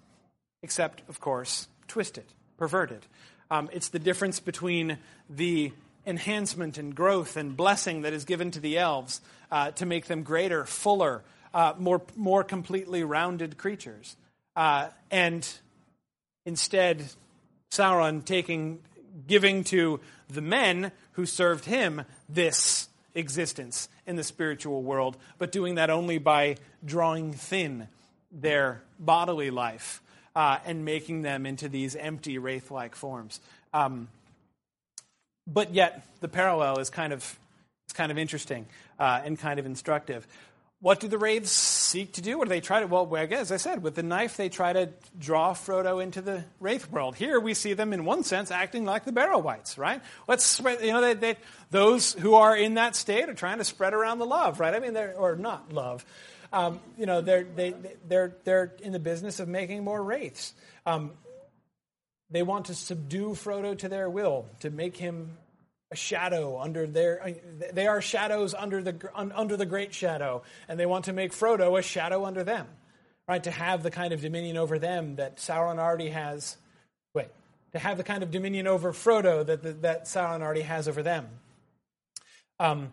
except, 0.62 1.02
of 1.08 1.20
course, 1.20 1.68
twisted, 1.86 2.24
perverted. 2.56 3.06
Um, 3.50 3.68
it's 3.72 3.88
the 3.88 3.98
difference 3.98 4.40
between 4.40 4.98
the 5.30 5.72
enhancement 6.06 6.78
and 6.78 6.94
growth 6.94 7.36
and 7.36 7.56
blessing 7.56 8.02
that 8.02 8.12
is 8.12 8.24
given 8.24 8.50
to 8.52 8.60
the 8.60 8.78
elves 8.78 9.20
uh, 9.50 9.72
to 9.72 9.86
make 9.86 10.06
them 10.06 10.22
greater, 10.22 10.64
fuller, 10.64 11.22
uh, 11.52 11.74
more, 11.78 12.02
more 12.14 12.44
completely 12.44 13.02
rounded 13.02 13.58
creatures. 13.58 14.16
Uh, 14.54 14.88
and 15.10 15.48
instead, 16.44 17.04
Sauron 17.70 18.24
taking, 18.24 18.80
giving 19.26 19.64
to 19.64 20.00
the 20.28 20.40
men 20.40 20.92
who 21.12 21.26
served 21.26 21.64
him 21.64 22.02
this 22.28 22.88
existence 23.14 23.88
in 24.06 24.16
the 24.16 24.24
spiritual 24.24 24.82
world, 24.82 25.16
but 25.38 25.52
doing 25.52 25.76
that 25.76 25.90
only 25.90 26.18
by 26.18 26.56
drawing 26.84 27.32
thin 27.32 27.88
their 28.30 28.82
bodily 28.98 29.50
life 29.50 30.02
uh, 30.36 30.58
and 30.66 30.84
making 30.84 31.22
them 31.22 31.46
into 31.46 31.68
these 31.68 31.96
empty 31.96 32.38
wraith 32.38 32.70
like 32.70 32.94
forms. 32.94 33.40
Um, 33.72 34.08
but 35.46 35.74
yet, 35.74 36.06
the 36.20 36.28
parallel 36.28 36.78
is 36.78 36.90
kind 36.90 37.12
of, 37.12 37.38
it's 37.86 37.94
kind 37.94 38.12
of 38.12 38.18
interesting 38.18 38.66
uh, 38.98 39.22
and 39.24 39.38
kind 39.38 39.58
of 39.58 39.66
instructive. 39.66 40.26
What 40.80 41.00
do 41.00 41.08
the 41.08 41.16
wraiths 41.16 41.50
seek 41.50 42.12
to 42.12 42.20
do? 42.20 42.36
What 42.36 42.44
do 42.44 42.48
they 42.50 42.60
try 42.60 42.80
to? 42.80 42.86
Well, 42.86 43.16
as 43.16 43.50
I 43.50 43.56
said, 43.56 43.82
with 43.82 43.94
the 43.94 44.02
knife, 44.02 44.36
they 44.36 44.50
try 44.50 44.74
to 44.74 44.90
draw 45.18 45.54
Frodo 45.54 46.02
into 46.02 46.20
the 46.20 46.44
wraith 46.60 46.90
world. 46.92 47.16
Here, 47.16 47.40
we 47.40 47.54
see 47.54 47.72
them, 47.72 47.94
in 47.94 48.04
one 48.04 48.22
sense, 48.24 48.50
acting 48.50 48.84
like 48.84 49.06
the 49.06 49.12
Barrow-wights, 49.12 49.78
right? 49.78 50.02
Let's 50.28 50.60
you 50.60 50.92
know, 50.92 51.00
they, 51.00 51.14
they, 51.14 51.36
those 51.70 52.12
who 52.12 52.34
are 52.34 52.54
in 52.54 52.74
that 52.74 52.94
state 52.94 53.30
are 53.30 53.34
trying 53.34 53.56
to 53.56 53.64
spread 53.64 53.94
around 53.94 54.18
the 54.18 54.26
love, 54.26 54.60
right? 54.60 54.74
I 54.74 54.80
mean, 54.80 54.92
they're, 54.92 55.14
or 55.16 55.34
not 55.34 55.72
love, 55.72 56.04
um, 56.56 56.80
you 56.96 57.04
know, 57.04 57.20
they're, 57.20 57.44
they, 57.44 57.74
they're, 58.08 58.34
they're 58.44 58.72
in 58.80 58.92
the 58.92 58.98
business 58.98 59.40
of 59.40 59.46
making 59.46 59.84
more 59.84 60.02
wraiths. 60.02 60.54
Um, 60.86 61.10
they 62.30 62.42
want 62.42 62.66
to 62.66 62.74
subdue 62.74 63.30
Frodo 63.30 63.76
to 63.78 63.88
their 63.90 64.08
will, 64.08 64.46
to 64.60 64.70
make 64.70 64.96
him 64.96 65.36
a 65.92 65.96
shadow 65.96 66.58
under 66.58 66.86
their. 66.86 67.34
They 67.72 67.86
are 67.86 68.00
shadows 68.00 68.54
under 68.54 68.82
the, 68.82 69.10
under 69.14 69.58
the 69.58 69.66
great 69.66 69.92
shadow, 69.92 70.42
and 70.66 70.80
they 70.80 70.86
want 70.86 71.04
to 71.04 71.12
make 71.12 71.32
Frodo 71.32 71.78
a 71.78 71.82
shadow 71.82 72.24
under 72.24 72.42
them. 72.42 72.66
right? 73.28 73.42
To 73.44 73.50
have 73.50 73.82
the 73.82 73.90
kind 73.90 74.12
of 74.12 74.20
dominion 74.20 74.56
over 74.56 74.78
them 74.78 75.16
that 75.16 75.36
Sauron 75.36 75.78
already 75.78 76.10
has. 76.10 76.56
Wait, 77.14 77.28
to 77.72 77.78
have 77.78 77.96
the 77.96 78.04
kind 78.04 78.22
of 78.22 78.30
dominion 78.30 78.66
over 78.66 78.92
Frodo 78.92 79.44
that 79.44 79.62
that, 79.62 79.82
that 79.82 80.04
Sauron 80.04 80.42
already 80.42 80.62
has 80.62 80.88
over 80.88 81.02
them. 81.02 81.28
Um, 82.58 82.92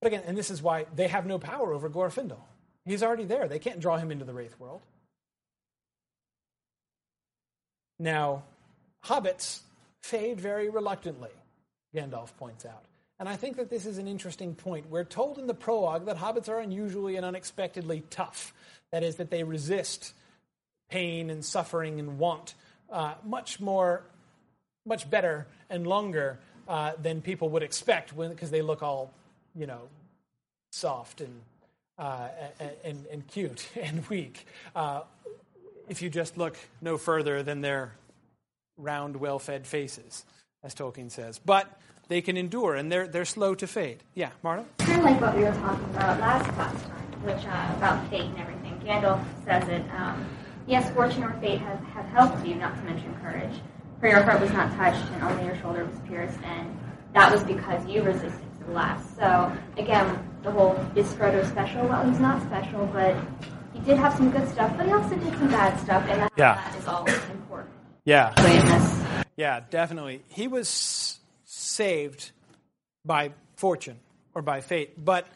but 0.00 0.08
again, 0.08 0.24
and 0.26 0.36
this 0.36 0.50
is 0.50 0.60
why 0.60 0.86
they 0.94 1.08
have 1.08 1.26
no 1.26 1.38
power 1.38 1.72
over 1.72 1.88
Glorfindel. 1.88 2.40
He's 2.86 3.02
already 3.02 3.24
there. 3.24 3.48
They 3.48 3.58
can't 3.58 3.80
draw 3.80 3.96
him 3.98 4.12
into 4.12 4.24
the 4.24 4.32
Wraith 4.32 4.58
world. 4.60 4.80
Now, 7.98 8.44
hobbits 9.04 9.60
fade 10.02 10.40
very 10.40 10.68
reluctantly, 10.68 11.30
Gandalf 11.94 12.36
points 12.36 12.64
out. 12.64 12.84
And 13.18 13.28
I 13.28 13.36
think 13.36 13.56
that 13.56 13.70
this 13.70 13.86
is 13.86 13.98
an 13.98 14.06
interesting 14.06 14.54
point. 14.54 14.90
We're 14.90 15.04
told 15.04 15.38
in 15.38 15.46
the 15.46 15.54
prologue 15.54 16.06
that 16.06 16.18
hobbits 16.18 16.48
are 16.48 16.60
unusually 16.60 17.16
and 17.16 17.24
unexpectedly 17.24 18.04
tough. 18.10 18.54
That 18.92 19.02
is, 19.02 19.16
that 19.16 19.30
they 19.30 19.42
resist 19.42 20.12
pain 20.90 21.30
and 21.30 21.44
suffering 21.44 21.98
and 21.98 22.18
want 22.18 22.54
uh, 22.92 23.14
much 23.24 23.58
more, 23.58 24.02
much 24.84 25.10
better 25.10 25.46
and 25.70 25.86
longer 25.86 26.38
uh, 26.68 26.92
than 27.02 27.20
people 27.20 27.48
would 27.48 27.62
expect 27.62 28.16
because 28.16 28.50
they 28.50 28.62
look 28.62 28.82
all, 28.82 29.12
you 29.56 29.66
know, 29.66 29.88
soft 30.70 31.20
and, 31.20 31.40
uh, 31.98 32.28
and, 32.84 33.06
and, 33.10 33.26
cute 33.26 33.68
and 33.80 34.06
weak. 34.08 34.46
Uh, 34.74 35.02
if 35.88 36.02
you 36.02 36.10
just 36.10 36.36
look 36.36 36.56
no 36.80 36.98
further 36.98 37.42
than 37.42 37.60
their 37.60 37.92
round, 38.76 39.16
well 39.16 39.38
fed 39.38 39.66
faces, 39.66 40.24
as 40.62 40.74
Tolkien 40.74 41.10
says. 41.10 41.38
But 41.38 41.80
they 42.08 42.20
can 42.20 42.36
endure 42.36 42.74
and 42.74 42.90
they're, 42.90 43.08
they're 43.08 43.24
slow 43.24 43.54
to 43.56 43.66
fade. 43.66 44.02
Yeah, 44.14 44.30
Marta? 44.42 44.64
Kind 44.78 44.98
of 44.98 45.04
like 45.04 45.20
what 45.20 45.36
we 45.36 45.44
were 45.44 45.52
talking 45.52 45.84
about 45.90 46.20
last 46.20 46.48
class 46.52 46.82
time, 46.82 47.24
which 47.24 47.44
uh, 47.46 47.74
about 47.76 48.08
fate 48.10 48.22
and 48.22 48.38
everything. 48.38 48.80
Gandalf 48.84 49.24
says 49.44 49.68
it. 49.68 49.82
Um, 49.94 50.24
yes, 50.66 50.92
fortune 50.92 51.24
or 51.24 51.32
fate 51.40 51.60
have, 51.60 51.80
have 51.86 52.06
helped 52.06 52.46
you, 52.46 52.54
not 52.54 52.76
to 52.76 52.82
mention 52.82 53.14
courage. 53.20 53.60
For 54.00 54.08
your 54.08 54.22
heart 54.22 54.40
was 54.40 54.52
not 54.52 54.76
touched 54.76 55.10
and 55.12 55.22
only 55.22 55.46
your 55.46 55.56
shoulder 55.56 55.84
was 55.84 55.98
pierced, 56.06 56.38
and 56.44 56.78
that 57.14 57.32
was 57.32 57.42
because 57.44 57.84
you 57.86 58.02
resisted 58.02 58.58
to 58.58 58.64
the 58.66 58.72
last. 58.72 59.16
So, 59.16 59.50
again, 59.78 60.18
the 60.46 60.52
whole 60.52 60.78
is 60.94 61.12
Frodo 61.14 61.44
special? 61.50 61.86
Well, 61.88 62.08
he's 62.08 62.20
not 62.20 62.40
special, 62.42 62.86
but 62.86 63.16
he 63.74 63.80
did 63.80 63.98
have 63.98 64.16
some 64.16 64.30
good 64.30 64.48
stuff, 64.48 64.72
but 64.76 64.86
he 64.86 64.92
also 64.92 65.16
did 65.16 65.32
some 65.32 65.48
bad 65.48 65.78
stuff, 65.80 66.06
and 66.08 66.22
that, 66.22 66.32
yeah. 66.36 66.54
that 66.54 66.76
is 66.78 66.86
all 66.86 67.04
important. 67.04 67.74
Yeah. 68.04 68.32
Yeah, 69.36 69.60
definitely. 69.68 70.22
He 70.28 70.46
was 70.48 71.18
saved 71.44 72.30
by 73.04 73.32
fortune 73.56 73.98
or 74.34 74.40
by 74.40 74.60
fate, 74.60 75.04
but 75.04 75.26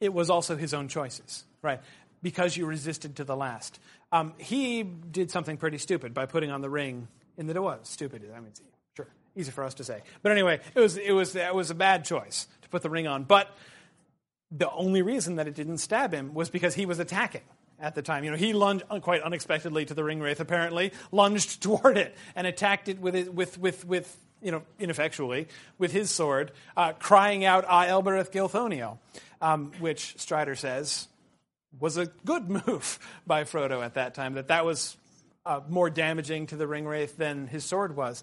it 0.00 0.12
was 0.12 0.28
also 0.28 0.54
his 0.56 0.74
own 0.74 0.88
choices, 0.88 1.44
right? 1.62 1.80
Because 2.22 2.56
you 2.56 2.66
resisted 2.66 3.16
to 3.16 3.24
the 3.24 3.34
last. 3.34 3.80
Um, 4.12 4.34
he 4.36 4.82
did 4.82 5.30
something 5.30 5.56
pretty 5.56 5.78
stupid 5.78 6.12
by 6.12 6.26
putting 6.26 6.50
on 6.50 6.60
the 6.60 6.68
ring 6.68 7.08
in 7.38 7.46
the 7.46 7.60
was 7.60 7.80
stupid. 7.84 8.30
I 8.36 8.40
mean, 8.40 8.52
sure, 8.96 9.08
easy 9.34 9.50
for 9.50 9.64
us 9.64 9.74
to 9.74 9.84
say, 9.84 10.02
but 10.20 10.30
anyway, 10.30 10.60
it 10.74 10.80
was 10.80 10.98
it 10.98 11.12
was 11.12 11.34
it 11.34 11.54
was 11.54 11.70
a 11.70 11.74
bad 11.74 12.04
choice 12.04 12.46
to 12.60 12.68
put 12.68 12.82
the 12.82 12.90
ring 12.90 13.06
on. 13.06 13.24
But 13.24 13.48
the 14.56 14.70
only 14.70 15.02
reason 15.02 15.36
that 15.36 15.48
it 15.48 15.54
didn't 15.54 15.78
stab 15.78 16.12
him 16.12 16.34
was 16.34 16.50
because 16.50 16.74
he 16.74 16.86
was 16.86 16.98
attacking 16.98 17.42
at 17.80 17.94
the 17.94 18.02
time. 18.02 18.24
You 18.24 18.30
know, 18.30 18.36
he 18.36 18.52
lunged 18.52 18.84
quite 19.00 19.22
unexpectedly 19.22 19.84
to 19.86 19.94
the 19.94 20.04
ring 20.04 20.20
wraith. 20.20 20.40
Apparently, 20.40 20.92
lunged 21.10 21.62
toward 21.62 21.96
it 21.96 22.14
and 22.36 22.46
attacked 22.46 22.88
it 22.88 23.00
with 23.00 23.28
with 23.28 23.58
with 23.58 23.84
with 23.84 24.16
you 24.42 24.52
know 24.52 24.62
ineffectually 24.78 25.48
with 25.78 25.92
his 25.92 26.10
sword, 26.10 26.52
uh, 26.76 26.92
crying 26.92 27.44
out 27.44 27.64
"Ah, 27.66 27.86
Elbereth 27.86 28.30
Gilthoniel," 28.30 28.98
um, 29.40 29.72
which 29.80 30.14
Strider 30.18 30.54
says 30.54 31.08
was 31.80 31.96
a 31.96 32.06
good 32.24 32.48
move 32.66 32.98
by 33.26 33.44
Frodo 33.44 33.84
at 33.84 33.94
that 33.94 34.14
time. 34.14 34.34
That 34.34 34.48
that 34.48 34.64
was 34.64 34.96
uh, 35.46 35.60
more 35.68 35.90
damaging 35.90 36.46
to 36.48 36.56
the 36.56 36.66
ring 36.66 36.86
wraith 36.86 37.16
than 37.16 37.46
his 37.46 37.64
sword 37.64 37.96
was. 37.96 38.22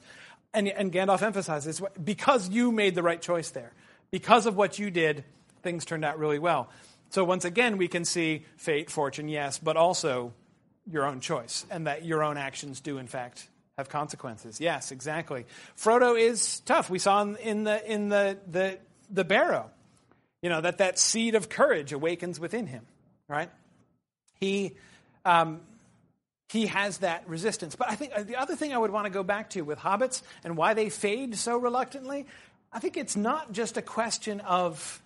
And, 0.53 0.67
and 0.67 0.91
Gandalf 0.91 1.21
emphasizes 1.21 1.81
because 2.03 2.49
you 2.49 2.71
made 2.71 2.95
the 2.95 3.03
right 3.03 3.21
choice 3.21 3.51
there, 3.51 3.71
because 4.09 4.47
of 4.47 4.55
what 4.55 4.79
you 4.79 4.89
did, 4.89 5.23
things 5.61 5.85
turned 5.85 6.05
out 6.05 6.19
really 6.19 6.39
well. 6.39 6.69
So 7.09 7.23
once 7.23 7.45
again, 7.45 7.77
we 7.77 7.87
can 7.87 8.05
see 8.05 8.45
fate, 8.57 8.89
fortune, 8.91 9.29
yes, 9.29 9.57
but 9.57 9.77
also 9.77 10.33
your 10.91 11.05
own 11.05 11.19
choice, 11.19 11.65
and 11.69 11.87
that 11.87 12.05
your 12.05 12.23
own 12.23 12.37
actions 12.37 12.79
do, 12.79 12.97
in 12.97 13.07
fact, 13.07 13.47
have 13.77 13.89
consequences. 13.89 14.59
Yes, 14.59 14.91
exactly. 14.91 15.45
Frodo 15.77 16.19
is 16.19 16.59
tough. 16.61 16.89
We 16.89 16.99
saw 16.99 17.21
in 17.23 17.63
the 17.63 17.91
in 17.91 18.09
the 18.09 18.37
the, 18.49 18.79
the 19.09 19.23
barrow, 19.23 19.69
you 20.41 20.49
know, 20.49 20.61
that 20.61 20.79
that 20.79 20.99
seed 20.99 21.35
of 21.35 21.49
courage 21.49 21.93
awakens 21.93 22.39
within 22.39 22.67
him. 22.67 22.85
Right? 23.27 23.49
He. 24.39 24.75
Um, 25.25 25.61
he 26.51 26.65
has 26.65 26.99
that 26.99 27.27
resistance. 27.29 27.75
But 27.75 27.91
I 27.91 27.95
think 27.95 28.11
uh, 28.15 28.23
the 28.23 28.35
other 28.35 28.55
thing 28.55 28.73
I 28.73 28.77
would 28.77 28.91
want 28.91 29.05
to 29.05 29.11
go 29.11 29.23
back 29.23 29.51
to 29.51 29.61
with 29.61 29.77
hobbits 29.77 30.23
and 30.43 30.57
why 30.57 30.73
they 30.73 30.89
fade 30.89 31.35
so 31.35 31.57
reluctantly, 31.57 32.25
I 32.73 32.79
think 32.79 32.97
it's 32.97 33.15
not 33.15 33.51
just 33.51 33.77
a 33.77 33.81
question 33.81 34.39
of 34.41 35.01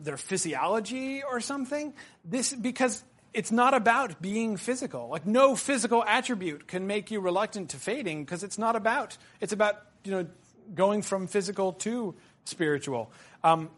their 0.00 0.16
physiology 0.16 1.22
or 1.22 1.40
something. 1.40 1.92
This 2.24 2.54
because 2.54 3.02
it's 3.34 3.52
not 3.52 3.74
about 3.74 4.20
being 4.20 4.56
physical. 4.56 5.08
Like 5.08 5.26
no 5.26 5.56
physical 5.56 6.04
attribute 6.04 6.66
can 6.66 6.86
make 6.86 7.10
you 7.10 7.20
reluctant 7.20 7.70
to 7.70 7.76
fading 7.76 8.24
because 8.24 8.42
it's 8.42 8.58
not 8.58 8.76
about. 8.76 9.16
It's 9.40 9.52
about 9.52 9.82
you 10.04 10.12
know 10.12 10.26
going 10.74 11.02
from 11.02 11.26
physical 11.26 11.72
to 11.72 12.14
spiritual. 12.44 13.10
Um, 13.44 13.70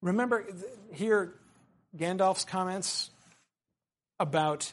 remember 0.00 0.44
here 0.92 1.34
Gandalf's 1.96 2.44
comments 2.44 3.10
about 4.18 4.72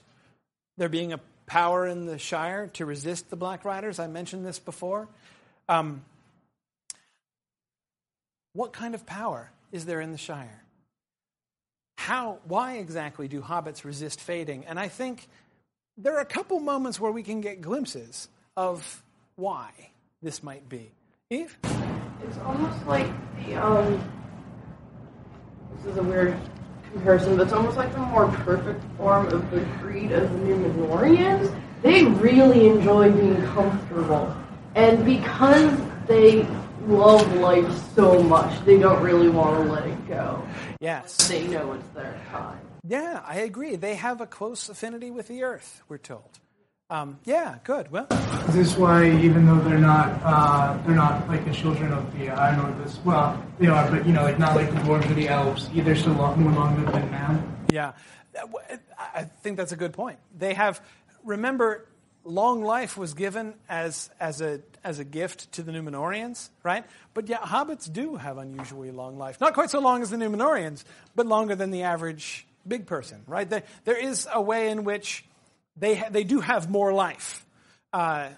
there 0.78 0.90
being 0.90 1.14
a 1.14 1.20
power 1.46 1.86
in 1.86 2.06
the 2.06 2.18
Shire 2.18 2.68
to 2.74 2.86
resist 2.86 3.30
the 3.30 3.36
Black 3.36 3.66
Riders. 3.66 4.00
I 4.00 4.08
mentioned 4.08 4.46
this 4.46 4.60
before. 4.60 5.08
Um, 5.68 6.04
what 8.54 8.74
kind 8.74 8.96
of 8.96 9.06
power 9.06 9.52
is 9.72 9.86
there 9.86 10.02
in 10.02 10.12
the 10.12 10.18
Shire? 10.18 10.64
How, 11.98 12.40
why 12.46 12.78
exactly 12.78 13.28
do 13.28 13.42
hobbits 13.42 13.84
resist 13.84 14.20
fading? 14.22 14.66
And 14.66 14.80
I 14.80 14.88
think 14.88 15.28
there 15.98 16.16
are 16.16 16.22
a 16.22 16.26
couple 16.26 16.60
moments 16.60 17.00
where 17.00 17.12
we 17.12 17.24
can 17.24 17.42
get 17.42 17.62
glimpses 17.62 18.30
of 18.56 19.04
why 19.36 19.70
this 20.22 20.42
might 20.42 20.68
be. 20.70 20.92
Eve? 21.30 21.58
It's 22.24 22.38
almost 22.40 22.86
like 22.86 23.08
the, 23.46 23.56
um, 23.56 24.12
this 25.76 25.92
is 25.92 25.98
a 25.98 26.04
weird 26.04 26.40
comparison, 26.92 27.38
but 27.38 27.44
it's 27.44 27.54
almost 27.54 27.78
like 27.78 27.92
the 27.94 28.00
more 28.00 28.28
perfect 28.30 28.84
form 28.98 29.28
of 29.28 29.52
the 29.52 29.60
greed 29.82 30.12
of 30.12 30.32
the 30.32 30.38
Numenoreans. 30.40 31.56
They 31.82 32.06
really 32.06 32.68
enjoy 32.68 33.12
being 33.12 33.42
comfortable. 33.48 34.36
And 34.76 35.06
because 35.06 35.78
they 36.08 36.48
love 36.88 37.34
life 37.36 37.72
so 37.96 38.22
much, 38.24 38.64
they 38.66 38.78
don't 38.78 39.02
really 39.02 39.30
want 39.30 39.64
to 39.64 39.72
let 39.72 39.86
it 39.86 40.08
go. 40.08 40.44
Yes. 40.80 41.28
They 41.28 41.48
know 41.48 41.74
it's 41.74 41.88
their 41.90 42.20
time. 42.32 42.60
Yeah, 42.88 43.22
I 43.26 43.40
agree. 43.40 43.76
They 43.76 43.96
have 43.96 44.22
a 44.22 44.28
close 44.28 44.70
affinity 44.70 45.12
with 45.12 45.28
the 45.28 45.44
earth, 45.44 45.84
we're 45.90 45.98
told. 45.98 46.40
Um, 46.92 47.20
yeah, 47.24 47.60
good. 47.64 47.92
Well, 47.92 48.08
is 48.48 48.56
this 48.56 48.76
why 48.76 49.12
even 49.12 49.46
though 49.46 49.60
they're 49.60 49.78
not 49.78 50.20
uh, 50.24 50.76
they're 50.88 50.96
not 50.96 51.28
like 51.28 51.46
the 51.46 51.54
children 51.54 51.94
of 51.94 52.18
the 52.18 52.30
uh, 52.30 52.42
I 52.42 52.56
don't 52.56 52.76
know 52.76 52.84
this 52.84 52.98
well 53.06 53.46
they 53.60 53.68
are 53.68 53.92
but 53.92 54.08
you 54.08 54.12
know 54.12 54.24
like 54.24 54.40
not 54.40 54.56
like 54.56 54.72
the 54.72 54.80
dwarves 54.80 55.08
or 55.08 55.14
the 55.14 55.28
elves 55.28 55.70
they're 55.72 55.96
still 55.96 56.14
long, 56.14 56.42
more 56.42 56.52
long 56.52 56.76
lived 56.78 56.96
than 56.96 57.12
man. 57.12 57.68
Yeah, 57.72 57.92
I 58.98 59.24
think 59.24 59.58
that's 59.58 59.72
a 59.72 59.76
good 59.76 59.94
point. 59.94 60.18
They 60.36 60.56
have 60.56 60.82
remember 61.24 61.86
long 62.24 62.64
life 62.64 62.98
was 62.98 63.14
given 63.14 63.54
as 63.70 64.10
as 64.20 64.42
a 64.42 64.58
as 64.84 65.00
a 65.00 65.04
gift 65.04 65.52
to 65.54 65.64
the 65.64 65.72
Numenoreans, 65.72 66.50
right? 66.64 66.86
But 67.14 67.28
yet 67.28 67.42
hobbits 67.42 67.92
do 67.92 68.16
have 68.16 68.38
unusually 68.38 68.92
long 68.92 69.18
life. 69.18 69.40
Not 69.40 69.54
quite 69.54 69.70
so 69.70 69.80
long 69.80 70.02
as 70.02 70.10
the 70.10 70.18
Numenoreans, 70.18 70.84
but 71.16 71.26
longer 71.26 71.56
than 71.56 71.72
the 71.72 71.84
average 71.84 72.46
big 72.68 72.86
person, 72.86 73.24
right? 73.28 73.50
There, 73.50 73.64
there 73.86 73.98
is 73.98 74.28
a 74.32 74.42
way 74.42 74.70
in 74.70 74.84
which 74.84 75.26
they, 75.76 75.96
ha- 75.96 76.10
they 76.10 76.24
do 76.24 76.40
have 76.40 76.70
more 76.70 76.94
life. 76.94 77.46
Uh, 77.92 78.30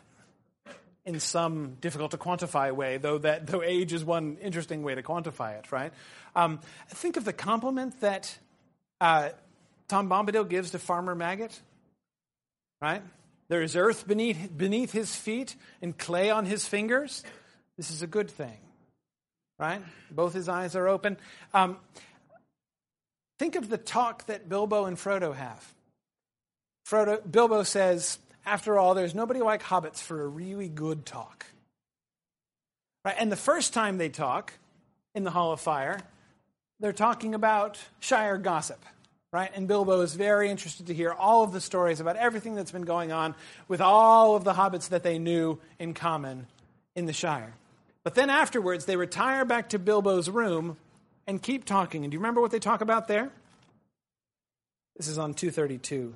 in 1.04 1.20
some 1.20 1.78
difficult 1.82 2.12
to 2.12 2.18
quantify 2.18 2.72
way, 2.72 2.98
though 2.98 3.18
that 3.18 3.48
though 3.48 3.64
age 3.64 3.92
is 3.92 4.06
one 4.06 4.38
interesting 4.42 4.84
way 4.84 4.94
to 4.94 5.02
quantify 5.02 5.58
it, 5.58 5.72
right? 5.72 5.92
Um, 6.36 6.60
think 6.90 7.18
of 7.18 7.26
the 7.26 7.34
compliment 7.34 8.00
that 8.02 8.38
uh, 9.00 9.30
Tom 9.88 10.10
Bombadil 10.10 10.48
gives 10.48 10.72
to 10.72 10.80
Farmer 10.80 11.16
Maggot, 11.16 11.60
right? 12.82 13.02
There 13.52 13.62
is 13.62 13.76
earth 13.76 14.08
beneath 14.08 14.58
beneath 14.58 14.94
his 14.94 15.14
feet 15.14 15.58
and 15.82 15.98
clay 15.98 16.30
on 16.30 16.46
his 16.46 16.66
fingers. 16.66 17.22
This 17.76 17.92
is 17.92 18.02
a 18.02 18.08
good 18.08 18.32
thing, 18.32 18.58
right? 19.60 19.82
Both 20.10 20.34
his 20.34 20.48
eyes 20.48 20.74
are 20.78 20.88
open. 20.88 21.18
Um, 21.54 21.78
think 23.40 23.58
of 23.58 23.68
the 23.68 23.78
talk 23.78 24.26
that 24.28 24.48
Bilbo 24.48 24.86
and 24.86 24.96
Frodo 24.96 25.36
have. 25.36 25.74
Frodo, 26.90 27.30
Bilbo 27.30 27.64
says, 27.64 28.20
after 28.46 28.80
all, 28.80 28.94
there's 28.94 29.14
nobody 29.14 29.42
like 29.42 29.64
hobbits 29.64 30.00
for 30.00 30.22
a 30.22 30.28
really 30.28 30.70
good 30.70 31.06
talk. 31.06 31.46
Right? 33.04 33.16
And 33.20 33.30
the 33.30 33.36
first 33.36 33.74
time 33.74 33.98
they 33.98 34.08
talk 34.08 34.54
in 35.14 35.26
the 35.26 35.32
Hall 35.32 35.52
of 35.52 35.60
Fire, 35.60 36.00
they're 36.80 36.94
talking 36.94 37.36
about 37.36 37.80
Shire 38.00 38.38
gossip, 38.38 38.80
right? 39.32 39.52
And 39.56 39.68
Bilbo 39.68 40.02
is 40.02 40.14
very 40.14 40.50
interested 40.50 40.88
to 40.88 40.94
hear 40.94 41.12
all 41.12 41.44
of 41.44 41.54
the 41.54 41.62
stories 41.62 42.00
about 42.00 42.18
everything 42.18 42.56
that's 42.56 42.72
been 42.72 42.82
going 42.84 43.12
on 43.12 43.34
with 43.68 43.80
all 43.80 44.36
of 44.36 44.44
the 44.44 44.54
hobbits 44.54 44.90
that 44.90 45.04
they 45.04 45.20
knew 45.20 45.58
in 45.80 45.94
common 45.94 46.48
in 46.96 47.06
the 47.06 47.14
Shire. 47.14 47.54
But 48.04 48.16
then 48.16 48.30
afterwards, 48.30 48.86
they 48.86 48.98
retire 48.98 49.46
back 49.46 49.70
to 49.70 49.80
Bilbo's 49.80 50.30
room 50.30 50.78
and 51.28 51.42
keep 51.42 51.66
talking. 51.66 52.04
And 52.04 52.12
do 52.12 52.16
you 52.16 52.20
remember 52.20 52.42
what 52.42 52.52
they 52.52 52.60
talk 52.60 52.82
about 52.82 53.08
there? 53.08 53.32
This 54.98 55.08
is 55.08 55.18
on 55.18 55.34
232. 55.34 56.14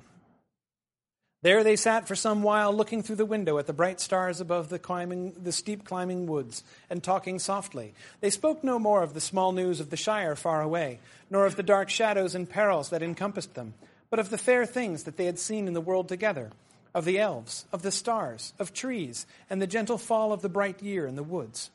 There 1.42 1.62
they 1.62 1.76
sat 1.76 2.08
for 2.08 2.16
some 2.16 2.42
while, 2.42 2.72
looking 2.72 3.02
through 3.02 3.16
the 3.16 3.26
window 3.26 3.58
at 3.58 3.66
the 3.66 3.72
bright 3.72 4.00
stars 4.00 4.40
above 4.40 4.68
the, 4.68 4.78
climbing, 4.78 5.32
the 5.32 5.52
steep 5.52 5.84
climbing 5.84 6.26
woods, 6.26 6.64
and 6.88 7.02
talking 7.02 7.38
softly. 7.38 7.94
They 8.20 8.30
spoke 8.30 8.64
no 8.64 8.78
more 8.78 9.02
of 9.02 9.12
the 9.12 9.20
small 9.20 9.52
news 9.52 9.78
of 9.78 9.90
the 9.90 9.96
Shire 9.96 10.34
far 10.34 10.62
away, 10.62 10.98
nor 11.30 11.44
of 11.44 11.56
the 11.56 11.62
dark 11.62 11.90
shadows 11.90 12.34
and 12.34 12.48
perils 12.48 12.90
that 12.90 13.02
encompassed 13.02 13.54
them, 13.54 13.74
but 14.08 14.18
of 14.18 14.30
the 14.30 14.38
fair 14.38 14.64
things 14.64 15.04
that 15.04 15.18
they 15.18 15.26
had 15.26 15.38
seen 15.38 15.68
in 15.68 15.74
the 15.74 15.80
world 15.80 16.08
together, 16.08 16.50
of 16.94 17.04
the 17.04 17.18
elves, 17.18 17.66
of 17.70 17.82
the 17.82 17.92
stars, 17.92 18.54
of 18.58 18.72
trees, 18.72 19.26
and 19.50 19.60
the 19.60 19.66
gentle 19.66 19.98
fall 19.98 20.32
of 20.32 20.40
the 20.40 20.48
bright 20.48 20.82
year 20.82 21.06
in 21.06 21.16
the 21.16 21.22
woods. 21.22 21.70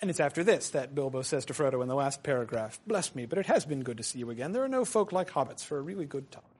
And 0.00 0.08
it's 0.10 0.20
after 0.20 0.42
this 0.42 0.70
that 0.70 0.94
Bilbo 0.94 1.22
says 1.22 1.44
to 1.46 1.52
Frodo 1.52 1.82
in 1.82 1.88
the 1.88 1.94
last 1.94 2.22
paragraph, 2.22 2.80
Bless 2.86 3.14
me, 3.14 3.26
but 3.26 3.38
it 3.38 3.46
has 3.46 3.64
been 3.64 3.82
good 3.82 3.98
to 3.98 4.02
see 4.02 4.20
you 4.20 4.30
again. 4.30 4.52
There 4.52 4.64
are 4.64 4.68
no 4.68 4.84
folk 4.84 5.12
like 5.12 5.30
hobbits 5.30 5.64
for 5.64 5.76
a 5.76 5.82
really 5.82 6.06
good 6.06 6.30
talk. 6.30 6.57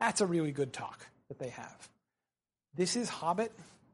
That's 0.00 0.20
a 0.20 0.26
really 0.26 0.50
good 0.50 0.72
talk 0.72 1.06
that 1.28 1.38
they 1.38 1.50
have. 1.50 1.88
This 2.74 2.96
is 2.96 3.08
Hobbit 3.08 3.52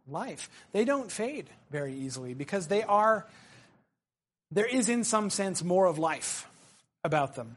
life. 0.09 0.49
They 0.73 0.85
don't 0.85 1.11
fade 1.11 1.51
very 1.71 1.95
easily 1.95 2.35
because 2.35 2.69
they 2.69 2.83
are, 2.83 3.27
there 4.51 4.67
is 4.67 4.89
in 4.89 5.05
some 5.05 5.31
sense 5.31 5.65
more 5.65 5.87
of 5.87 5.99
life 5.99 6.49
about 7.03 7.35
them. 7.35 7.57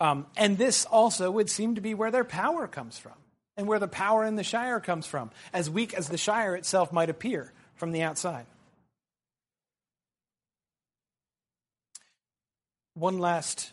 Um, 0.00 0.26
and 0.36 0.56
this 0.56 0.86
also 0.86 1.30
would 1.30 1.50
seem 1.50 1.74
to 1.74 1.82
be 1.82 1.92
where 1.92 2.10
their 2.10 2.24
power 2.24 2.66
comes 2.66 2.98
from 2.98 3.12
and 3.56 3.66
where 3.66 3.78
the 3.78 3.88
power 3.88 4.24
in 4.24 4.36
the 4.36 4.42
Shire 4.42 4.80
comes 4.80 5.06
from, 5.06 5.30
as 5.52 5.68
weak 5.68 5.92
as 5.92 6.08
the 6.08 6.16
Shire 6.16 6.56
itself 6.56 6.92
might 6.92 7.10
appear 7.10 7.52
from 7.74 7.92
the 7.92 8.02
outside. 8.02 8.46
One 12.94 13.18
last 13.18 13.72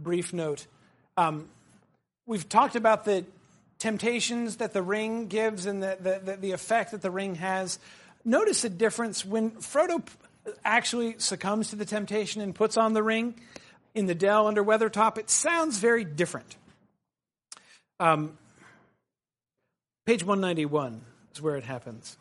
brief 0.00 0.32
note. 0.32 0.66
Um, 1.16 1.48
we've 2.28 2.48
talked 2.48 2.76
about 2.76 3.04
the 3.04 3.24
temptations 3.78 4.56
that 4.56 4.72
the 4.72 4.82
ring 4.82 5.26
gives 5.26 5.66
and 5.66 5.82
the, 5.82 6.20
the, 6.22 6.36
the, 6.36 6.52
effect 6.52 6.92
that 6.92 7.00
the 7.00 7.10
ring 7.10 7.36
has. 7.36 7.78
Notice 8.24 8.64
a 8.64 8.68
difference 8.68 9.24
when 9.24 9.52
Frodo 9.52 10.02
actually 10.64 11.16
succumbs 11.18 11.70
to 11.70 11.76
the 11.76 11.84
temptation 11.84 12.42
and 12.42 12.54
puts 12.54 12.76
on 12.76 12.92
the 12.92 13.02
ring 13.02 13.34
in 13.94 14.06
the 14.06 14.14
dell 14.14 14.46
under 14.46 14.62
Weathertop, 14.62 15.16
it 15.16 15.30
sounds 15.30 15.78
very 15.78 16.04
different. 16.04 16.56
Um, 17.98 18.36
page 20.06 20.22
191 20.22 21.00
is 21.34 21.40
where 21.40 21.56
it 21.56 21.64
happens. 21.64 22.16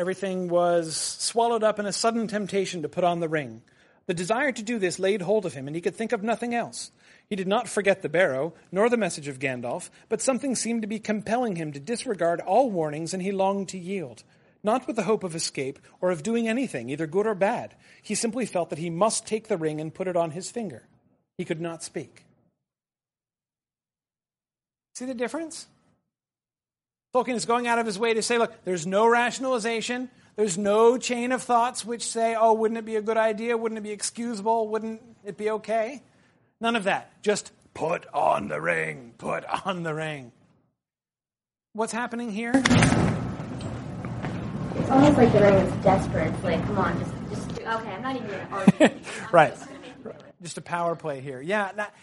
Everything 0.00 0.48
was 0.48 0.96
swallowed 0.96 1.62
up 1.62 1.78
in 1.78 1.84
a 1.84 1.92
sudden 1.92 2.26
temptation 2.26 2.80
to 2.80 2.88
put 2.88 3.04
on 3.04 3.20
the 3.20 3.28
ring. 3.28 3.60
The 4.06 4.14
desire 4.14 4.50
to 4.50 4.62
do 4.62 4.78
this 4.78 4.98
laid 4.98 5.20
hold 5.20 5.44
of 5.44 5.52
him, 5.52 5.66
and 5.66 5.76
he 5.76 5.82
could 5.82 5.94
think 5.94 6.12
of 6.12 6.22
nothing 6.22 6.54
else. 6.54 6.90
He 7.28 7.36
did 7.36 7.46
not 7.46 7.68
forget 7.68 8.00
the 8.00 8.08
barrow, 8.08 8.54
nor 8.72 8.88
the 8.88 8.96
message 8.96 9.28
of 9.28 9.38
Gandalf, 9.38 9.90
but 10.08 10.22
something 10.22 10.54
seemed 10.54 10.80
to 10.80 10.88
be 10.88 11.00
compelling 11.00 11.56
him 11.56 11.70
to 11.72 11.78
disregard 11.78 12.40
all 12.40 12.70
warnings, 12.70 13.12
and 13.12 13.22
he 13.22 13.30
longed 13.30 13.68
to 13.68 13.78
yield. 13.78 14.22
Not 14.62 14.86
with 14.86 14.96
the 14.96 15.02
hope 15.02 15.22
of 15.22 15.34
escape 15.34 15.78
or 16.00 16.10
of 16.10 16.22
doing 16.22 16.48
anything, 16.48 16.88
either 16.88 17.06
good 17.06 17.26
or 17.26 17.34
bad. 17.34 17.74
He 18.00 18.14
simply 18.14 18.46
felt 18.46 18.70
that 18.70 18.78
he 18.78 18.88
must 18.88 19.26
take 19.26 19.48
the 19.48 19.58
ring 19.58 19.82
and 19.82 19.92
put 19.92 20.08
it 20.08 20.16
on 20.16 20.30
his 20.30 20.50
finger. 20.50 20.88
He 21.36 21.44
could 21.44 21.60
not 21.60 21.82
speak. 21.82 22.24
See 24.94 25.04
the 25.04 25.12
difference? 25.12 25.66
Tolkien 27.14 27.34
is 27.34 27.44
going 27.44 27.66
out 27.66 27.78
of 27.78 27.86
his 27.86 27.98
way 27.98 28.14
to 28.14 28.22
say, 28.22 28.38
look, 28.38 28.52
there's 28.64 28.86
no 28.86 29.08
rationalization. 29.08 30.10
There's 30.36 30.56
no 30.56 30.96
chain 30.96 31.32
of 31.32 31.42
thoughts 31.42 31.84
which 31.84 32.06
say, 32.06 32.36
oh, 32.38 32.52
wouldn't 32.52 32.78
it 32.78 32.84
be 32.84 32.96
a 32.96 33.02
good 33.02 33.16
idea? 33.16 33.56
Wouldn't 33.56 33.78
it 33.78 33.82
be 33.82 33.90
excusable? 33.90 34.68
Wouldn't 34.68 35.02
it 35.24 35.36
be 35.36 35.50
okay? 35.50 36.02
None 36.60 36.76
of 36.76 36.84
that. 36.84 37.20
Just 37.22 37.50
put 37.74 38.06
on 38.14 38.48
the 38.48 38.60
ring. 38.60 39.14
Put 39.18 39.44
on 39.66 39.82
the 39.82 39.92
ring. 39.92 40.30
What's 41.72 41.92
happening 41.92 42.30
here? 42.30 42.52
It's 42.54 42.70
almost 44.90 45.18
like 45.18 45.32
the 45.32 45.40
ring 45.40 45.54
is 45.54 45.84
desperate. 45.84 46.32
It's 46.32 46.44
like, 46.44 46.64
come 46.64 46.78
on, 46.78 46.98
just, 46.98 47.12
just 47.30 47.48
do, 47.56 47.62
okay, 47.62 47.92
I'm 47.92 48.02
not 48.02 48.16
even 48.16 48.28
going 48.28 48.46
to 48.46 48.52
argue. 48.52 48.90
right. 49.32 49.54
Just, 49.54 49.68
just 50.42 50.58
a 50.58 50.62
power 50.62 50.94
play 50.94 51.20
here. 51.20 51.40
Yeah, 51.40 51.72
that, 51.72 51.94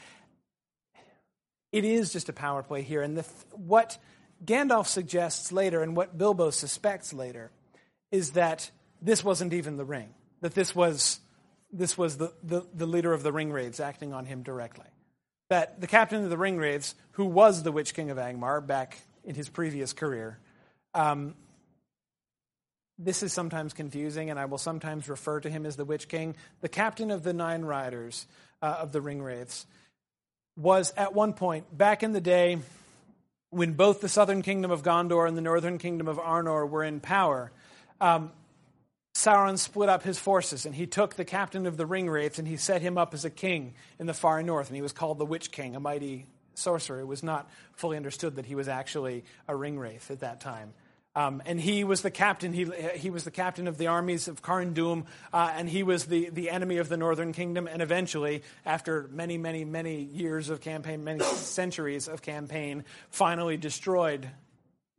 it 1.72 1.86
is 1.86 2.12
just 2.12 2.30
a 2.30 2.34
power 2.34 2.62
play 2.62 2.82
here. 2.82 3.01
And 3.01 3.18
the, 3.18 3.26
what 3.51 3.97
Gandalf 4.46 4.88
suggests 4.88 5.52
later, 5.52 5.82
and 5.82 5.96
what 5.96 6.18
Bilbo 6.18 6.50
suspects 6.50 7.14
later, 7.14 7.52
is 8.12 8.32
that 8.32 8.72
this 9.02 9.24
wasn't 9.24 9.54
even 9.54 9.78
the 9.78 9.86
ring, 9.86 10.10
that 10.42 10.54
this 10.54 10.76
was, 10.76 11.20
this 11.72 11.98
was 11.98 12.18
the, 12.18 12.34
the, 12.44 12.66
the 12.74 12.86
leader 12.86 13.14
of 13.14 13.24
the 13.24 13.32
Ringwraiths 13.32 13.80
acting 13.80 14.14
on 14.14 14.26
him 14.26 14.44
directly. 14.44 14.88
That 15.50 15.82
the 15.82 15.88
captain 15.88 16.24
of 16.24 16.30
the 16.30 16.38
Ringwraiths, 16.38 16.94
who 17.12 17.26
was 17.26 17.64
the 17.64 17.72
Witch 17.72 17.94
King 17.94 18.10
of 18.10 18.18
Angmar 18.18 18.66
back 18.66 18.98
in 19.24 19.36
his 19.36 19.50
previous 19.50 19.94
career, 19.94 20.40
um, 20.94 21.36
this 23.00 23.22
is 23.22 23.32
sometimes 23.32 23.74
confusing, 23.74 24.30
and 24.30 24.40
I 24.40 24.46
will 24.46 24.58
sometimes 24.58 25.08
refer 25.08 25.40
to 25.42 25.50
him 25.50 25.66
as 25.66 25.76
the 25.76 25.86
Witch 25.86 26.08
King. 26.08 26.36
The 26.62 26.70
captain 26.70 27.12
of 27.12 27.24
the 27.24 27.34
Nine 27.34 27.64
Riders 27.64 28.26
uh, 28.62 28.78
of 28.80 28.92
the 28.92 29.00
Ringwraiths 29.00 29.66
was 30.56 30.92
at 30.98 31.14
one 31.14 31.34
point, 31.34 31.78
back 31.78 32.02
in 32.02 32.14
the 32.14 32.22
day, 32.22 32.58
when 33.50 33.74
both 33.74 34.02
the 34.02 34.10
southern 34.10 34.41
kingdom 34.41 34.72
of 34.72 34.84
Gondor 34.84 35.28
and 35.28 35.38
the 35.38 35.41
northern 35.41 35.78
kingdom 35.78 36.08
of 36.08 36.18
Arnor 36.18 36.70
were 36.70 36.84
in 36.84 37.00
power, 37.00 37.52
um, 38.02 38.32
Sauron 39.14 39.58
split 39.58 39.89
up 39.89 40.04
his 40.04 40.20
forces 40.20 40.66
and 40.66 40.76
he 40.76 40.86
took 40.86 41.16
the 41.16 41.26
captain 41.26 41.66
of 41.66 41.76
the 41.76 41.86
Ringwraiths 41.86 42.38
and 42.38 42.48
he 42.48 42.58
set 42.58 42.82
him 42.82 42.98
up 42.98 43.14
as 43.14 43.26
a 43.26 43.30
king 43.30 43.74
in 44.00 44.06
the 44.06 44.14
far 44.14 44.43
north. 44.43 44.68
And 44.68 44.76
he 44.76 44.82
was 44.82 44.93
called 44.93 45.18
the 45.18 45.26
Witch 45.26 45.52
King, 45.52 45.76
a 45.76 45.80
mighty 45.80 46.28
sorcerer. 46.54 47.00
It 47.00 47.08
was 47.08 47.24
not 47.24 47.50
fully 47.74 47.98
understood 47.98 48.36
that 48.36 48.45
he 48.45 48.54
was 48.54 48.68
actually 48.68 49.24
a 49.48 49.54
Ringwraith 49.54 50.12
at 50.12 50.20
that 50.20 50.39
time. 50.39 50.74
Um, 51.18 51.41
and 51.47 51.59
he 51.59 51.84
was 51.84 52.03
the 52.03 52.11
captain. 52.11 52.53
He, 52.53 52.70
he 52.95 53.09
was 53.09 53.24
the 53.24 53.32
captain 53.32 53.68
of 53.68 53.80
the 53.80 53.88
armies 53.88 54.28
of 54.28 54.43
Carn 54.43 54.76
Dum, 54.76 55.05
uh, 55.34 55.51
and 55.55 55.68
he 55.68 55.82
was 55.82 56.05
the, 56.05 56.30
the 56.30 56.51
enemy 56.51 56.78
of 56.78 56.89
the 56.89 56.97
northern 56.97 57.34
kingdom. 57.34 57.68
And 57.68 57.82
eventually, 57.82 58.43
after 58.68 59.09
many, 59.11 59.39
many, 59.39 59.65
many 59.65 60.03
years 60.03 60.51
of 60.51 60.61
campaign, 60.61 61.03
many 61.03 61.24
centuries 61.24 62.07
of 62.07 62.22
campaign, 62.22 62.86
finally 63.09 63.57
destroyed, 63.57 64.30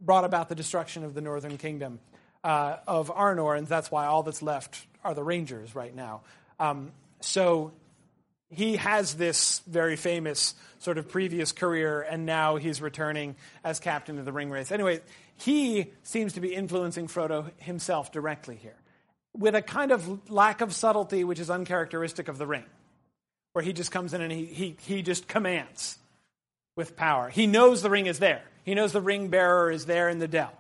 brought 0.01 0.25
about 0.25 0.49
the 0.49 0.57
destruction 0.57 1.05
of 1.05 1.15
the 1.15 1.21
northern 1.21 1.57
kingdom 1.57 2.01
uh, 2.43 2.79
of 2.89 3.13
Arnor, 3.15 3.57
and 3.57 3.69
that's 3.69 3.89
why 3.89 4.07
all 4.07 4.25
that's 4.25 4.43
left 4.43 4.89
are 5.05 5.15
the 5.15 5.23
Rangers 5.23 5.77
right 5.77 5.95
now. 5.95 6.23
Um, 6.59 6.91
so 7.21 7.71
he 8.51 8.75
has 8.75 9.15
this 9.15 9.61
very 9.69 9.95
famous 9.95 10.57
sort 10.79 10.99
of 10.99 11.09
previous 11.09 11.53
career, 11.53 12.01
and 12.01 12.27
now 12.27 12.57
he's 12.57 12.81
returning 12.81 13.37
as 13.63 13.79
captain 13.79 14.19
of 14.19 14.25
the 14.25 14.33
Ringwraiths. 14.33 14.73
Anyway, 14.73 15.01
he 15.39 15.93
seems 16.03 16.35
to 16.35 16.41
be 16.41 16.55
influencing 16.55 17.07
Frodo 17.07 17.51
himself 17.59 18.13
directly 18.13 18.57
here, 18.57 18.77
with 19.37 19.55
a 19.55 19.63
kind 19.63 19.93
of 19.93 20.31
lack 20.31 20.61
of 20.61 20.75
subtlety 20.75 21.25
which 21.25 21.39
is 21.39 21.49
uncharacteristic 21.49 22.29
of 22.29 22.39
the 22.39 22.47
ring, 22.47 22.65
where 23.53 23.65
he 23.65 23.73
just 23.73 23.91
comes 23.91 24.15
in 24.15 24.21
and 24.21 24.33
he, 24.33 24.45
he, 24.47 24.77
he 24.83 25.03
just 25.03 25.29
commands 25.29 25.99
with 26.77 26.97
power. 26.97 27.29
He 27.29 27.47
knows 27.47 27.83
the 27.83 27.91
ring 27.91 28.07
is 28.07 28.19
there, 28.19 28.43
he 28.65 28.75
knows 28.75 28.93
the 28.93 29.01
ring 29.01 29.29
bearer 29.29 29.71
is 29.71 29.87
there 29.87 30.09
in 30.09 30.19
the 30.19 30.29
dell. 30.29 30.53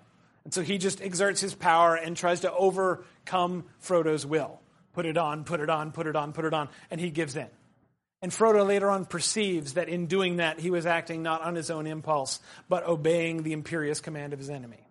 And 0.44 0.54
so 0.54 0.62
he 0.62 0.78
just 0.78 1.02
exerts 1.02 1.42
his 1.42 1.54
power 1.54 1.94
and 1.94 2.16
tries 2.16 2.40
to 2.40 2.52
overcome 2.52 3.64
Frodo's 3.82 4.24
will. 4.24 4.60
Put 4.94 5.04
it 5.04 5.18
on, 5.18 5.44
put 5.44 5.60
it 5.60 5.68
on, 5.68 5.92
put 5.92 6.06
it 6.06 6.16
on, 6.16 6.32
put 6.32 6.46
it 6.46 6.54
on, 6.54 6.70
and 6.90 7.00
he 7.00 7.10
gives 7.10 7.36
in. 7.36 7.48
And 8.20 8.32
Frodo 8.32 8.66
later 8.66 8.90
on 8.90 9.04
perceives 9.04 9.74
that 9.74 9.88
in 9.88 10.06
doing 10.06 10.36
that, 10.36 10.58
he 10.58 10.70
was 10.70 10.86
acting 10.86 11.22
not 11.22 11.42
on 11.42 11.54
his 11.54 11.70
own 11.70 11.86
impulse, 11.86 12.40
but 12.68 12.84
obeying 12.84 13.44
the 13.44 13.52
imperious 13.52 14.00
command 14.00 14.32
of 14.32 14.38
his 14.38 14.50
enemy. 14.50 14.84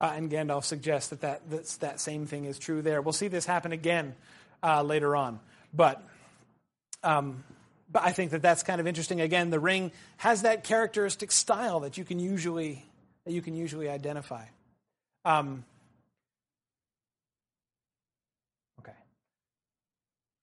Uh, 0.00 0.12
and 0.16 0.30
Gandalf 0.30 0.64
suggests 0.64 1.10
that 1.10 1.20
that, 1.20 1.48
that 1.80 2.00
same 2.00 2.26
thing 2.26 2.46
is 2.46 2.58
true 2.58 2.82
there. 2.82 3.02
We'll 3.02 3.12
see 3.12 3.28
this 3.28 3.44
happen 3.44 3.72
again 3.72 4.14
uh, 4.62 4.82
later 4.82 5.14
on. 5.14 5.40
But, 5.74 6.02
um, 7.04 7.44
but 7.90 8.02
I 8.02 8.12
think 8.12 8.30
that 8.30 8.42
that's 8.42 8.62
kind 8.62 8.80
of 8.80 8.86
interesting. 8.86 9.20
Again, 9.20 9.50
the 9.50 9.60
ring 9.60 9.92
has 10.16 10.42
that 10.42 10.64
characteristic 10.64 11.30
style 11.30 11.80
that 11.80 11.98
you 11.98 12.04
can 12.04 12.18
usually, 12.18 12.82
that 13.26 13.32
you 13.32 13.42
can 13.42 13.54
usually 13.54 13.88
identify. 13.90 14.44
Um, 15.24 15.64
okay. 18.80 18.96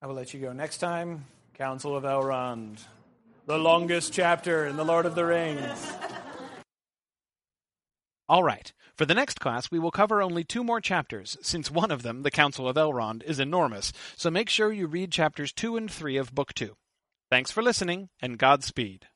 I 0.04 0.08
will 0.08 0.16
let 0.16 0.34
you 0.34 0.40
go 0.40 0.54
next 0.54 0.78
time. 0.78 1.26
Council 1.60 1.94
of 1.94 2.06
Elrond, 2.06 2.80
the 3.46 3.58
longest 3.58 4.14
chapter 4.14 4.66
in 4.66 4.78
The 4.78 4.86
Lord 4.86 5.06
of 5.06 5.14
the 5.14 5.26
Rings. 5.26 5.92
All 8.30 8.46
right. 8.46 8.72
For 8.96 9.06
the 9.06 9.14
next 9.14 9.42
class, 9.42 9.70
we 9.70 9.78
will 9.78 9.92
cover 9.92 10.22
only 10.22 10.46
two 10.46 10.64
more 10.64 10.80
chapters, 10.80 11.36
since 11.42 11.70
one 11.70 11.92
of 11.92 12.02
them, 12.02 12.24
the 12.24 12.32
Council 12.32 12.70
of 12.70 12.78
Elrond, 12.78 13.24
is 13.24 13.42
enormous, 13.42 13.92
so 14.16 14.32
make 14.32 14.48
sure 14.48 14.72
you 14.72 14.88
read 14.88 15.12
chapters 15.12 15.52
2 15.52 15.76
and 15.76 15.92
3 15.92 16.16
of 16.16 16.34
Book 16.34 16.54
2. 16.54 16.78
Thanks 17.30 17.52
for 17.52 17.62
listening, 17.62 18.08
and 18.22 18.40
Godspeed. 18.40 19.08